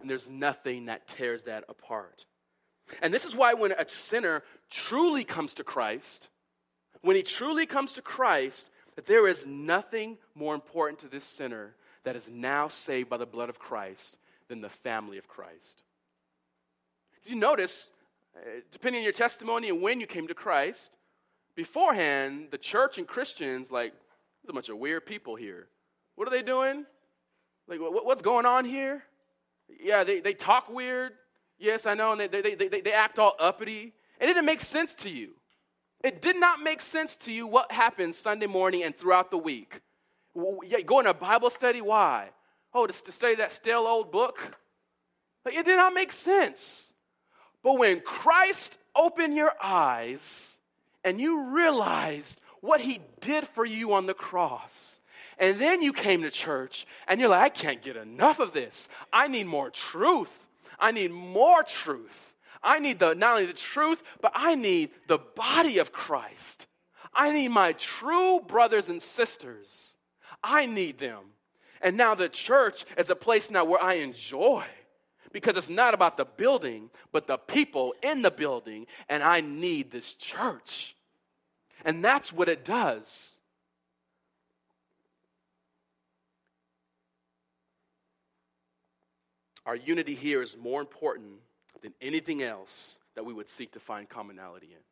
And 0.00 0.08
there's 0.08 0.28
nothing 0.28 0.86
that 0.86 1.08
tears 1.08 1.44
that 1.44 1.64
apart. 1.68 2.24
And 3.02 3.12
this 3.12 3.24
is 3.24 3.34
why 3.34 3.54
when 3.54 3.72
a 3.72 3.88
sinner 3.88 4.42
truly 4.70 5.24
comes 5.24 5.54
to 5.54 5.64
Christ, 5.64 6.28
when 7.02 7.16
he 7.16 7.22
truly 7.22 7.66
comes 7.66 7.92
to 7.94 8.02
Christ, 8.02 8.70
that 8.96 9.06
there 9.06 9.28
is 9.28 9.44
nothing 9.46 10.18
more 10.34 10.54
important 10.54 11.00
to 11.00 11.08
this 11.08 11.24
sinner 11.24 11.74
that 12.04 12.16
is 12.16 12.28
now 12.28 12.68
saved 12.68 13.08
by 13.08 13.16
the 13.16 13.26
blood 13.26 13.48
of 13.48 13.58
Christ 13.58 14.16
than 14.48 14.60
the 14.60 14.68
family 14.68 15.18
of 15.18 15.28
Christ. 15.28 15.82
Did 17.24 17.34
you 17.34 17.38
notice, 17.38 17.92
uh, 18.36 18.60
depending 18.72 19.00
on 19.00 19.04
your 19.04 19.12
testimony 19.12 19.68
and 19.68 19.82
when 19.82 20.00
you 20.00 20.06
came 20.06 20.26
to 20.28 20.34
Christ, 20.34 20.96
beforehand, 21.58 22.46
the 22.52 22.56
church 22.56 22.98
and 22.98 23.06
Christians, 23.08 23.72
like, 23.72 23.90
there's 23.90 24.50
a 24.50 24.52
bunch 24.52 24.68
of 24.68 24.78
weird 24.78 25.04
people 25.04 25.34
here. 25.34 25.66
What 26.14 26.28
are 26.28 26.30
they 26.30 26.40
doing? 26.40 26.86
Like, 27.66 27.80
what, 27.80 28.06
what's 28.06 28.22
going 28.22 28.46
on 28.46 28.64
here? 28.64 29.02
Yeah, 29.82 30.04
they, 30.04 30.20
they 30.20 30.34
talk 30.34 30.70
weird. 30.70 31.14
Yes, 31.58 31.84
I 31.84 31.94
know. 31.94 32.12
And 32.12 32.20
they, 32.20 32.28
they, 32.28 32.54
they, 32.54 32.80
they 32.80 32.92
act 32.92 33.18
all 33.18 33.34
uppity. 33.40 33.92
It 34.20 34.26
didn't 34.26 34.44
make 34.44 34.60
sense 34.60 34.94
to 34.94 35.10
you. 35.10 35.32
It 36.04 36.22
did 36.22 36.38
not 36.38 36.60
make 36.60 36.80
sense 36.80 37.16
to 37.16 37.32
you 37.32 37.48
what 37.48 37.72
happened 37.72 38.14
Sunday 38.14 38.46
morning 38.46 38.84
and 38.84 38.96
throughout 38.96 39.32
the 39.32 39.36
week. 39.36 39.80
Going 40.86 41.06
to 41.06 41.14
Bible 41.14 41.50
study, 41.50 41.80
why? 41.80 42.28
Oh, 42.72 42.86
to, 42.86 42.92
to 43.02 43.10
study 43.10 43.34
that 43.34 43.50
stale 43.50 43.80
old 43.80 44.12
book? 44.12 44.38
Like, 45.44 45.56
it 45.56 45.66
did 45.66 45.74
not 45.74 45.92
make 45.92 46.12
sense. 46.12 46.92
But 47.64 47.80
when 47.80 47.98
Christ 47.98 48.78
opened 48.94 49.34
your 49.34 49.54
eyes, 49.60 50.54
and 51.08 51.18
you 51.18 51.54
realized 51.54 52.42
what 52.60 52.82
he 52.82 53.00
did 53.20 53.48
for 53.48 53.64
you 53.64 53.94
on 53.94 54.04
the 54.04 54.12
cross. 54.12 55.00
And 55.38 55.58
then 55.58 55.80
you 55.80 55.94
came 55.94 56.20
to 56.22 56.30
church 56.30 56.86
and 57.06 57.18
you're 57.18 57.30
like, 57.30 57.42
I 57.42 57.48
can't 57.48 57.80
get 57.80 57.96
enough 57.96 58.40
of 58.40 58.52
this. 58.52 58.90
I 59.10 59.26
need 59.26 59.46
more 59.46 59.70
truth. 59.70 60.46
I 60.78 60.90
need 60.90 61.10
more 61.10 61.62
truth. 61.62 62.34
I 62.62 62.78
need 62.78 62.98
the, 62.98 63.14
not 63.14 63.34
only 63.34 63.46
the 63.46 63.54
truth, 63.54 64.02
but 64.20 64.32
I 64.34 64.54
need 64.54 64.90
the 65.06 65.18
body 65.18 65.78
of 65.78 65.92
Christ. 65.92 66.66
I 67.14 67.32
need 67.32 67.48
my 67.48 67.72
true 67.72 68.40
brothers 68.40 68.90
and 68.90 69.00
sisters. 69.00 69.96
I 70.44 70.66
need 70.66 70.98
them. 70.98 71.20
And 71.80 71.96
now 71.96 72.14
the 72.14 72.28
church 72.28 72.84
is 72.98 73.08
a 73.08 73.16
place 73.16 73.50
now 73.50 73.64
where 73.64 73.82
I 73.82 73.94
enjoy 73.94 74.64
because 75.32 75.56
it's 75.56 75.70
not 75.70 75.94
about 75.94 76.18
the 76.18 76.26
building, 76.26 76.90
but 77.12 77.26
the 77.26 77.38
people 77.38 77.94
in 78.02 78.22
the 78.22 78.30
building, 78.30 78.86
and 79.08 79.22
I 79.22 79.40
need 79.40 79.90
this 79.90 80.12
church. 80.14 80.96
And 81.84 82.04
that's 82.04 82.32
what 82.32 82.48
it 82.48 82.64
does. 82.64 83.38
Our 89.66 89.76
unity 89.76 90.14
here 90.14 90.42
is 90.42 90.56
more 90.56 90.80
important 90.80 91.40
than 91.82 91.92
anything 92.00 92.42
else 92.42 92.98
that 93.14 93.24
we 93.24 93.34
would 93.34 93.50
seek 93.50 93.72
to 93.72 93.80
find 93.80 94.08
commonality 94.08 94.68
in. 94.70 94.82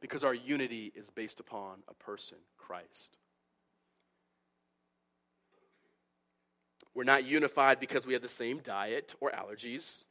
Because 0.00 0.24
our 0.24 0.34
unity 0.34 0.92
is 0.94 1.08
based 1.08 1.40
upon 1.40 1.78
a 1.88 1.94
person, 1.94 2.36
Christ. 2.58 3.16
We're 6.94 7.04
not 7.04 7.24
unified 7.24 7.80
because 7.80 8.06
we 8.06 8.12
have 8.12 8.22
the 8.22 8.28
same 8.28 8.58
diet 8.58 9.14
or 9.20 9.30
allergies. 9.30 10.04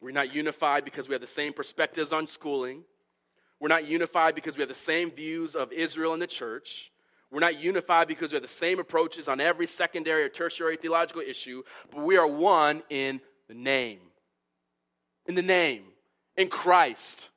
We're 0.00 0.12
not 0.12 0.32
unified 0.32 0.84
because 0.84 1.08
we 1.08 1.14
have 1.14 1.20
the 1.20 1.26
same 1.26 1.52
perspectives 1.52 2.12
on 2.12 2.26
schooling. 2.26 2.84
We're 3.62 3.68
not 3.68 3.86
unified 3.86 4.34
because 4.34 4.56
we 4.56 4.62
have 4.62 4.68
the 4.68 4.74
same 4.74 5.12
views 5.12 5.54
of 5.54 5.72
Israel 5.72 6.12
and 6.12 6.20
the 6.20 6.26
church. 6.26 6.90
We're 7.30 7.38
not 7.38 7.62
unified 7.62 8.08
because 8.08 8.32
we 8.32 8.34
have 8.34 8.42
the 8.42 8.48
same 8.48 8.80
approaches 8.80 9.28
on 9.28 9.40
every 9.40 9.68
secondary 9.68 10.24
or 10.24 10.28
tertiary 10.28 10.76
theological 10.76 11.22
issue, 11.22 11.62
but 11.92 12.02
we 12.02 12.16
are 12.16 12.26
one 12.26 12.82
in 12.90 13.20
the 13.46 13.54
name. 13.54 14.00
In 15.26 15.36
the 15.36 15.42
name, 15.42 15.84
in 16.36 16.48
Christ. 16.48 17.30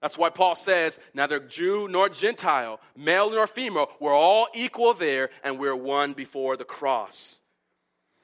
That's 0.00 0.16
why 0.16 0.30
Paul 0.30 0.54
says, 0.54 1.00
neither 1.12 1.40
Jew 1.40 1.88
nor 1.88 2.10
Gentile, 2.10 2.78
male 2.96 3.28
nor 3.28 3.48
female, 3.48 3.88
we're 3.98 4.14
all 4.14 4.46
equal 4.54 4.94
there 4.94 5.30
and 5.42 5.58
we're 5.58 5.74
one 5.74 6.12
before 6.12 6.56
the 6.56 6.64
cross. 6.64 7.40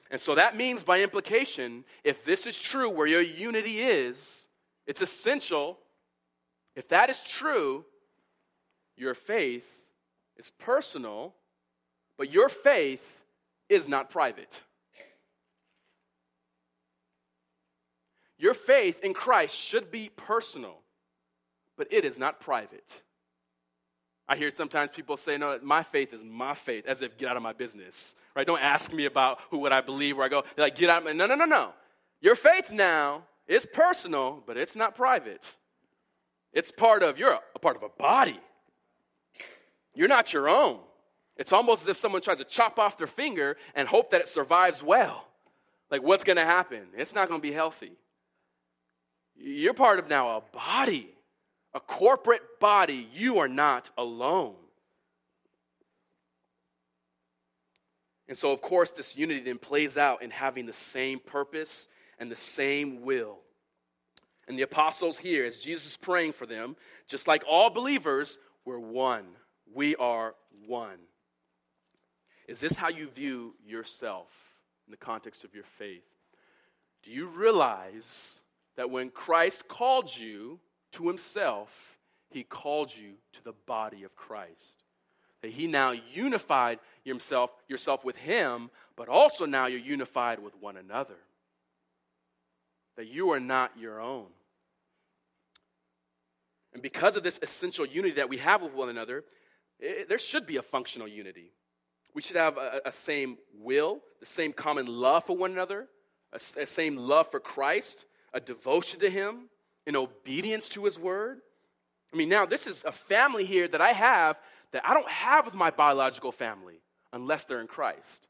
And 0.09 0.21
so 0.21 0.35
that 0.35 0.55
means, 0.55 0.85
by 0.85 1.01
implication, 1.01 1.83
if 2.05 2.23
this 2.23 2.47
is 2.47 2.57
true 2.57 2.89
where 2.89 3.07
your 3.07 3.19
unity 3.19 3.81
is, 3.81 4.47
it's 4.87 5.01
essential. 5.01 5.77
If 6.75 6.87
that 6.89 7.09
is 7.09 7.21
true, 7.21 7.85
your 8.97 9.13
faith 9.13 9.67
is 10.37 10.51
personal, 10.59 11.33
but 12.17 12.31
your 12.31 12.49
faith 12.49 13.21
is 13.69 13.87
not 13.87 14.09
private. 14.09 14.61
Your 18.37 18.53
faith 18.53 18.99
in 19.03 19.13
Christ 19.13 19.55
should 19.55 19.91
be 19.91 20.09
personal, 20.15 20.79
but 21.77 21.87
it 21.91 22.03
is 22.03 22.17
not 22.17 22.39
private. 22.39 23.01
I 24.27 24.35
hear 24.35 24.51
sometimes 24.51 24.91
people 24.91 25.17
say, 25.17 25.37
no, 25.37 25.59
my 25.61 25.83
faith 25.83 26.13
is 26.13 26.23
my 26.23 26.53
faith, 26.53 26.85
as 26.87 27.01
if 27.01 27.17
get 27.17 27.29
out 27.29 27.37
of 27.37 27.43
my 27.43 27.53
business, 27.53 28.15
right? 28.35 28.47
Don't 28.47 28.61
ask 28.61 28.91
me 28.91 29.05
about 29.05 29.39
who 29.49 29.59
what 29.59 29.73
I 29.73 29.81
believe, 29.81 30.17
where 30.17 30.25
I 30.25 30.29
go. 30.29 30.43
They're 30.55 30.65
like, 30.65 30.75
get 30.75 30.89
out 30.89 30.99
of 30.99 31.03
my, 31.05 31.13
no, 31.13 31.25
no, 31.25 31.35
no, 31.35 31.45
no. 31.45 31.73
Your 32.21 32.35
faith 32.35 32.71
now 32.71 33.23
is 33.47 33.65
personal, 33.65 34.41
but 34.45 34.57
it's 34.57 34.75
not 34.75 34.95
private. 34.95 35.57
It's 36.53 36.71
part 36.71 37.03
of, 37.03 37.17
you're 37.17 37.33
a, 37.33 37.59
part 37.59 37.75
of 37.75 37.83
a 37.83 37.89
body. 37.89 38.39
You're 39.95 40.07
not 40.07 40.33
your 40.33 40.47
own. 40.47 40.79
It's 41.35 41.51
almost 41.51 41.83
as 41.83 41.87
if 41.87 41.97
someone 41.97 42.21
tries 42.21 42.37
to 42.37 42.45
chop 42.45 42.77
off 42.77 42.97
their 42.97 43.07
finger 43.07 43.57
and 43.75 43.87
hope 43.87 44.11
that 44.11 44.21
it 44.21 44.27
survives 44.27 44.83
well. 44.83 45.27
Like, 45.89 46.03
what's 46.03 46.23
going 46.23 46.37
to 46.37 46.45
happen? 46.45 46.81
It's 46.95 47.13
not 47.13 47.27
going 47.27 47.41
to 47.41 47.47
be 47.47 47.53
healthy. 47.53 47.91
You're 49.35 49.73
part 49.73 49.99
of 49.99 50.09
now 50.09 50.37
a 50.37 50.41
body 50.55 51.13
a 51.73 51.79
corporate 51.79 52.59
body, 52.59 53.07
you 53.13 53.39
are 53.39 53.47
not 53.47 53.89
alone. 53.97 54.55
And 58.27 58.37
so, 58.37 58.51
of 58.51 58.61
course, 58.61 58.91
this 58.91 59.17
unity 59.17 59.41
then 59.41 59.57
plays 59.57 59.97
out 59.97 60.21
in 60.21 60.29
having 60.29 60.65
the 60.65 60.73
same 60.73 61.19
purpose 61.19 61.87
and 62.19 62.31
the 62.31 62.35
same 62.35 63.01
will. 63.01 63.39
And 64.47 64.57
the 64.57 64.63
apostles 64.63 65.17
here, 65.17 65.45
as 65.45 65.59
Jesus 65.59 65.95
praying 65.95 66.33
for 66.33 66.45
them, 66.45 66.75
just 67.07 67.27
like 67.27 67.43
all 67.49 67.69
believers, 67.69 68.37
we're 68.65 68.79
one. 68.79 69.25
We 69.73 69.95
are 69.95 70.35
one. 70.67 70.99
Is 72.47 72.59
this 72.59 72.75
how 72.75 72.89
you 72.89 73.07
view 73.07 73.55
yourself 73.65 74.27
in 74.85 74.91
the 74.91 74.97
context 74.97 75.43
of 75.43 75.55
your 75.55 75.63
faith? 75.77 76.03
Do 77.03 77.11
you 77.11 77.27
realize 77.27 78.41
that 78.75 78.89
when 78.89 79.09
Christ 79.09 79.67
called 79.67 80.15
you 80.15 80.59
to 80.93 81.07
himself, 81.07 81.97
he 82.29 82.43
called 82.43 82.95
you 82.95 83.13
to 83.33 83.43
the 83.43 83.53
body 83.67 84.03
of 84.03 84.15
Christ. 84.15 84.83
That 85.41 85.51
he 85.51 85.67
now 85.67 85.91
unified 85.91 86.79
himself, 87.03 87.51
yourself 87.67 88.03
with 88.03 88.15
him, 88.15 88.69
but 88.95 89.09
also 89.09 89.45
now 89.45 89.67
you're 89.67 89.79
unified 89.79 90.39
with 90.39 90.55
one 90.59 90.77
another. 90.77 91.17
That 92.97 93.07
you 93.07 93.31
are 93.31 93.39
not 93.39 93.71
your 93.77 93.99
own. 93.99 94.27
And 96.73 96.81
because 96.81 97.15
of 97.15 97.23
this 97.23 97.39
essential 97.41 97.85
unity 97.85 98.15
that 98.15 98.29
we 98.29 98.37
have 98.37 98.61
with 98.61 98.73
one 98.73 98.89
another, 98.89 99.23
it, 99.79 100.09
there 100.09 100.19
should 100.19 100.47
be 100.47 100.57
a 100.57 100.61
functional 100.61 101.07
unity. 101.07 101.51
We 102.15 102.21
should 102.21 102.35
have 102.35 102.57
a, 102.57 102.81
a 102.85 102.91
same 102.91 103.37
will, 103.55 103.99
the 104.19 104.25
same 104.25 104.53
common 104.53 104.85
love 104.87 105.25
for 105.25 105.37
one 105.37 105.51
another, 105.51 105.87
a, 106.31 106.39
a 106.59 106.65
same 106.65 106.97
love 106.97 107.29
for 107.29 107.39
Christ, 107.39 108.05
a 108.33 108.39
devotion 108.39 108.99
to 109.01 109.09
Him, 109.09 109.49
in 109.85 109.95
obedience 109.95 110.69
to 110.69 110.85
his 110.85 110.97
word. 110.97 111.39
I 112.13 112.17
mean, 112.17 112.29
now 112.29 112.45
this 112.45 112.67
is 112.67 112.83
a 112.85 112.91
family 112.91 113.45
here 113.45 113.67
that 113.67 113.81
I 113.81 113.93
have 113.93 114.37
that 114.71 114.87
I 114.87 114.93
don't 114.93 115.09
have 115.09 115.45
with 115.45 115.53
my 115.53 115.71
biological 115.71 116.31
family 116.31 116.81
unless 117.11 117.45
they're 117.45 117.61
in 117.61 117.67
Christ. 117.67 118.27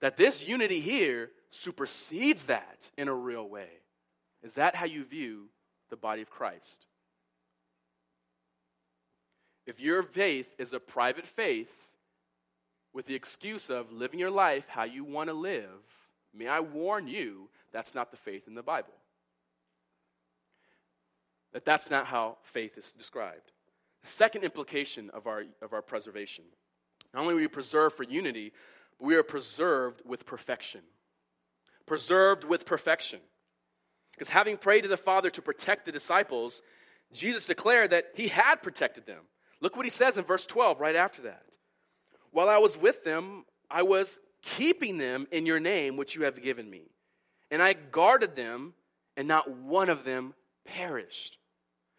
That 0.00 0.16
this 0.16 0.46
unity 0.46 0.80
here 0.80 1.30
supersedes 1.50 2.46
that 2.46 2.90
in 2.96 3.08
a 3.08 3.14
real 3.14 3.48
way. 3.48 3.68
Is 4.42 4.54
that 4.54 4.74
how 4.74 4.86
you 4.86 5.04
view 5.04 5.48
the 5.90 5.96
body 5.96 6.22
of 6.22 6.30
Christ? 6.30 6.86
If 9.66 9.80
your 9.80 10.02
faith 10.02 10.54
is 10.58 10.72
a 10.72 10.80
private 10.80 11.26
faith 11.26 11.72
with 12.92 13.06
the 13.06 13.14
excuse 13.14 13.70
of 13.70 13.92
living 13.92 14.18
your 14.18 14.30
life 14.30 14.66
how 14.68 14.84
you 14.84 15.04
want 15.04 15.28
to 15.28 15.34
live, 15.34 15.68
may 16.34 16.48
I 16.48 16.60
warn 16.60 17.06
you, 17.06 17.48
that's 17.72 17.94
not 17.94 18.10
the 18.10 18.16
faith 18.16 18.48
in 18.48 18.54
the 18.54 18.62
Bible 18.62 18.94
that 21.52 21.64
that's 21.64 21.90
not 21.90 22.06
how 22.06 22.38
faith 22.42 22.76
is 22.76 22.92
described. 22.92 23.52
The 24.02 24.08
second 24.08 24.42
implication 24.42 25.10
of 25.10 25.26
our, 25.26 25.44
of 25.60 25.72
our 25.72 25.82
preservation 25.82 26.44
not 27.14 27.22
only 27.22 27.34
are 27.34 27.38
we 27.38 27.48
preserved 27.48 27.94
for 27.94 28.04
unity, 28.04 28.52
but 28.98 29.06
we 29.06 29.16
are 29.16 29.22
preserved 29.22 30.00
with 30.06 30.24
perfection. 30.24 30.80
Preserved 31.84 32.44
with 32.44 32.64
perfection. 32.64 33.20
Because 34.12 34.28
having 34.28 34.56
prayed 34.56 34.82
to 34.82 34.88
the 34.88 34.96
Father 34.96 35.30
to 35.30 35.42
protect 35.42 35.86
the 35.86 35.92
disciples, 35.92 36.62
Jesus 37.12 37.46
declared 37.46 37.90
that 37.90 38.06
he 38.14 38.28
had 38.28 38.62
protected 38.62 39.06
them. 39.06 39.22
Look 39.60 39.76
what 39.76 39.86
he 39.86 39.90
says 39.90 40.16
in 40.16 40.24
verse 40.24 40.46
12, 40.46 40.80
right 40.80 40.96
after 40.96 41.22
that. 41.22 41.44
While 42.30 42.48
I 42.48 42.58
was 42.58 42.76
with 42.76 43.04
them, 43.04 43.44
I 43.70 43.82
was 43.82 44.18
keeping 44.42 44.98
them 44.98 45.26
in 45.30 45.46
your 45.46 45.60
name, 45.60 45.96
which 45.96 46.14
you 46.14 46.24
have 46.24 46.42
given 46.42 46.68
me. 46.68 46.90
And 47.50 47.62
I 47.62 47.74
guarded 47.74 48.34
them, 48.34 48.74
and 49.16 49.28
not 49.28 49.50
one 49.50 49.88
of 49.88 50.04
them 50.04 50.34
perished. 50.64 51.38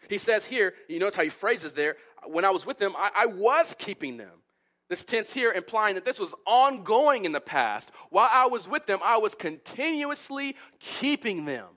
He 0.10 0.18
says 0.18 0.46
here, 0.46 0.74
you 0.88 1.00
notice 1.00 1.16
how 1.16 1.24
he 1.24 1.30
phrases 1.30 1.74
there, 1.74 1.96
when 2.26 2.46
I 2.46 2.50
was 2.50 2.66
with 2.66 2.78
them, 2.78 2.94
I, 2.98 3.12
I 3.16 3.26
was 3.28 3.76
keeping 3.78 4.18
them. 4.18 4.44
This 4.90 5.06
tense 5.06 5.34
here 5.34 5.52
implying 5.52 5.96
that 5.96 6.06
this 6.06 6.20
was 6.20 6.36
ongoing 6.46 7.26
in 7.26 7.32
the 7.32 7.40
past. 7.40 7.92
While 8.10 8.30
I 8.32 8.48
was 8.48 8.68
with 8.68 8.86
them, 8.86 9.00
I 9.04 9.18
was 9.18 9.34
continuously 9.34 10.56
keeping 10.80 11.46
them. 11.46 11.68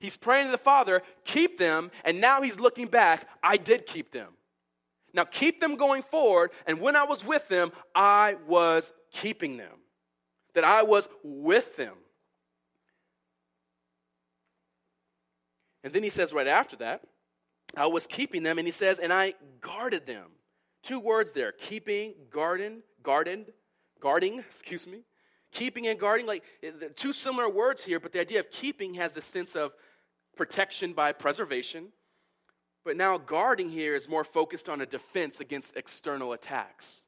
He's 0.00 0.16
praying 0.16 0.46
to 0.46 0.50
the 0.50 0.58
Father, 0.58 1.02
keep 1.24 1.58
them, 1.58 1.90
and 2.04 2.20
now 2.20 2.42
he's 2.42 2.58
looking 2.58 2.86
back, 2.86 3.28
I 3.42 3.56
did 3.58 3.86
keep 3.86 4.12
them. 4.12 4.32
Now 5.12 5.24
keep 5.24 5.60
them 5.60 5.76
going 5.76 6.02
forward, 6.02 6.50
and 6.66 6.80
when 6.80 6.96
I 6.96 7.04
was 7.04 7.24
with 7.24 7.48
them, 7.48 7.70
I 7.94 8.36
was 8.46 8.92
keeping 9.12 9.56
them. 9.56 9.76
That 10.54 10.64
I 10.64 10.82
was 10.82 11.08
with 11.22 11.76
them. 11.76 11.94
And 15.84 15.92
then 15.92 16.02
he 16.02 16.10
says 16.10 16.32
right 16.32 16.46
after 16.46 16.76
that, 16.76 17.02
I 17.76 17.86
was 17.86 18.06
keeping 18.06 18.42
them, 18.42 18.58
and 18.58 18.66
he 18.66 18.72
says, 18.72 18.98
and 18.98 19.12
I 19.12 19.34
guarded 19.60 20.06
them. 20.06 20.26
Two 20.82 20.98
words 20.98 21.32
there 21.32 21.52
keeping, 21.52 22.14
garden, 22.30 22.82
gardened, 23.02 23.52
guarding, 24.00 24.38
excuse 24.50 24.86
me. 24.86 25.02
Keeping 25.52 25.88
and 25.88 25.98
guarding, 25.98 26.26
like 26.26 26.44
eh, 26.62 26.70
two 26.96 27.12
similar 27.12 27.48
words 27.48 27.84
here, 27.84 28.00
but 28.00 28.12
the 28.12 28.20
idea 28.20 28.40
of 28.40 28.50
keeping 28.50 28.94
has 28.94 29.14
the 29.14 29.20
sense 29.20 29.56
of 29.56 29.72
protection 30.36 30.92
by 30.92 31.12
preservation. 31.12 31.88
But 32.84 32.96
now 32.96 33.18
guarding 33.18 33.70
here 33.70 33.94
is 33.94 34.08
more 34.08 34.24
focused 34.24 34.68
on 34.68 34.80
a 34.80 34.86
defense 34.86 35.40
against 35.40 35.76
external 35.76 36.32
attacks. 36.32 37.06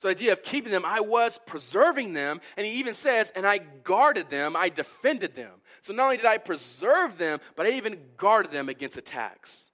So, 0.00 0.08
the 0.08 0.12
idea 0.14 0.32
of 0.32 0.42
keeping 0.42 0.72
them, 0.72 0.86
I 0.86 1.00
was 1.00 1.38
preserving 1.44 2.14
them, 2.14 2.40
and 2.56 2.66
he 2.66 2.72
even 2.74 2.94
says, 2.94 3.30
and 3.36 3.46
I 3.46 3.58
guarded 3.58 4.30
them, 4.30 4.56
I 4.56 4.70
defended 4.70 5.34
them. 5.34 5.52
So, 5.82 5.92
not 5.92 6.04
only 6.04 6.16
did 6.16 6.24
I 6.24 6.38
preserve 6.38 7.18
them, 7.18 7.40
but 7.54 7.66
I 7.66 7.72
even 7.72 7.98
guarded 8.16 8.50
them 8.50 8.70
against 8.70 8.96
attacks. 8.96 9.70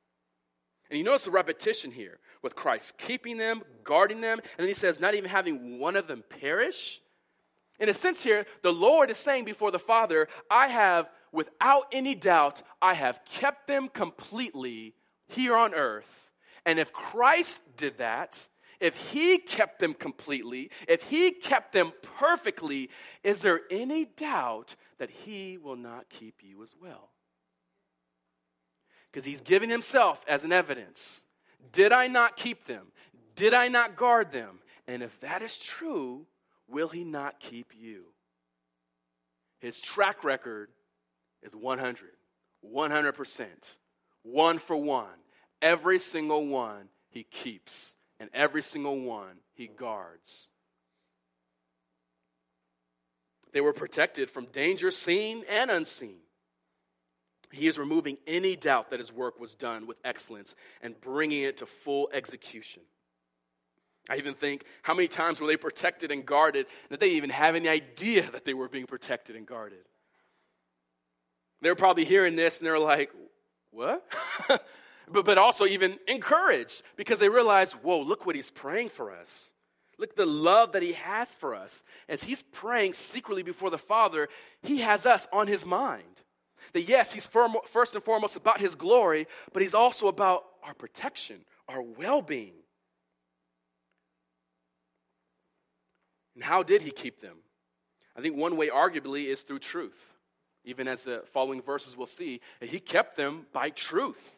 And 0.90 0.99
you 0.99 1.05
notice 1.05 1.24
the 1.24 1.30
repetition 1.30 1.92
here 1.92 2.18
with 2.42 2.57
Christ 2.57 2.99
keeping 2.99 3.36
them, 3.36 3.62
guarding 3.84 4.20
them, 4.20 4.38
and 4.38 4.59
then 4.59 4.68
he 4.68 4.74
says, 4.74 4.99
not 4.99 5.14
even 5.14 5.30
having 5.30 5.78
one 5.78 5.94
of 5.94 6.09
them 6.09 6.24
perish. 6.40 7.01
In 7.78 7.88
a 7.88 7.94
sense, 7.94 8.22
here, 8.22 8.47
the 8.62 8.72
Lord 8.72 9.11
is 9.11 9.18
saying 9.18 9.44
before 9.44 9.70
the 9.70 9.78
Father, 9.78 10.28
I 10.51 10.68
have, 10.68 11.09
without 11.33 11.85
any 11.93 12.14
doubt, 12.14 12.62
I 12.81 12.95
have 12.95 13.20
kept 13.24 13.66
them 13.66 13.89
completely 13.89 14.95
here 15.29 15.57
on 15.57 15.74
earth. 15.74 16.31
And 16.64 16.79
if 16.79 16.93
Christ 16.93 17.61
did 17.77 17.99
that, 17.99 18.49
if 18.81 18.97
he 19.11 19.39
kept 19.39 19.79
them 19.79 19.95
completely, 19.95 20.70
if 20.89 21.03
he 21.05 21.31
kept 21.31 21.72
them 21.72 21.93
perfectly, 22.18 22.91
is 23.22 23.43
there 23.43 23.61
any 23.70 24.05
doubt 24.05 24.77
that 24.99 25.11
he 25.11 25.59
will 25.59 25.77
not 25.77 26.09
keep 26.11 26.43
you 26.43 26.62
as 26.62 26.74
well? 26.81 27.11
Because 29.11 29.24
he's 29.24 29.41
given 29.41 29.70
himself 29.70 30.22
as 30.29 30.45
an 30.45 30.53
evidence. 30.53 31.24
Did 31.72 31.93
I 31.93 32.07
not 32.07 32.37
keep 32.37 32.66
them? 32.66 32.89
Did 33.35 33.55
I 33.55 33.68
not 33.68 33.97
guard 33.97 34.33
them? 34.33 34.59
And 34.87 35.03
if 35.03 35.18
that 35.20 35.43
is 35.43 35.59
true, 35.59 36.27
will 36.68 36.89
he 36.89 37.05
not 37.05 37.41
keep 37.41 37.72
you? 37.74 38.07
His 39.59 39.81
track 39.81 40.22
record 40.22 40.68
is 41.47 41.55
100, 41.55 42.11
100%, 42.64 43.76
one 44.22 44.59
for 44.59 44.76
one. 44.76 45.07
Every 45.62 45.99
single 45.99 46.47
one 46.47 46.88
he 47.09 47.22
keeps, 47.22 47.97
and 48.20 48.28
every 48.34 48.62
single 48.62 49.01
one 49.01 49.38
he 49.55 49.68
guards. 49.68 50.51
They 53.53 53.61
were 53.62 53.72
protected 53.72 54.28
from 54.28 54.47
danger 54.47 54.90
seen 54.90 55.44
and 55.49 55.70
unseen. 55.70 56.18
He 57.53 57.68
is 57.68 57.78
removing 57.78 58.18
any 58.26 58.57
doubt 58.57 58.90
that 58.90 58.99
his 58.99 59.12
work 59.12 59.40
was 59.40 59.55
done 59.55 59.86
with 59.86 59.97
excellence 60.05 60.55
and 60.82 61.01
bringing 61.01 61.42
it 61.42 61.57
to 61.59 61.66
full 61.66 62.11
execution. 62.12 62.82
I 64.11 64.16
even 64.16 64.34
think 64.34 64.64
how 64.82 64.94
many 64.94 65.09
times 65.09 65.40
were 65.40 65.47
they 65.47 65.57
protected 65.57 66.11
and 66.11 66.26
guarded 66.26 66.66
that 66.90 67.01
they 67.01 67.11
even 67.11 67.30
have 67.30 67.55
any 67.55 67.68
idea 67.68 68.30
that 68.30 68.44
they 68.44 68.55
were 68.55 68.68
being 68.68 68.86
protected 68.86 69.36
and 69.36 69.47
guarded. 69.47 69.84
They're 71.62 71.74
probably 71.74 72.04
hearing 72.04 72.36
this 72.36 72.59
and 72.59 72.66
they're 72.66 72.78
like, 72.78 73.11
what? 73.70 74.04
but, 74.48 75.24
but 75.24 75.38
also 75.38 75.66
even 75.66 75.98
encouraged 76.07 76.82
because 76.96 77.18
they 77.18 77.28
realize, 77.28 77.72
whoa, 77.72 78.00
look 78.00 78.26
what 78.26 78.36
he's 78.36 78.50
praying 78.50 78.90
for 78.90 79.12
us. 79.12 79.52
Look 79.98 80.14
the 80.14 80.26
love 80.26 80.72
that 80.72 80.82
he 80.82 80.92
has 80.92 81.34
for 81.34 81.54
us. 81.54 81.82
As 82.09 82.24
he's 82.24 82.42
praying 82.42 82.94
secretly 82.94 83.42
before 83.42 83.70
the 83.70 83.78
Father, 83.78 84.28
he 84.62 84.78
has 84.78 85.07
us 85.07 85.26
on 85.32 85.46
his 85.46 85.64
mind. 85.64 86.22
That 86.72 86.82
yes, 86.82 87.12
he's 87.14 87.26
first 87.26 87.94
and 87.94 88.04
foremost 88.04 88.36
about 88.36 88.61
his 88.61 88.74
glory, 88.74 89.26
but 89.52 89.62
he's 89.62 89.74
also 89.74 90.09
about 90.09 90.44
our 90.62 90.74
protection, 90.74 91.44
our 91.68 91.80
well 91.80 92.20
being. 92.20 92.52
And 96.34 96.44
how 96.44 96.62
did 96.62 96.82
he 96.82 96.90
keep 96.90 97.20
them? 97.20 97.38
I 98.14 98.20
think 98.20 98.36
one 98.36 98.57
way, 98.57 98.68
arguably, 98.68 99.26
is 99.26 99.42
through 99.42 99.61
truth. 99.61 100.16
Even 100.67 100.89
as 100.89 101.05
the 101.05 101.23
following 101.33 101.62
verses 101.62 101.97
will 101.97 102.09
see, 102.09 102.41
he 102.61 102.81
kept 102.81 103.17
them 103.17 103.47
by 103.53 103.71
truth. 103.71 104.37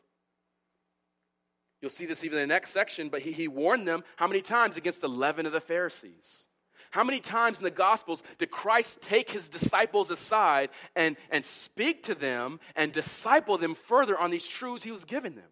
You'll 1.81 1.91
see 1.91 2.07
this 2.07 2.23
even 2.23 2.39
in 2.39 2.49
the 2.49 2.55
next 2.55 2.71
section, 2.71 3.09
but 3.09 3.23
he, 3.23 3.33
he 3.33 3.49
warned 3.49 3.89
them 3.89 4.05
how 4.17 4.27
many 4.27 4.43
times 4.43 4.77
against 4.77 5.01
the 5.01 5.09
leaven 5.09 5.47
of 5.47 5.53
the 5.53 5.61
Pharisees? 5.61 6.47
How 6.91 7.03
many 7.03 7.21
times 7.21 7.59
in 7.59 7.65
the 7.65 7.71
Gospels 7.71 8.23
did 8.39 8.51
Christ 8.51 9.01
take 9.01 9.31
his 9.31 9.49
disciples 9.49 10.11
aside 10.11 10.71
and, 10.95 11.17
and 11.31 11.45
speak 11.45 12.03
to 12.05 12.15
them 12.15 12.61
and 12.77 12.93
disciple 12.93 13.57
them 13.59 13.75
further 13.75 14.19
on 14.19 14.31
these 14.31 14.47
truths 14.47 14.85
he 14.85 14.91
was 14.91 15.05
giving 15.05 15.35
them? 15.35 15.51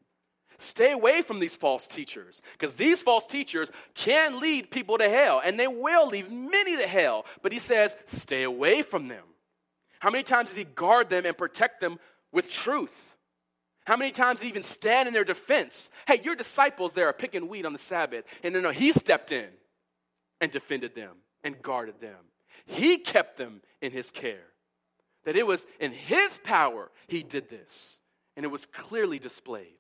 Stay 0.59 0.93
away 0.93 1.23
from 1.23 1.39
these 1.39 1.55
false 1.55 1.87
teachers 1.87 2.41
because 2.59 2.77
these 2.77 3.03
false 3.03 3.27
teachers 3.27 3.71
can 3.95 4.41
lead 4.41 4.71
people 4.71 4.99
to 4.99 5.09
hell 5.09 5.41
and 5.45 5.61
they 5.61 5.67
will 5.67 6.09
lead 6.09 6.31
many 6.31 6.77
to 6.77 6.87
hell. 6.87 7.27
But 7.43 7.53
he 7.53 7.59
says, 7.59 7.97
stay 8.07 8.43
away 8.43 8.83
from 8.83 9.09
them. 9.09 9.25
How 10.01 10.11
many 10.11 10.25
times 10.25 10.51
did 10.51 10.59
he 10.59 10.65
guard 10.65 11.11
them 11.11 11.27
and 11.27 11.37
protect 11.37 11.81
them 11.81 11.99
with 12.33 12.49
truth? 12.49 13.17
How 13.87 13.97
many 13.97 14.11
times 14.11 14.41
did 14.41 14.47
he 14.47 14.51
even 14.51 14.63
stand 14.63 15.07
in 15.07 15.15
their 15.15 15.25
defense? 15.25 15.91
Hey, 16.09 16.21
your 16.25 16.35
disciples 16.35 16.93
there 16.93 17.09
are 17.09 17.13
picking 17.13 17.49
weed 17.49 17.65
on 17.65 17.73
the 17.73 17.79
Sabbath. 17.79 18.25
And 18.43 18.53
no, 18.53 18.61
no, 18.61 18.71
he 18.71 18.93
stepped 18.93 19.31
in 19.31 19.49
and 20.41 20.51
defended 20.51 20.95
them 20.95 21.17
and 21.45 21.63
guarded 21.63 22.01
them. 22.01 22.17
He 22.67 22.99
kept 22.99 23.37
them 23.37 23.63
in 23.81 23.93
his 23.93 24.11
care. 24.11 24.47
That 25.25 25.37
it 25.37 25.47
was 25.47 25.67
in 25.81 25.93
his 25.93 26.39
power 26.43 26.91
he 27.07 27.23
did 27.23 27.49
this. 27.49 28.01
And 28.37 28.45
it 28.45 28.51
was 28.51 28.67
clearly 28.67 29.19
displayed. 29.19 29.77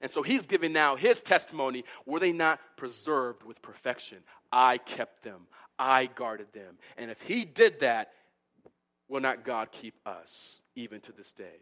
And 0.00 0.10
so 0.10 0.22
he's 0.22 0.46
giving 0.46 0.72
now 0.72 0.96
his 0.96 1.20
testimony 1.20 1.84
were 2.04 2.18
they 2.18 2.32
not 2.32 2.58
preserved 2.76 3.44
with 3.44 3.62
perfection? 3.62 4.18
I 4.50 4.78
kept 4.78 5.22
them, 5.22 5.46
I 5.78 6.06
guarded 6.06 6.52
them. 6.52 6.76
And 6.98 7.10
if 7.10 7.22
he 7.22 7.44
did 7.44 7.80
that, 7.80 8.10
will 9.12 9.20
not 9.20 9.44
God 9.44 9.70
keep 9.70 9.94
us 10.06 10.62
even 10.74 11.00
to 11.02 11.12
this 11.12 11.32
day? 11.32 11.60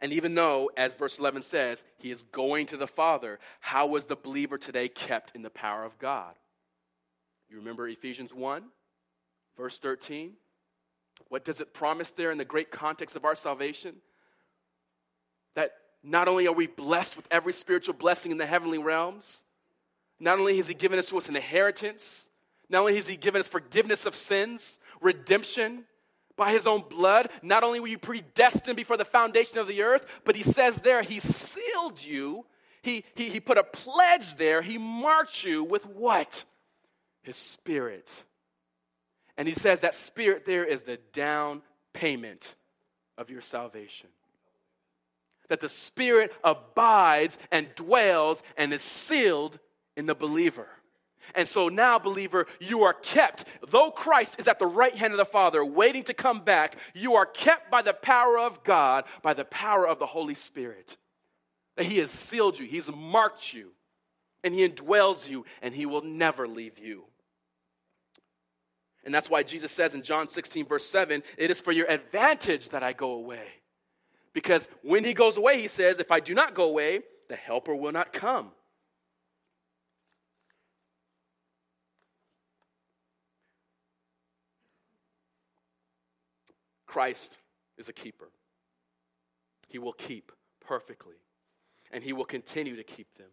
And 0.00 0.12
even 0.12 0.34
though, 0.34 0.70
as 0.76 0.94
verse 0.94 1.18
11 1.18 1.42
says, 1.44 1.84
he 1.96 2.10
is 2.10 2.22
going 2.22 2.66
to 2.66 2.76
the 2.76 2.86
Father, 2.86 3.38
how 3.60 3.86
was 3.86 4.04
the 4.04 4.16
believer 4.16 4.58
today 4.58 4.88
kept 4.88 5.32
in 5.34 5.42
the 5.42 5.50
power 5.50 5.84
of 5.84 5.98
God? 5.98 6.34
You 7.48 7.56
remember 7.58 7.86
Ephesians 7.86 8.34
1, 8.34 8.64
verse 9.56 9.78
13? 9.78 10.32
What 11.28 11.44
does 11.44 11.60
it 11.60 11.72
promise 11.72 12.10
there 12.10 12.32
in 12.32 12.38
the 12.38 12.44
great 12.44 12.70
context 12.70 13.14
of 13.14 13.24
our 13.24 13.36
salvation? 13.36 13.96
That 15.54 15.72
not 16.02 16.28
only 16.28 16.46
are 16.48 16.52
we 16.52 16.66
blessed 16.66 17.16
with 17.16 17.28
every 17.30 17.52
spiritual 17.52 17.94
blessing 17.94 18.32
in 18.32 18.38
the 18.38 18.46
heavenly 18.46 18.78
realms, 18.78 19.44
not 20.18 20.38
only 20.38 20.56
has 20.56 20.66
He 20.66 20.74
given 20.74 20.98
us 20.98 21.06
to 21.10 21.18
us 21.18 21.28
an 21.28 21.36
inheritance, 21.36 22.28
not 22.68 22.80
only 22.80 22.96
has 22.96 23.06
He 23.06 23.16
given 23.16 23.40
us 23.40 23.48
forgiveness 23.48 24.04
of 24.04 24.16
sins, 24.16 24.78
redemption, 25.00 25.84
by 26.36 26.50
his 26.52 26.66
own 26.66 26.84
blood. 26.88 27.30
Not 27.42 27.64
only 27.64 27.80
were 27.80 27.88
you 27.88 27.98
predestined 27.98 28.76
before 28.76 28.96
the 28.96 29.04
foundation 29.04 29.58
of 29.58 29.68
the 29.68 29.82
earth, 29.82 30.04
but 30.24 30.36
he 30.36 30.42
says 30.42 30.82
there, 30.82 31.02
he 31.02 31.20
sealed 31.20 32.02
you. 32.02 32.46
He, 32.82 33.04
he, 33.14 33.28
he 33.28 33.40
put 33.40 33.58
a 33.58 33.64
pledge 33.64 34.36
there. 34.36 34.62
He 34.62 34.78
marked 34.78 35.44
you 35.44 35.62
with 35.62 35.86
what? 35.86 36.44
His 37.22 37.36
spirit. 37.36 38.24
And 39.36 39.46
he 39.48 39.54
says 39.54 39.80
that 39.80 39.94
spirit 39.94 40.44
there 40.44 40.64
is 40.64 40.82
the 40.82 40.98
down 41.12 41.62
payment 41.92 42.54
of 43.16 43.30
your 43.30 43.42
salvation. 43.42 44.08
That 45.48 45.60
the 45.60 45.68
spirit 45.68 46.32
abides 46.42 47.38
and 47.50 47.74
dwells 47.74 48.42
and 48.56 48.72
is 48.72 48.82
sealed 48.82 49.58
in 49.96 50.06
the 50.06 50.14
believer. 50.14 50.68
And 51.34 51.48
so 51.48 51.68
now, 51.68 51.98
believer, 51.98 52.46
you 52.60 52.82
are 52.82 52.94
kept. 52.94 53.44
Though 53.68 53.90
Christ 53.90 54.38
is 54.38 54.48
at 54.48 54.58
the 54.58 54.66
right 54.66 54.94
hand 54.94 55.12
of 55.12 55.18
the 55.18 55.24
Father, 55.24 55.64
waiting 55.64 56.04
to 56.04 56.14
come 56.14 56.44
back, 56.44 56.76
you 56.94 57.14
are 57.14 57.26
kept 57.26 57.70
by 57.70 57.82
the 57.82 57.94
power 57.94 58.38
of 58.38 58.64
God, 58.64 59.04
by 59.22 59.34
the 59.34 59.44
power 59.44 59.86
of 59.86 59.98
the 59.98 60.06
Holy 60.06 60.34
Spirit. 60.34 60.96
That 61.76 61.86
He 61.86 61.98
has 61.98 62.10
sealed 62.10 62.58
you, 62.58 62.66
He's 62.66 62.90
marked 62.92 63.54
you, 63.54 63.72
and 64.44 64.54
He 64.54 64.68
indwells 64.68 65.28
you, 65.28 65.44
and 65.62 65.74
He 65.74 65.86
will 65.86 66.02
never 66.02 66.46
leave 66.46 66.78
you. 66.78 67.04
And 69.04 69.14
that's 69.14 69.30
why 69.30 69.42
Jesus 69.42 69.72
says 69.72 69.94
in 69.94 70.02
John 70.02 70.28
16, 70.28 70.66
verse 70.66 70.88
7, 70.88 71.22
it 71.36 71.50
is 71.50 71.60
for 71.60 71.72
your 71.72 71.90
advantage 71.90 72.68
that 72.68 72.82
I 72.82 72.92
go 72.92 73.12
away. 73.12 73.46
Because 74.32 74.68
when 74.82 75.04
He 75.04 75.14
goes 75.14 75.36
away, 75.36 75.60
He 75.60 75.68
says, 75.68 75.98
if 75.98 76.12
I 76.12 76.20
do 76.20 76.34
not 76.34 76.54
go 76.54 76.68
away, 76.68 77.00
the 77.28 77.36
Helper 77.36 77.74
will 77.74 77.92
not 77.92 78.12
come. 78.12 78.52
Christ 86.92 87.38
is 87.78 87.88
a 87.88 87.92
keeper. 87.94 88.28
He 89.66 89.78
will 89.78 89.94
keep 89.94 90.30
perfectly, 90.60 91.16
and 91.90 92.04
He 92.04 92.12
will 92.12 92.26
continue 92.26 92.76
to 92.76 92.84
keep 92.84 93.06
them. 93.16 93.30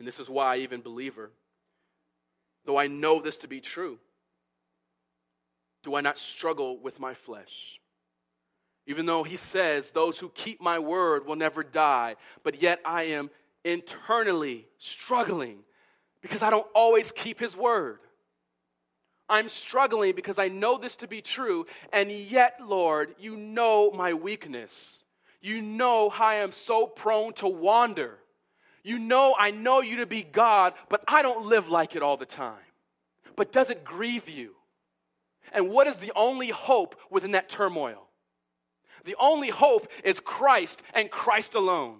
And 0.00 0.08
this 0.08 0.18
is 0.18 0.28
why, 0.28 0.56
even 0.56 0.80
believer, 0.80 1.30
though 2.64 2.76
I 2.76 2.88
know 2.88 3.20
this 3.20 3.36
to 3.38 3.46
be 3.46 3.60
true, 3.60 4.00
do 5.84 5.94
I 5.94 6.00
not 6.00 6.18
struggle 6.18 6.76
with 6.76 6.98
my 6.98 7.14
flesh? 7.14 7.78
Even 8.84 9.06
though 9.06 9.22
he 9.22 9.36
says, 9.36 9.92
Those 9.92 10.18
who 10.18 10.28
keep 10.30 10.60
my 10.60 10.80
word 10.80 11.24
will 11.24 11.36
never 11.36 11.62
die, 11.62 12.16
but 12.42 12.60
yet 12.60 12.80
I 12.84 13.04
am 13.04 13.30
internally 13.64 14.66
struggling 14.78 15.60
because 16.20 16.42
I 16.42 16.50
don't 16.50 16.66
always 16.74 17.12
keep 17.12 17.38
his 17.38 17.56
word. 17.56 18.00
I'm 19.28 19.48
struggling 19.48 20.14
because 20.14 20.38
I 20.38 20.48
know 20.48 20.76
this 20.78 20.96
to 20.96 21.08
be 21.08 21.22
true, 21.22 21.66
and 21.92 22.10
yet, 22.10 22.58
Lord, 22.62 23.14
you 23.18 23.36
know 23.36 23.90
my 23.90 24.12
weakness. 24.12 25.04
You 25.40 25.62
know 25.62 26.10
how 26.10 26.26
I 26.26 26.34
am 26.36 26.52
so 26.52 26.86
prone 26.86 27.32
to 27.34 27.48
wander. 27.48 28.18
You 28.82 28.98
know 28.98 29.34
I 29.38 29.50
know 29.50 29.80
you 29.80 29.96
to 29.96 30.06
be 30.06 30.22
God, 30.22 30.74
but 30.88 31.02
I 31.06 31.22
don't 31.22 31.46
live 31.46 31.68
like 31.68 31.96
it 31.96 32.02
all 32.02 32.16
the 32.16 32.26
time. 32.26 32.54
But 33.36 33.52
does 33.52 33.70
it 33.70 33.84
grieve 33.84 34.28
you? 34.28 34.54
And 35.52 35.70
what 35.70 35.86
is 35.86 35.96
the 35.96 36.12
only 36.16 36.48
hope 36.48 36.96
within 37.10 37.32
that 37.32 37.48
turmoil? 37.48 38.08
The 39.04 39.16
only 39.20 39.50
hope 39.50 39.88
is 40.02 40.18
Christ 40.20 40.82
and 40.94 41.10
Christ 41.10 41.54
alone. 41.54 41.98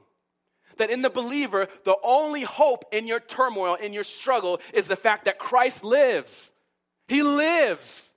That 0.79 0.91
in 0.91 1.03
the 1.03 1.11
believer, 1.11 1.68
the 1.85 1.97
only 2.03 2.43
hope 2.43 2.87
in 2.93 3.07
your 3.07 3.20
turmoil, 3.20 3.75
in 3.75 3.93
your 3.93 4.05
struggle, 4.05 4.61
is 4.72 4.89
the 4.89 4.97
fact 4.97 5.27
that 5.27 5.39
Christ 5.39 5.85
lives. 5.85 6.54
He 7.09 7.23
lives. 7.23 8.13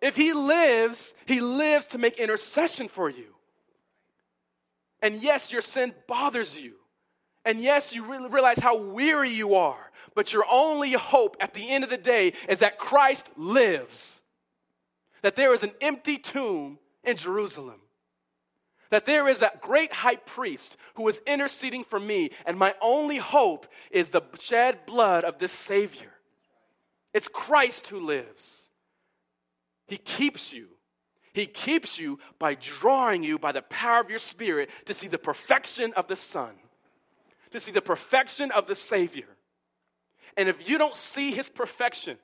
If 0.00 0.16
He 0.16 0.32
lives, 0.32 1.14
He 1.26 1.40
lives 1.40 1.86
to 1.86 1.98
make 1.98 2.18
intercession 2.18 2.88
for 2.88 3.08
you. 3.08 3.34
And 5.00 5.16
yes, 5.16 5.52
your 5.52 5.62
sin 5.62 5.94
bothers 6.06 6.58
you. 6.58 6.74
And 7.44 7.60
yes, 7.60 7.94
you 7.94 8.04
really 8.04 8.28
realize 8.28 8.58
how 8.58 8.78
weary 8.78 9.30
you 9.30 9.54
are. 9.54 9.90
But 10.14 10.32
your 10.32 10.44
only 10.50 10.92
hope 10.92 11.36
at 11.40 11.54
the 11.54 11.70
end 11.70 11.84
of 11.84 11.90
the 11.90 11.96
day 11.96 12.32
is 12.48 12.58
that 12.58 12.78
Christ 12.78 13.30
lives. 13.36 14.20
That 15.22 15.36
there 15.36 15.54
is 15.54 15.62
an 15.62 15.72
empty 15.80 16.18
tomb 16.18 16.78
in 17.04 17.16
Jerusalem 17.16 17.80
that 18.90 19.04
there 19.04 19.28
is 19.28 19.42
a 19.42 19.52
great 19.60 19.92
high 19.92 20.16
priest 20.16 20.76
who 20.94 21.06
is 21.08 21.20
interceding 21.26 21.84
for 21.84 22.00
me, 22.00 22.30
and 22.46 22.58
my 22.58 22.74
only 22.80 23.18
hope 23.18 23.66
is 23.90 24.10
the 24.10 24.22
shed 24.40 24.86
blood 24.86 25.24
of 25.24 25.38
this 25.38 25.52
Savior. 25.52 26.12
It's 27.14 27.28
Christ 27.28 27.88
who 27.88 28.00
lives. 28.00 28.70
He 29.86 29.96
keeps 29.96 30.52
you. 30.52 30.68
He 31.32 31.46
keeps 31.46 31.98
you 31.98 32.18
by 32.38 32.54
drawing 32.54 33.22
you 33.22 33.38
by 33.38 33.52
the 33.52 33.62
power 33.62 34.00
of 34.00 34.10
your 34.10 34.18
spirit 34.18 34.70
to 34.86 34.94
see 34.94 35.08
the 35.08 35.18
perfection 35.18 35.92
of 35.94 36.08
the 36.08 36.16
Son, 36.16 36.50
to 37.52 37.60
see 37.60 37.70
the 37.70 37.82
perfection 37.82 38.50
of 38.50 38.66
the 38.66 38.74
Savior. 38.74 39.28
And 40.36 40.48
if 40.48 40.68
you 40.68 40.78
don't 40.78 40.96
see 40.96 41.30
His 41.30 41.48
perfection, 41.48 42.18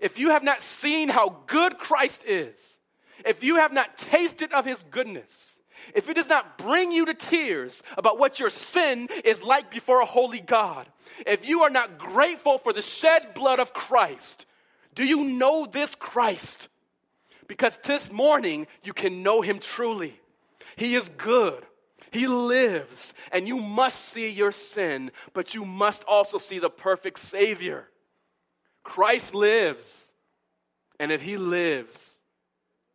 if 0.00 0.18
you 0.18 0.30
have 0.30 0.42
not 0.42 0.62
seen 0.62 1.08
how 1.08 1.42
good 1.46 1.78
Christ 1.78 2.24
is, 2.26 2.80
if 3.24 3.42
you 3.44 3.56
have 3.56 3.72
not 3.72 3.98
tasted 3.98 4.52
of 4.52 4.64
His 4.64 4.82
goodness, 4.90 5.57
if 5.94 6.08
it 6.08 6.14
does 6.14 6.28
not 6.28 6.58
bring 6.58 6.92
you 6.92 7.06
to 7.06 7.14
tears 7.14 7.82
about 7.96 8.18
what 8.18 8.38
your 8.38 8.50
sin 8.50 9.08
is 9.24 9.42
like 9.42 9.70
before 9.70 10.00
a 10.00 10.06
holy 10.06 10.40
God, 10.40 10.86
if 11.26 11.48
you 11.48 11.62
are 11.62 11.70
not 11.70 11.98
grateful 11.98 12.58
for 12.58 12.72
the 12.72 12.82
shed 12.82 13.34
blood 13.34 13.60
of 13.60 13.72
Christ, 13.72 14.46
do 14.94 15.04
you 15.04 15.24
know 15.24 15.66
this 15.66 15.94
Christ? 15.94 16.68
Because 17.46 17.78
this 17.84 18.12
morning 18.12 18.66
you 18.82 18.92
can 18.92 19.22
know 19.22 19.40
him 19.40 19.58
truly. 19.58 20.20
He 20.76 20.94
is 20.94 21.08
good. 21.16 21.64
He 22.10 22.26
lives, 22.26 23.12
and 23.32 23.46
you 23.46 23.58
must 23.58 24.06
see 24.06 24.28
your 24.28 24.52
sin, 24.52 25.10
but 25.34 25.54
you 25.54 25.64
must 25.64 26.04
also 26.04 26.38
see 26.38 26.58
the 26.58 26.70
perfect 26.70 27.18
Savior. 27.18 27.88
Christ 28.82 29.34
lives, 29.34 30.12
and 30.98 31.12
if 31.12 31.20
He 31.20 31.36
lives, 31.36 32.20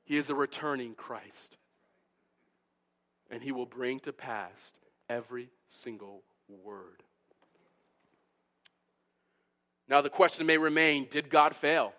He 0.03 0.17
is 0.17 0.31
a 0.31 0.35
returning 0.35 0.95
Christ 0.95 1.57
and 3.33 3.41
he 3.41 3.51
will 3.51 3.65
bring 3.65 3.99
to 3.99 4.13
pass 4.13 4.75
every 5.09 5.49
single 5.67 6.21
word. 6.47 7.01
Now, 9.89 10.01
the 10.01 10.09
question 10.11 10.45
may 10.45 10.59
remain 10.59 11.07
did 11.09 11.31
God 11.31 11.55
fail? 11.55 11.93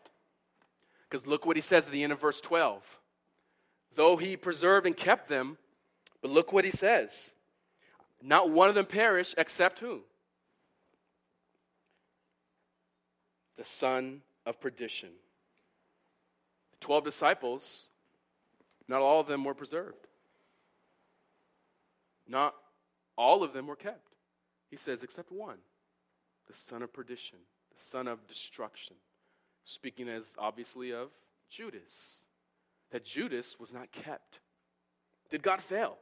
Because 1.11 1.26
look 1.26 1.45
what 1.45 1.57
he 1.57 1.61
says 1.61 1.87
at 1.87 1.93
the 1.93 2.05
end 2.05 2.12
of 2.12 2.20
verse 2.20 2.41
12. 2.41 2.82
Though 3.97 4.16
he 4.16 4.37
preserved 4.37 4.87
and 4.87 4.97
kept 4.97 5.28
them, 5.28 5.59
but 6.22 6.30
look 6.30 6.53
what 6.53 6.64
he 6.64 6.70
says. 6.70 7.32
Not 8.22 8.51
one 8.51 8.68
of 8.68 8.76
them 8.76 8.87
perished 8.87 9.35
except 9.37 9.80
who? 9.80 10.03
The 13.57 13.64
son 13.64 14.22
of 14.47 14.61
perdition. 14.61 15.11
The 16.70 16.78
12 16.78 17.05
disciples, 17.05 17.89
not 18.87 19.03
all 19.03 19.18
of 19.18 19.26
them 19.26 19.43
were 19.43 19.55
preserved. 19.55 20.03
Not 22.29 22.55
all 23.16 23.43
of 23.43 23.53
them 23.53 23.66
were 23.66 23.77
kept. 23.77 24.14
He 24.70 24.77
says, 24.77 25.03
except 25.03 25.31
one, 25.31 25.59
the 26.47 26.55
son 26.55 26.83
of 26.83 26.93
perdition, 26.93 27.39
the 27.77 27.83
son 27.83 28.09
of 28.09 28.27
destruction. 28.27 28.97
Speaking 29.64 30.09
as 30.09 30.33
obviously 30.39 30.93
of 30.93 31.11
Judas, 31.49 32.25
that 32.91 33.05
Judas 33.05 33.59
was 33.59 33.72
not 33.72 33.93
kept. 33.93 34.41
Did 35.31 35.43
God 35.43 35.61
fail? 35.61 35.97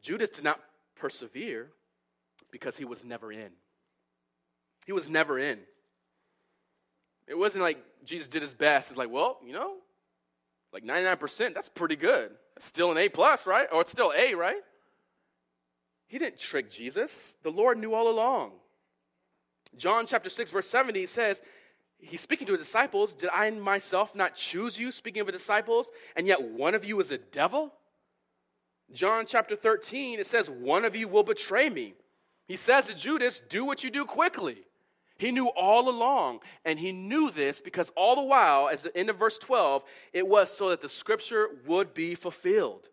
Judas 0.00 0.30
did 0.30 0.44
not 0.44 0.60
persevere 0.96 1.70
because 2.50 2.76
he 2.76 2.84
was 2.84 3.04
never 3.04 3.32
in. 3.32 3.50
He 4.86 4.92
was 4.92 5.08
never 5.08 5.38
in. 5.38 5.58
It 7.26 7.36
wasn't 7.36 7.62
like 7.62 7.78
Jesus 8.04 8.28
did 8.28 8.42
his 8.42 8.54
best. 8.54 8.90
It's 8.90 8.98
like, 8.98 9.10
well, 9.10 9.38
you 9.44 9.52
know, 9.52 9.74
like 10.72 10.84
99%, 10.84 11.54
that's 11.54 11.68
pretty 11.68 11.96
good. 11.96 12.30
Still 12.60 12.90
an 12.90 12.98
A 12.98 13.08
plus, 13.08 13.46
right? 13.46 13.68
Or 13.72 13.80
it's 13.80 13.92
still 13.92 14.12
A, 14.16 14.34
right? 14.34 14.62
He 16.06 16.18
didn't 16.18 16.38
trick 16.38 16.70
Jesus. 16.70 17.36
The 17.42 17.50
Lord 17.50 17.78
knew 17.78 17.94
all 17.94 18.08
along. 18.08 18.52
John 19.76 20.06
chapter 20.06 20.30
6, 20.30 20.50
verse 20.50 20.68
70 20.68 21.06
says, 21.06 21.40
He's 21.98 22.20
speaking 22.20 22.46
to 22.46 22.52
his 22.52 22.60
disciples, 22.60 23.12
Did 23.12 23.30
I 23.32 23.50
myself 23.50 24.14
not 24.14 24.34
choose 24.34 24.78
you, 24.78 24.92
speaking 24.92 25.20
of 25.20 25.26
the 25.26 25.32
disciples, 25.32 25.90
and 26.16 26.26
yet 26.26 26.42
one 26.42 26.74
of 26.74 26.84
you 26.84 26.98
is 27.00 27.10
a 27.10 27.18
devil? 27.18 27.72
John 28.92 29.26
chapter 29.26 29.56
13, 29.56 30.18
it 30.18 30.26
says, 30.26 30.48
One 30.48 30.84
of 30.84 30.96
you 30.96 31.08
will 31.08 31.24
betray 31.24 31.68
me. 31.68 31.94
He 32.46 32.56
says 32.56 32.86
to 32.86 32.94
Judas, 32.94 33.42
Do 33.48 33.64
what 33.64 33.84
you 33.84 33.90
do 33.90 34.04
quickly. 34.04 34.58
He 35.18 35.32
knew 35.32 35.48
all 35.48 35.88
along, 35.88 36.40
and 36.64 36.78
he 36.78 36.92
knew 36.92 37.30
this 37.30 37.60
because 37.60 37.90
all 37.96 38.14
the 38.14 38.22
while, 38.22 38.68
as 38.68 38.82
the 38.82 38.96
end 38.96 39.10
of 39.10 39.16
verse 39.16 39.36
12, 39.36 39.82
it 40.12 40.26
was 40.26 40.56
so 40.56 40.68
that 40.68 40.80
the 40.80 40.88
scripture 40.88 41.48
would 41.66 41.92
be 41.92 42.14
fulfilled. 42.14 42.88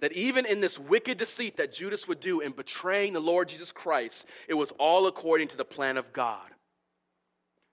That 0.00 0.12
even 0.12 0.44
in 0.44 0.60
this 0.60 0.78
wicked 0.78 1.16
deceit 1.16 1.56
that 1.56 1.72
Judas 1.72 2.08
would 2.08 2.18
do 2.18 2.40
in 2.40 2.50
betraying 2.50 3.12
the 3.12 3.20
Lord 3.20 3.48
Jesus 3.48 3.70
Christ, 3.70 4.26
it 4.48 4.54
was 4.54 4.72
all 4.72 5.06
according 5.06 5.48
to 5.48 5.56
the 5.56 5.64
plan 5.64 5.96
of 5.96 6.12
God. 6.12 6.50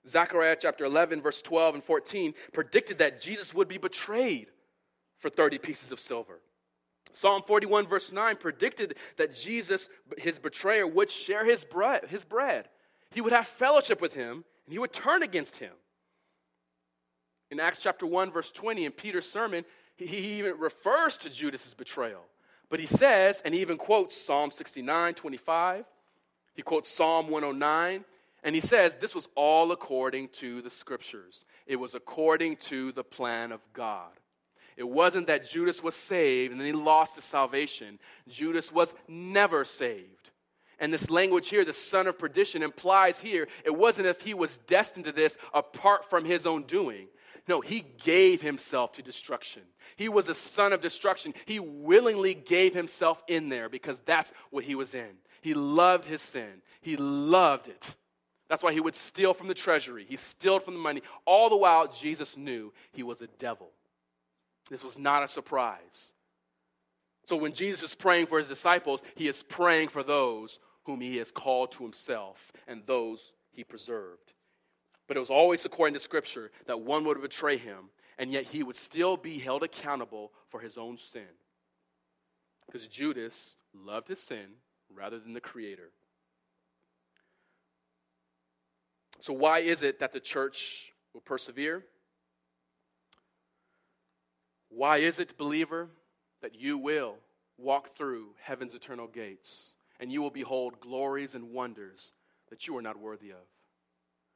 Zechariah 0.08 0.58
chapter 0.60 0.86
11, 0.86 1.20
verse 1.20 1.42
12 1.42 1.76
and 1.76 1.84
14 1.84 2.36
predicted 2.54 3.00
that 3.00 3.22
Jesus 3.22 3.56
would 3.56 3.68
be 3.68 3.80
betrayed 3.80 4.48
for 5.18 5.32
30 5.32 5.58
pieces 5.58 5.92
of 5.92 6.00
silver. 6.00 6.42
Psalm 7.14 7.42
41, 7.48 7.88
verse 7.88 8.12
9 8.12 8.36
predicted 8.36 8.96
that 9.18 9.34
Jesus, 9.34 9.90
his 10.20 10.38
betrayer, 10.38 10.86
would 10.86 11.10
share 11.10 11.44
his 11.44 11.66
bread. 11.66 12.06
His 12.10 12.24
bread 12.24 12.68
he 13.16 13.22
would 13.22 13.32
have 13.32 13.48
fellowship 13.48 14.02
with 14.02 14.14
him 14.14 14.44
and 14.66 14.74
he 14.74 14.78
would 14.78 14.92
turn 14.92 15.24
against 15.24 15.58
him. 15.58 15.72
In 17.50 17.62
Acts 17.62 17.82
chapter 17.82 18.06
1, 18.06 18.30
verse 18.30 18.52
20, 18.52 18.84
in 18.84 18.92
Peter's 18.92 19.26
sermon, 19.26 19.64
he, 19.96 20.06
even 20.40 20.60
refers 20.60 21.16
to 21.20 21.30
Judas's 21.30 21.74
betrayal. 21.74 22.26
But 22.70 22.82
he 22.82 22.86
says, 22.86 23.42
and 23.46 23.54
he 23.54 23.62
even 23.62 23.78
quotes 23.78 24.22
Psalm 24.22 24.52
69, 24.52 25.14
25. 25.14 25.86
He 26.56 26.62
quotes 26.62 26.92
Psalm 26.92 27.30
109. 27.30 28.04
And 28.44 28.54
he 28.54 28.60
says, 28.60 28.98
this 29.00 29.16
was 29.16 29.30
all 29.36 29.72
according 29.72 30.28
to 30.34 30.62
the 30.62 30.70
scriptures. 30.70 31.46
It 31.66 31.78
was 31.78 31.96
according 31.96 32.58
to 32.58 32.92
the 32.92 33.06
plan 33.06 33.54
of 33.54 33.62
God. 33.72 34.12
It 34.76 34.90
wasn't 34.90 35.28
that 35.28 35.50
Judas 35.50 35.82
was 35.82 35.96
saved 35.96 36.52
and 36.52 36.60
then 36.60 36.68
he 36.68 36.74
lost 36.74 37.16
his 37.16 37.24
salvation. 37.24 37.98
Judas 38.28 38.74
was 38.74 38.94
never 39.08 39.64
saved. 39.64 40.15
And 40.80 40.94
this 40.94 41.10
language 41.10 41.50
here, 41.50 41.64
the 41.64 41.74
son 41.74 42.08
of 42.08 42.20
perdition, 42.20 42.64
implies 42.64 43.20
here 43.20 43.48
it 43.64 43.76
wasn't 43.76 44.08
if 44.08 44.22
he 44.22 44.34
was 44.34 44.58
destined 44.68 45.06
to 45.06 45.12
this 45.12 45.38
apart 45.54 46.10
from 46.10 46.26
his 46.26 46.46
own 46.46 46.64
doing. 46.64 47.08
No, 47.48 47.62
he 47.62 47.86
gave 48.04 48.42
himself 48.42 48.94
to 48.94 49.04
destruction. 49.04 49.62
He 49.96 50.10
was 50.10 50.28
a 50.28 50.36
son 50.36 50.74
of 50.74 50.82
destruction. 50.82 51.34
He 51.46 51.60
willingly 51.60 52.34
gave 52.34 52.74
himself 52.74 53.24
in 53.28 53.50
there 53.50 53.70
because 53.70 54.02
that's 54.02 54.34
what 54.50 54.64
he 54.64 54.76
was 54.76 54.94
in. 54.94 55.12
He 55.42 55.54
loved 55.54 56.06
his 56.06 56.22
sin, 56.22 56.62
he 56.82 56.98
loved 56.98 57.68
it. 57.68 57.96
That's 58.48 58.62
why 58.62 58.74
he 58.74 58.80
would 58.80 58.96
steal 58.96 59.34
from 59.34 59.48
the 59.48 59.54
treasury, 59.54 60.06
he 60.10 60.16
stole 60.16 60.60
from 60.60 60.74
the 60.74 60.80
money. 60.80 61.02
All 61.26 61.50
the 61.50 61.58
while, 61.58 61.88
Jesus 61.88 62.36
knew 62.36 62.74
he 62.92 63.04
was 63.04 63.22
a 63.22 63.28
devil. 63.28 63.70
This 64.70 64.84
was 64.84 64.98
not 64.98 65.24
a 65.24 65.28
surprise. 65.28 66.14
So 67.26 67.36
when 67.36 67.54
Jesus 67.54 67.84
is 67.84 67.96
praying 67.96 68.28
for 68.28 68.38
his 68.38 68.48
disciples, 68.48 69.02
he 69.16 69.28
is 69.28 69.44
praying 69.44 69.90
for 69.90 70.04
those 70.04 70.60
whom 70.84 71.02
he 71.02 71.18
has 71.18 71.32
called 71.32 71.72
to 71.74 71.84
himself 71.84 72.52
and 72.68 72.84
those 72.86 73.34
he 73.52 73.64
preserved. 73.64 74.34
But 75.08 75.18
it 75.18 75.20
was 75.20 75.30
always 75.30 75.66
according 75.66 75.96
to 75.96 76.00
Scripture 76.00 76.52
that 76.68 76.82
one 76.82 77.04
would 77.06 77.22
betray 77.22 77.58
him, 77.58 77.90
and 78.18 78.32
yet 78.32 78.46
he 78.46 78.64
would 78.64 78.76
still 78.76 79.18
be 79.18 79.40
held 79.40 79.64
accountable 79.64 80.32
for 80.50 80.60
his 80.60 80.78
own 80.78 80.98
sin. 80.98 81.28
Because 82.66 82.88
Judas 82.88 83.58
loved 83.74 84.08
his 84.08 84.20
sin 84.20 84.46
rather 84.94 85.20
than 85.20 85.34
the 85.34 85.42
Creator. 85.42 85.92
So, 89.20 89.34
why 89.34 89.60
is 89.60 89.84
it 89.84 90.00
that 90.00 90.14
the 90.14 90.20
church 90.20 90.92
will 91.14 91.22
persevere? 91.22 91.84
Why 94.70 94.98
is 94.98 95.20
it, 95.20 95.38
believer, 95.38 95.90
that 96.46 96.56
you 96.56 96.78
will 96.78 97.16
walk 97.58 97.98
through 97.98 98.28
heaven's 98.42 98.76
eternal 98.76 99.08
gates? 99.08 99.76
and 100.00 100.12
you 100.12 100.22
will 100.22 100.30
behold 100.30 100.80
glories 100.80 101.36
and 101.36 101.52
wonders 101.52 102.14
that 102.50 102.68
you 102.68 102.78
are 102.78 102.82
not 102.82 103.00
worthy 103.00 103.32
of. 103.32 103.46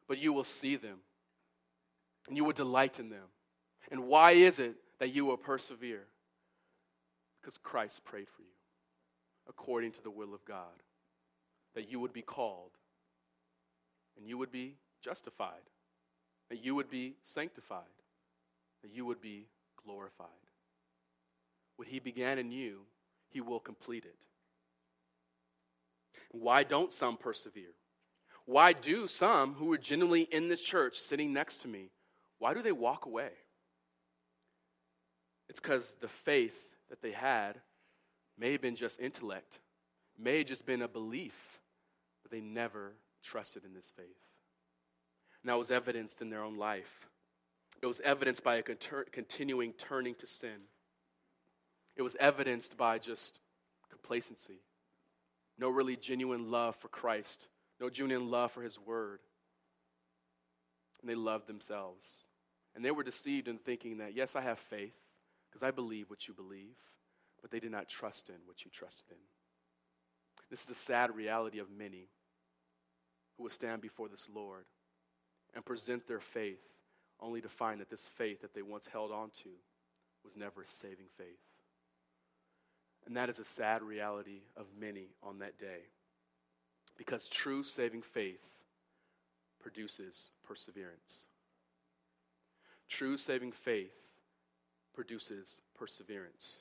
But 0.08 0.18
you 0.18 0.34
will 0.34 0.44
see 0.44 0.76
them, 0.76 1.00
and 2.28 2.38
you 2.38 2.44
will 2.44 2.54
delight 2.54 3.00
in 3.00 3.10
them. 3.10 3.28
And 3.92 4.08
why 4.08 4.32
is 4.32 4.60
it 4.60 4.76
that 5.00 5.14
you 5.14 5.26
will 5.26 5.38
persevere? 5.38 6.06
Because 7.40 7.58
Christ 7.58 8.04
prayed 8.04 8.28
for 8.30 8.42
you. 8.42 8.48
according 9.48 9.92
to 9.92 10.04
the 10.04 10.12
will 10.12 10.36
of 10.36 10.46
God, 10.46 10.84
that 11.74 11.90
you 11.90 12.00
would 12.00 12.14
be 12.14 12.22
called, 12.22 12.70
and 14.16 14.28
you 14.28 14.38
would 14.38 14.52
be 14.52 14.76
justified, 15.02 15.66
that 16.50 16.64
you 16.64 16.76
would 16.76 16.88
be 16.88 17.16
sanctified, 17.24 17.98
that 18.84 18.94
you 18.94 19.06
would 19.06 19.20
be 19.20 19.48
glorified. 19.84 20.49
What 21.80 21.88
He 21.88 22.00
began 22.00 22.38
in 22.38 22.52
you, 22.52 22.82
He 23.30 23.40
will 23.40 23.62
complete 23.62 24.04
it. 24.04 24.18
Why 26.30 26.64
don't 26.64 26.92
some 26.92 27.16
persevere? 27.16 27.72
Why 28.46 28.74
do 28.74 29.08
some 29.08 29.54
who 29.54 29.72
are 29.72 29.78
genuinely 29.78 30.24
in 30.24 30.50
this 30.50 30.62
church 30.62 31.00
sitting 31.00 31.32
next 31.32 31.62
to 31.62 31.70
me, 31.70 31.92
why 32.38 32.54
do 32.54 32.62
they 32.62 32.74
walk 32.74 33.06
away? 33.06 33.30
It's 35.48 35.62
because 35.62 35.96
the 36.02 36.10
faith 36.10 36.68
that 36.90 37.02
they 37.02 37.14
had 37.14 37.62
may 38.38 38.52
have 38.52 38.62
been 38.62 38.76
just 38.76 39.00
intellect, 39.00 39.60
may 40.22 40.40
have 40.40 40.48
just 40.48 40.66
been 40.66 40.82
a 40.82 40.88
belief, 40.90 41.62
but 42.24 42.30
they 42.30 42.42
never 42.42 42.96
trusted 43.24 43.64
in 43.64 43.74
this 43.74 43.94
faith. 43.96 44.06
And 45.42 45.50
that 45.50 45.58
was 45.58 45.72
evidenced 45.72 46.22
in 46.22 46.30
their 46.30 46.44
own 46.44 46.58
life. 46.58 47.08
It 47.82 47.86
was 47.86 48.02
evidenced 48.02 48.44
by 48.44 48.58
a 48.58 48.64
continuing 48.64 49.72
turning 49.72 50.16
to 50.16 50.28
sin. 50.28 50.68
It 52.00 52.02
was 52.02 52.16
evidenced 52.18 52.78
by 52.78 52.98
just 52.98 53.40
complacency, 53.90 54.62
no 55.58 55.68
really 55.68 55.98
genuine 55.98 56.50
love 56.50 56.78
for 56.78 56.88
Christ, 56.88 57.50
no 57.78 57.90
genuine 57.90 58.32
love 58.32 58.54
for 58.54 58.62
His 58.62 58.80
Word. 58.80 59.20
And 61.02 61.10
they 61.10 61.16
loved 61.16 61.48
themselves. 61.48 62.24
And 62.74 62.86
they 62.86 62.92
were 62.92 63.04
deceived 63.04 63.50
in 63.50 63.58
thinking 63.58 63.98
that, 63.98 64.16
yes, 64.16 64.38
I 64.38 64.42
have 64.44 64.60
faith 64.60 64.94
because 65.50 65.62
I 65.62 65.72
believe 65.72 66.10
what 66.10 66.26
you 66.26 66.34
believe, 66.34 66.78
but 67.42 67.52
they 67.52 67.60
did 67.60 67.72
not 67.72 67.90
trust 67.90 68.30
in 68.30 68.36
what 68.46 68.64
you 68.64 68.72
trusted 68.72 69.12
in. 69.12 69.18
This 70.50 70.62
is 70.62 70.68
the 70.68 70.76
sad 70.76 71.14
reality 71.14 71.60
of 71.60 71.70
many 71.70 72.08
who 73.36 73.44
will 73.44 73.50
stand 73.50 73.82
before 73.82 74.08
this 74.08 74.30
Lord 74.34 74.64
and 75.54 75.66
present 75.66 76.08
their 76.08 76.22
faith 76.22 76.64
only 77.20 77.42
to 77.42 77.50
find 77.50 77.82
that 77.82 77.90
this 77.90 78.08
faith 78.08 78.40
that 78.40 78.54
they 78.54 78.62
once 78.62 78.88
held 78.88 79.12
on 79.12 79.32
to 79.44 79.50
was 80.24 80.38
never 80.38 80.62
a 80.62 80.66
saving 80.66 81.08
faith. 81.18 81.40
And 83.10 83.18
that 83.18 83.28
is 83.28 83.40
a 83.40 83.46
sad 83.46 83.82
reality 83.82 84.44
of 84.56 84.68
many 84.80 85.08
on 85.24 85.40
that 85.40 85.58
day. 85.58 85.88
Because 86.96 87.28
true 87.28 87.64
saving 87.64 88.04
faith 88.04 88.62
produces 89.60 90.30
perseverance. 90.44 91.26
True 92.88 93.18
saving 93.18 93.54
faith 93.54 93.96
produces 94.94 95.62
perseverance. 95.76 96.60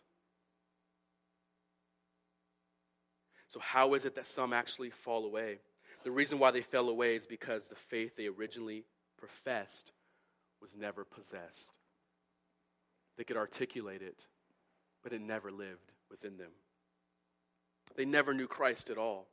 So, 3.51 3.61
how 3.61 3.93
is 3.93 4.07
it 4.07 4.15
that 4.15 4.27
some 4.27 4.55
actually 4.55 4.89
fall 4.89 5.27
away? 5.27 5.59
The 6.03 6.11
reason 6.11 6.39
why 6.39 6.51
they 6.51 6.63
fell 6.63 6.89
away 6.89 7.17
is 7.17 7.27
because 7.27 7.69
the 7.69 7.75
faith 7.75 8.17
they 8.17 8.27
originally 8.27 8.85
professed 9.19 9.93
was 10.63 10.75
never 10.75 11.05
possessed. 11.05 11.73
They 13.19 13.25
could 13.25 13.37
articulate 13.37 14.01
it, 14.01 14.25
but 15.03 15.13
it 15.13 15.21
never 15.21 15.51
lived 15.51 15.93
within 16.11 16.37
them. 16.37 16.51
They 17.97 18.05
never 18.05 18.35
knew 18.35 18.47
Christ 18.47 18.91
at 18.91 18.99
all. 18.99 19.27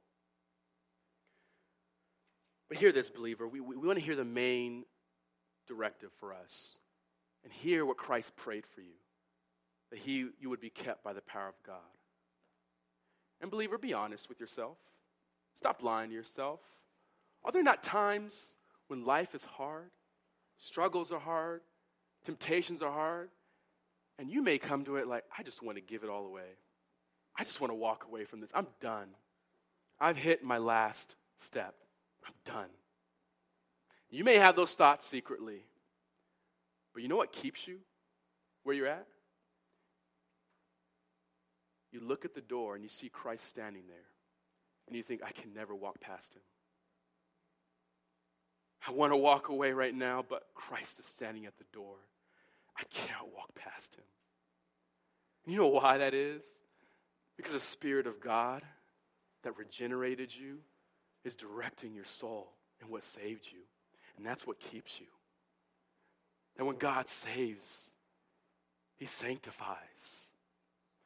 But 2.68 2.78
hear 2.78 2.92
this, 2.92 3.10
believer. 3.10 3.48
We, 3.48 3.60
we, 3.60 3.76
we 3.76 3.88
want 3.88 4.00
to 4.00 4.06
hear 4.06 4.16
the 4.16 4.26
main 4.26 4.86
directive 5.68 6.12
for 6.20 6.34
us 6.34 6.80
and 7.44 7.54
hear 7.54 7.86
what 7.86 7.98
Christ 7.98 8.36
prayed 8.36 8.66
for 8.66 8.82
you 8.82 8.96
that 9.92 10.00
he, 10.00 10.28
you 10.40 10.50
would 10.50 10.60
be 10.60 10.70
kept 10.70 11.04
by 11.04 11.14
the 11.14 11.22
power 11.22 11.48
of 11.48 11.56
God. 11.66 11.76
And, 13.40 13.52
believer, 13.52 13.78
be 13.78 13.94
honest 13.94 14.30
with 14.30 14.40
yourself. 14.40 14.78
Stop 15.56 15.84
lying 15.84 16.10
to 16.10 16.16
yourself. 16.16 16.60
Are 17.44 17.52
there 17.52 17.64
not 17.64 17.84
times 17.84 18.56
when 18.88 19.06
life 19.06 19.36
is 19.36 19.44
hard, 19.44 19.92
struggles 20.58 21.12
are 21.12 21.20
hard, 21.20 21.62
temptations 22.26 22.82
are 22.82 22.92
hard, 22.92 23.30
and 24.18 24.30
you 24.30 24.42
may 24.42 24.58
come 24.58 24.84
to 24.86 24.96
it 24.96 25.08
like, 25.08 25.24
I 25.38 25.44
just 25.44 25.62
want 25.62 25.78
to 25.78 25.82
give 25.82 26.04
it 26.04 26.10
all 26.10 26.26
away. 26.26 26.58
I 27.38 27.44
just 27.44 27.60
want 27.60 27.72
to 27.72 27.76
walk 27.76 28.06
away 28.08 28.26
from 28.26 28.40
this. 28.40 28.52
I'm 28.54 28.68
done. 28.80 29.08
I've 30.00 30.18
hit 30.18 30.44
my 30.44 30.58
last 30.58 31.16
step. 31.38 31.76
I'm 32.26 32.34
done. 32.46 32.70
You 34.10 34.24
may 34.24 34.36
have 34.36 34.56
those 34.56 34.72
thoughts 34.72 35.06
secretly, 35.06 35.66
but 36.94 37.04
you 37.04 37.10
know 37.10 37.18
what 37.18 37.32
keeps 37.32 37.68
you 37.68 37.80
where 38.64 38.76
you're 38.76 38.88
at? 38.88 39.06
You 41.92 42.00
look 42.02 42.26
at 42.26 42.34
the 42.34 42.42
door 42.42 42.76
and 42.76 42.84
you 42.84 42.90
see 42.90 43.10
Christ 43.10 43.48
standing 43.48 43.84
there, 43.88 43.98
and 44.88 44.96
you 44.96 45.04
think, 45.04 45.22
I 45.24 45.32
can 45.32 45.54
never 45.54 45.74
walk 45.74 46.00
past 46.00 46.34
him. 46.34 46.42
I 48.88 48.92
want 48.92 49.14
to 49.14 49.18
walk 49.18 49.50
away 49.50 49.72
right 49.72 49.96
now, 49.96 50.24
but 50.28 50.44
Christ 50.54 51.00
is 51.00 51.06
standing 51.06 51.46
at 51.46 51.58
the 51.58 51.64
door. 51.74 51.96
I 52.78 52.84
can't 52.90 53.34
walk 53.34 53.56
past 53.56 53.96
him. 53.96 54.04
You 55.46 55.58
know 55.58 55.68
why 55.68 55.98
that 55.98 56.14
is? 56.14 56.44
Because 57.38 57.54
the 57.54 57.60
Spirit 57.60 58.08
of 58.08 58.22
God 58.22 58.64
that 59.44 59.58
regenerated 59.58 60.36
you 60.36 60.60
is 61.24 61.36
directing 61.36 61.94
your 61.94 62.06
soul 62.06 62.52
and 62.82 62.90
what 62.90 63.04
saved 63.04 63.48
you. 63.52 63.60
And 64.18 64.26
that's 64.26 64.48
what 64.48 64.60
keeps 64.60 65.00
you. 65.00 65.08
And 66.58 66.68
when 66.68 66.78
God 66.78 67.10
saves, 67.10 67.92
He 68.96 69.06
sanctifies, 69.06 70.32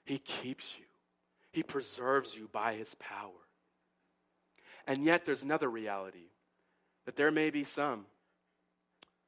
He 0.06 0.20
keeps 0.20 0.78
you, 0.78 0.86
He 1.52 1.64
preserves 1.64 2.36
you 2.36 2.50
by 2.52 2.76
His 2.76 2.96
power. 2.96 3.32
And 4.86 5.04
yet, 5.04 5.26
there's 5.26 5.44
another 5.44 5.70
reality 5.70 6.30
that 7.06 7.16
there 7.16 7.32
may 7.32 7.50
be 7.50 7.64
some 7.64 8.06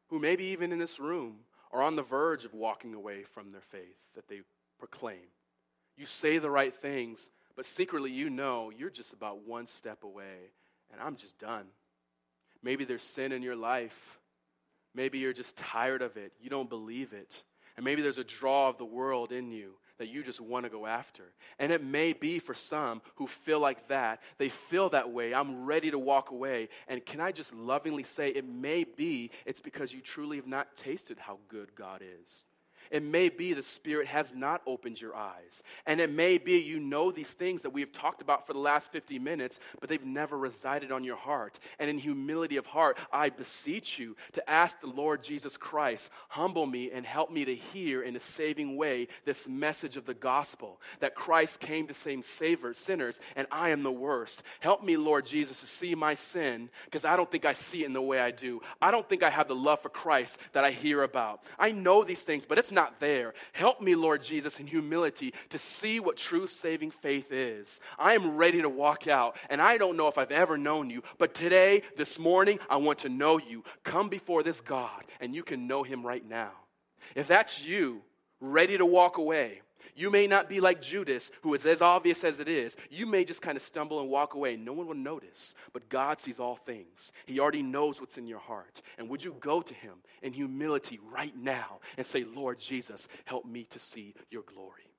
who, 0.07 0.19
maybe 0.19 0.45
even 0.45 0.71
in 0.71 0.79
this 0.79 0.99
room, 0.99 1.37
are 1.71 1.81
on 1.81 1.95
the 1.95 2.01
verge 2.01 2.45
of 2.45 2.53
walking 2.53 2.93
away 2.93 3.23
from 3.23 3.51
their 3.51 3.61
faith 3.61 3.97
that 4.15 4.27
they 4.27 4.41
proclaim. 4.77 5.29
You 6.01 6.07
say 6.07 6.39
the 6.39 6.49
right 6.49 6.73
things, 6.73 7.29
but 7.55 7.67
secretly 7.67 8.09
you 8.09 8.31
know 8.31 8.71
you're 8.75 8.89
just 8.89 9.13
about 9.13 9.47
one 9.47 9.67
step 9.67 10.03
away, 10.03 10.49
and 10.91 10.99
I'm 10.99 11.15
just 11.15 11.37
done. 11.37 11.65
Maybe 12.63 12.85
there's 12.85 13.03
sin 13.03 13.31
in 13.31 13.43
your 13.43 13.55
life. 13.55 14.19
Maybe 14.95 15.19
you're 15.19 15.31
just 15.31 15.57
tired 15.57 16.01
of 16.01 16.17
it. 16.17 16.33
You 16.41 16.49
don't 16.49 16.71
believe 16.71 17.13
it. 17.13 17.43
And 17.77 17.85
maybe 17.85 18.01
there's 18.01 18.17
a 18.17 18.23
draw 18.23 18.67
of 18.67 18.79
the 18.79 18.83
world 18.83 19.31
in 19.31 19.51
you 19.51 19.73
that 19.99 20.07
you 20.07 20.23
just 20.23 20.41
want 20.41 20.65
to 20.65 20.71
go 20.71 20.87
after. 20.87 21.33
And 21.59 21.71
it 21.71 21.83
may 21.83 22.13
be 22.13 22.39
for 22.39 22.55
some 22.55 23.03
who 23.17 23.27
feel 23.27 23.59
like 23.59 23.87
that. 23.89 24.21
They 24.39 24.49
feel 24.49 24.89
that 24.89 25.11
way. 25.11 25.35
I'm 25.35 25.65
ready 25.65 25.91
to 25.91 25.99
walk 25.99 26.31
away. 26.31 26.69
And 26.87 27.05
can 27.05 27.19
I 27.19 27.31
just 27.31 27.53
lovingly 27.53 28.01
say, 28.01 28.29
it 28.29 28.49
may 28.49 28.85
be 28.85 29.29
it's 29.45 29.61
because 29.61 29.93
you 29.93 30.01
truly 30.01 30.37
have 30.37 30.47
not 30.47 30.75
tasted 30.77 31.19
how 31.19 31.37
good 31.47 31.75
God 31.75 32.01
is. 32.23 32.47
It 32.91 33.03
may 33.03 33.29
be 33.29 33.53
the 33.53 33.63
Spirit 33.63 34.07
has 34.07 34.33
not 34.33 34.61
opened 34.67 35.01
your 35.01 35.15
eyes. 35.15 35.63
And 35.85 35.99
it 35.99 36.11
may 36.11 36.37
be 36.37 36.59
you 36.59 36.79
know 36.79 37.11
these 37.11 37.31
things 37.31 37.63
that 37.63 37.71
we 37.71 37.81
have 37.81 37.91
talked 37.91 38.21
about 38.21 38.45
for 38.45 38.53
the 38.53 38.59
last 38.59 38.91
50 38.91 39.17
minutes, 39.19 39.59
but 39.79 39.89
they've 39.89 40.05
never 40.05 40.37
resided 40.37 40.91
on 40.91 41.03
your 41.03 41.15
heart. 41.15 41.59
And 41.79 41.89
in 41.89 41.97
humility 41.97 42.57
of 42.57 42.67
heart, 42.67 42.97
I 43.11 43.29
beseech 43.29 43.97
you 43.97 44.15
to 44.33 44.49
ask 44.49 44.79
the 44.79 44.87
Lord 44.87 45.23
Jesus 45.23 45.57
Christ, 45.57 46.11
humble 46.29 46.65
me 46.65 46.91
and 46.91 47.05
help 47.05 47.31
me 47.31 47.45
to 47.45 47.55
hear 47.55 48.03
in 48.03 48.15
a 48.15 48.19
saving 48.19 48.77
way 48.77 49.07
this 49.25 49.47
message 49.47 49.97
of 49.97 50.05
the 50.05 50.13
gospel 50.13 50.79
that 50.99 51.15
Christ 51.15 51.59
came 51.59 51.87
to 51.87 51.93
save 51.93 52.11
savers, 52.25 52.77
sinners, 52.77 53.19
and 53.35 53.47
I 53.51 53.69
am 53.69 53.83
the 53.83 53.91
worst. 53.91 54.43
Help 54.59 54.83
me, 54.83 54.97
Lord 54.97 55.25
Jesus, 55.25 55.61
to 55.61 55.65
see 55.65 55.95
my 55.95 56.13
sin 56.13 56.69
because 56.85 57.05
I 57.05 57.15
don't 57.15 57.31
think 57.31 57.45
I 57.45 57.53
see 57.53 57.83
it 57.83 57.85
in 57.85 57.93
the 57.93 58.01
way 58.01 58.19
I 58.19 58.31
do. 58.31 58.61
I 58.81 58.91
don't 58.91 59.07
think 59.07 59.23
I 59.23 59.29
have 59.29 59.47
the 59.47 59.55
love 59.55 59.81
for 59.81 59.89
Christ 59.89 60.37
that 60.53 60.63
I 60.63 60.71
hear 60.71 61.03
about. 61.03 61.41
I 61.57 61.71
know 61.71 62.03
these 62.03 62.21
things, 62.21 62.45
but 62.45 62.57
it's 62.57 62.71
not 62.71 62.80
not 62.81 62.99
there. 62.99 63.33
Help 63.53 63.79
me, 63.79 63.93
Lord 63.93 64.23
Jesus, 64.23 64.59
in 64.59 64.65
humility 64.65 65.33
to 65.49 65.59
see 65.59 65.99
what 65.99 66.17
true 66.17 66.47
saving 66.47 66.89
faith 66.89 67.31
is. 67.31 67.79
I 67.99 68.13
am 68.13 68.35
ready 68.35 68.59
to 68.63 68.69
walk 68.69 69.07
out, 69.07 69.37
and 69.51 69.61
I 69.61 69.77
don't 69.77 69.97
know 69.97 70.07
if 70.07 70.17
I've 70.17 70.31
ever 70.31 70.57
known 70.57 70.89
you, 70.89 71.03
but 71.19 71.35
today, 71.35 71.83
this 71.95 72.17
morning, 72.17 72.57
I 72.71 72.77
want 72.77 72.99
to 72.99 73.09
know 73.09 73.37
you. 73.37 73.63
Come 73.83 74.09
before 74.09 74.41
this 74.41 74.61
God, 74.61 75.03
and 75.19 75.35
you 75.35 75.43
can 75.43 75.67
know 75.67 75.83
him 75.83 76.03
right 76.03 76.27
now. 76.27 76.53
If 77.15 77.27
that's 77.27 77.63
you, 77.63 78.01
ready 78.39 78.79
to 78.79 78.85
walk 78.85 79.19
away, 79.19 79.61
you 79.95 80.09
may 80.09 80.27
not 80.27 80.49
be 80.49 80.59
like 80.59 80.81
Judas, 80.81 81.31
who 81.41 81.53
is 81.53 81.65
as 81.65 81.81
obvious 81.81 82.23
as 82.23 82.39
it 82.39 82.47
is. 82.47 82.75
You 82.89 83.05
may 83.05 83.23
just 83.23 83.41
kind 83.41 83.55
of 83.55 83.61
stumble 83.61 83.99
and 83.99 84.09
walk 84.09 84.33
away. 84.33 84.55
No 84.55 84.73
one 84.73 84.87
will 84.87 84.95
notice. 84.95 85.55
But 85.73 85.89
God 85.89 86.19
sees 86.19 86.39
all 86.39 86.55
things. 86.55 87.11
He 87.25 87.39
already 87.39 87.63
knows 87.63 87.99
what's 87.99 88.17
in 88.17 88.27
your 88.27 88.39
heart. 88.39 88.81
And 88.97 89.09
would 89.09 89.23
you 89.23 89.35
go 89.39 89.61
to 89.61 89.73
Him 89.73 89.95
in 90.21 90.33
humility 90.33 90.99
right 91.11 91.35
now 91.35 91.79
and 91.97 92.05
say, 92.05 92.23
Lord 92.23 92.59
Jesus, 92.59 93.07
help 93.25 93.45
me 93.45 93.65
to 93.71 93.79
see 93.79 94.13
your 94.29 94.43
glory? 94.43 94.91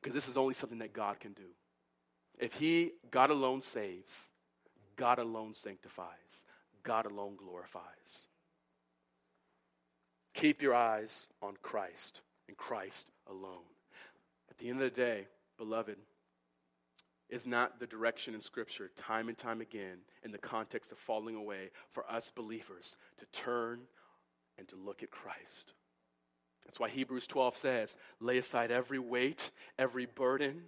Because 0.00 0.14
this 0.14 0.28
is 0.28 0.36
only 0.36 0.54
something 0.54 0.78
that 0.78 0.92
God 0.92 1.20
can 1.20 1.32
do. 1.32 1.52
If 2.38 2.54
He, 2.54 2.92
God 3.10 3.30
alone 3.30 3.62
saves, 3.62 4.30
God 4.96 5.18
alone 5.18 5.54
sanctifies, 5.54 6.44
God 6.82 7.06
alone 7.06 7.36
glorifies. 7.36 8.28
Keep 10.34 10.62
your 10.62 10.74
eyes 10.74 11.28
on 11.40 11.54
Christ 11.62 12.22
and 12.48 12.56
Christ 12.56 13.10
alone. 13.28 13.64
At 14.50 14.58
the 14.58 14.68
end 14.68 14.80
of 14.80 14.94
the 14.94 15.00
day, 15.00 15.26
beloved, 15.58 15.96
is 17.28 17.46
not 17.46 17.80
the 17.80 17.86
direction 17.86 18.34
in 18.34 18.40
Scripture, 18.40 18.90
time 18.96 19.28
and 19.28 19.36
time 19.36 19.60
again, 19.60 19.98
in 20.22 20.30
the 20.30 20.38
context 20.38 20.92
of 20.92 20.98
falling 20.98 21.34
away, 21.34 21.70
for 21.90 22.04
us 22.10 22.30
believers 22.30 22.96
to 23.18 23.26
turn 23.26 23.80
and 24.58 24.68
to 24.68 24.76
look 24.76 25.02
at 25.02 25.10
Christ. 25.10 25.72
That's 26.64 26.78
why 26.78 26.88
Hebrews 26.88 27.26
12 27.26 27.56
says, 27.56 27.96
lay 28.20 28.38
aside 28.38 28.70
every 28.70 28.98
weight, 28.98 29.50
every 29.78 30.06
burden, 30.06 30.64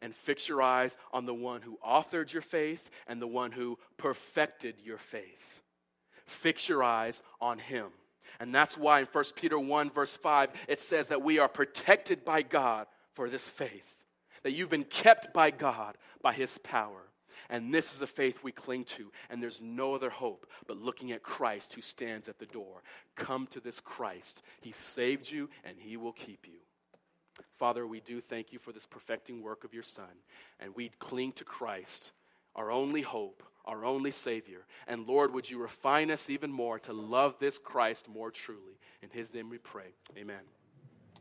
and 0.00 0.14
fix 0.14 0.48
your 0.48 0.62
eyes 0.62 0.96
on 1.12 1.26
the 1.26 1.34
one 1.34 1.62
who 1.62 1.78
authored 1.86 2.32
your 2.32 2.42
faith 2.42 2.90
and 3.06 3.20
the 3.20 3.26
one 3.26 3.52
who 3.52 3.78
perfected 3.96 4.76
your 4.82 4.98
faith. 4.98 5.62
Fix 6.26 6.68
your 6.68 6.82
eyes 6.82 7.22
on 7.40 7.58
him. 7.58 7.88
And 8.40 8.54
that's 8.54 8.76
why 8.76 9.00
in 9.00 9.06
1 9.06 9.24
Peter 9.36 9.58
1, 9.58 9.90
verse 9.90 10.16
5, 10.16 10.50
it 10.68 10.80
says 10.80 11.08
that 11.08 11.22
we 11.22 11.38
are 11.38 11.48
protected 11.48 12.24
by 12.24 12.42
God 12.42 12.86
for 13.14 13.28
this 13.28 13.48
faith, 13.48 14.02
that 14.42 14.52
you've 14.52 14.70
been 14.70 14.84
kept 14.84 15.32
by 15.32 15.50
God 15.50 15.96
by 16.22 16.32
his 16.32 16.58
power. 16.58 17.02
And 17.50 17.74
this 17.74 17.92
is 17.92 17.98
the 17.98 18.06
faith 18.06 18.42
we 18.42 18.52
cling 18.52 18.84
to. 18.84 19.12
And 19.28 19.42
there's 19.42 19.60
no 19.60 19.94
other 19.94 20.10
hope 20.10 20.46
but 20.66 20.78
looking 20.78 21.12
at 21.12 21.22
Christ 21.22 21.74
who 21.74 21.82
stands 21.82 22.28
at 22.28 22.38
the 22.38 22.46
door. 22.46 22.82
Come 23.14 23.46
to 23.48 23.60
this 23.60 23.78
Christ. 23.78 24.42
He 24.62 24.72
saved 24.72 25.30
you 25.30 25.50
and 25.64 25.76
he 25.78 25.98
will 25.98 26.12
keep 26.12 26.46
you. 26.46 26.60
Father, 27.58 27.86
we 27.86 28.00
do 28.00 28.20
thank 28.20 28.52
you 28.52 28.58
for 28.58 28.72
this 28.72 28.86
perfecting 28.86 29.42
work 29.42 29.64
of 29.64 29.74
your 29.74 29.82
Son. 29.82 30.04
And 30.60 30.74
we 30.74 30.90
cling 30.98 31.32
to 31.32 31.44
Christ, 31.44 32.12
our 32.54 32.70
only 32.70 33.02
hope, 33.02 33.42
our 33.64 33.84
only 33.84 34.10
Savior. 34.10 34.66
And 34.86 35.06
Lord, 35.06 35.32
would 35.32 35.50
you 35.50 35.58
refine 35.58 36.10
us 36.10 36.28
even 36.28 36.50
more 36.52 36.78
to 36.80 36.92
love 36.92 37.36
this 37.38 37.58
Christ 37.58 38.08
more 38.08 38.30
truly? 38.30 38.78
In 39.02 39.10
his 39.10 39.32
name 39.32 39.50
we 39.50 39.58
pray. 39.58 39.94
Amen. 40.16 40.42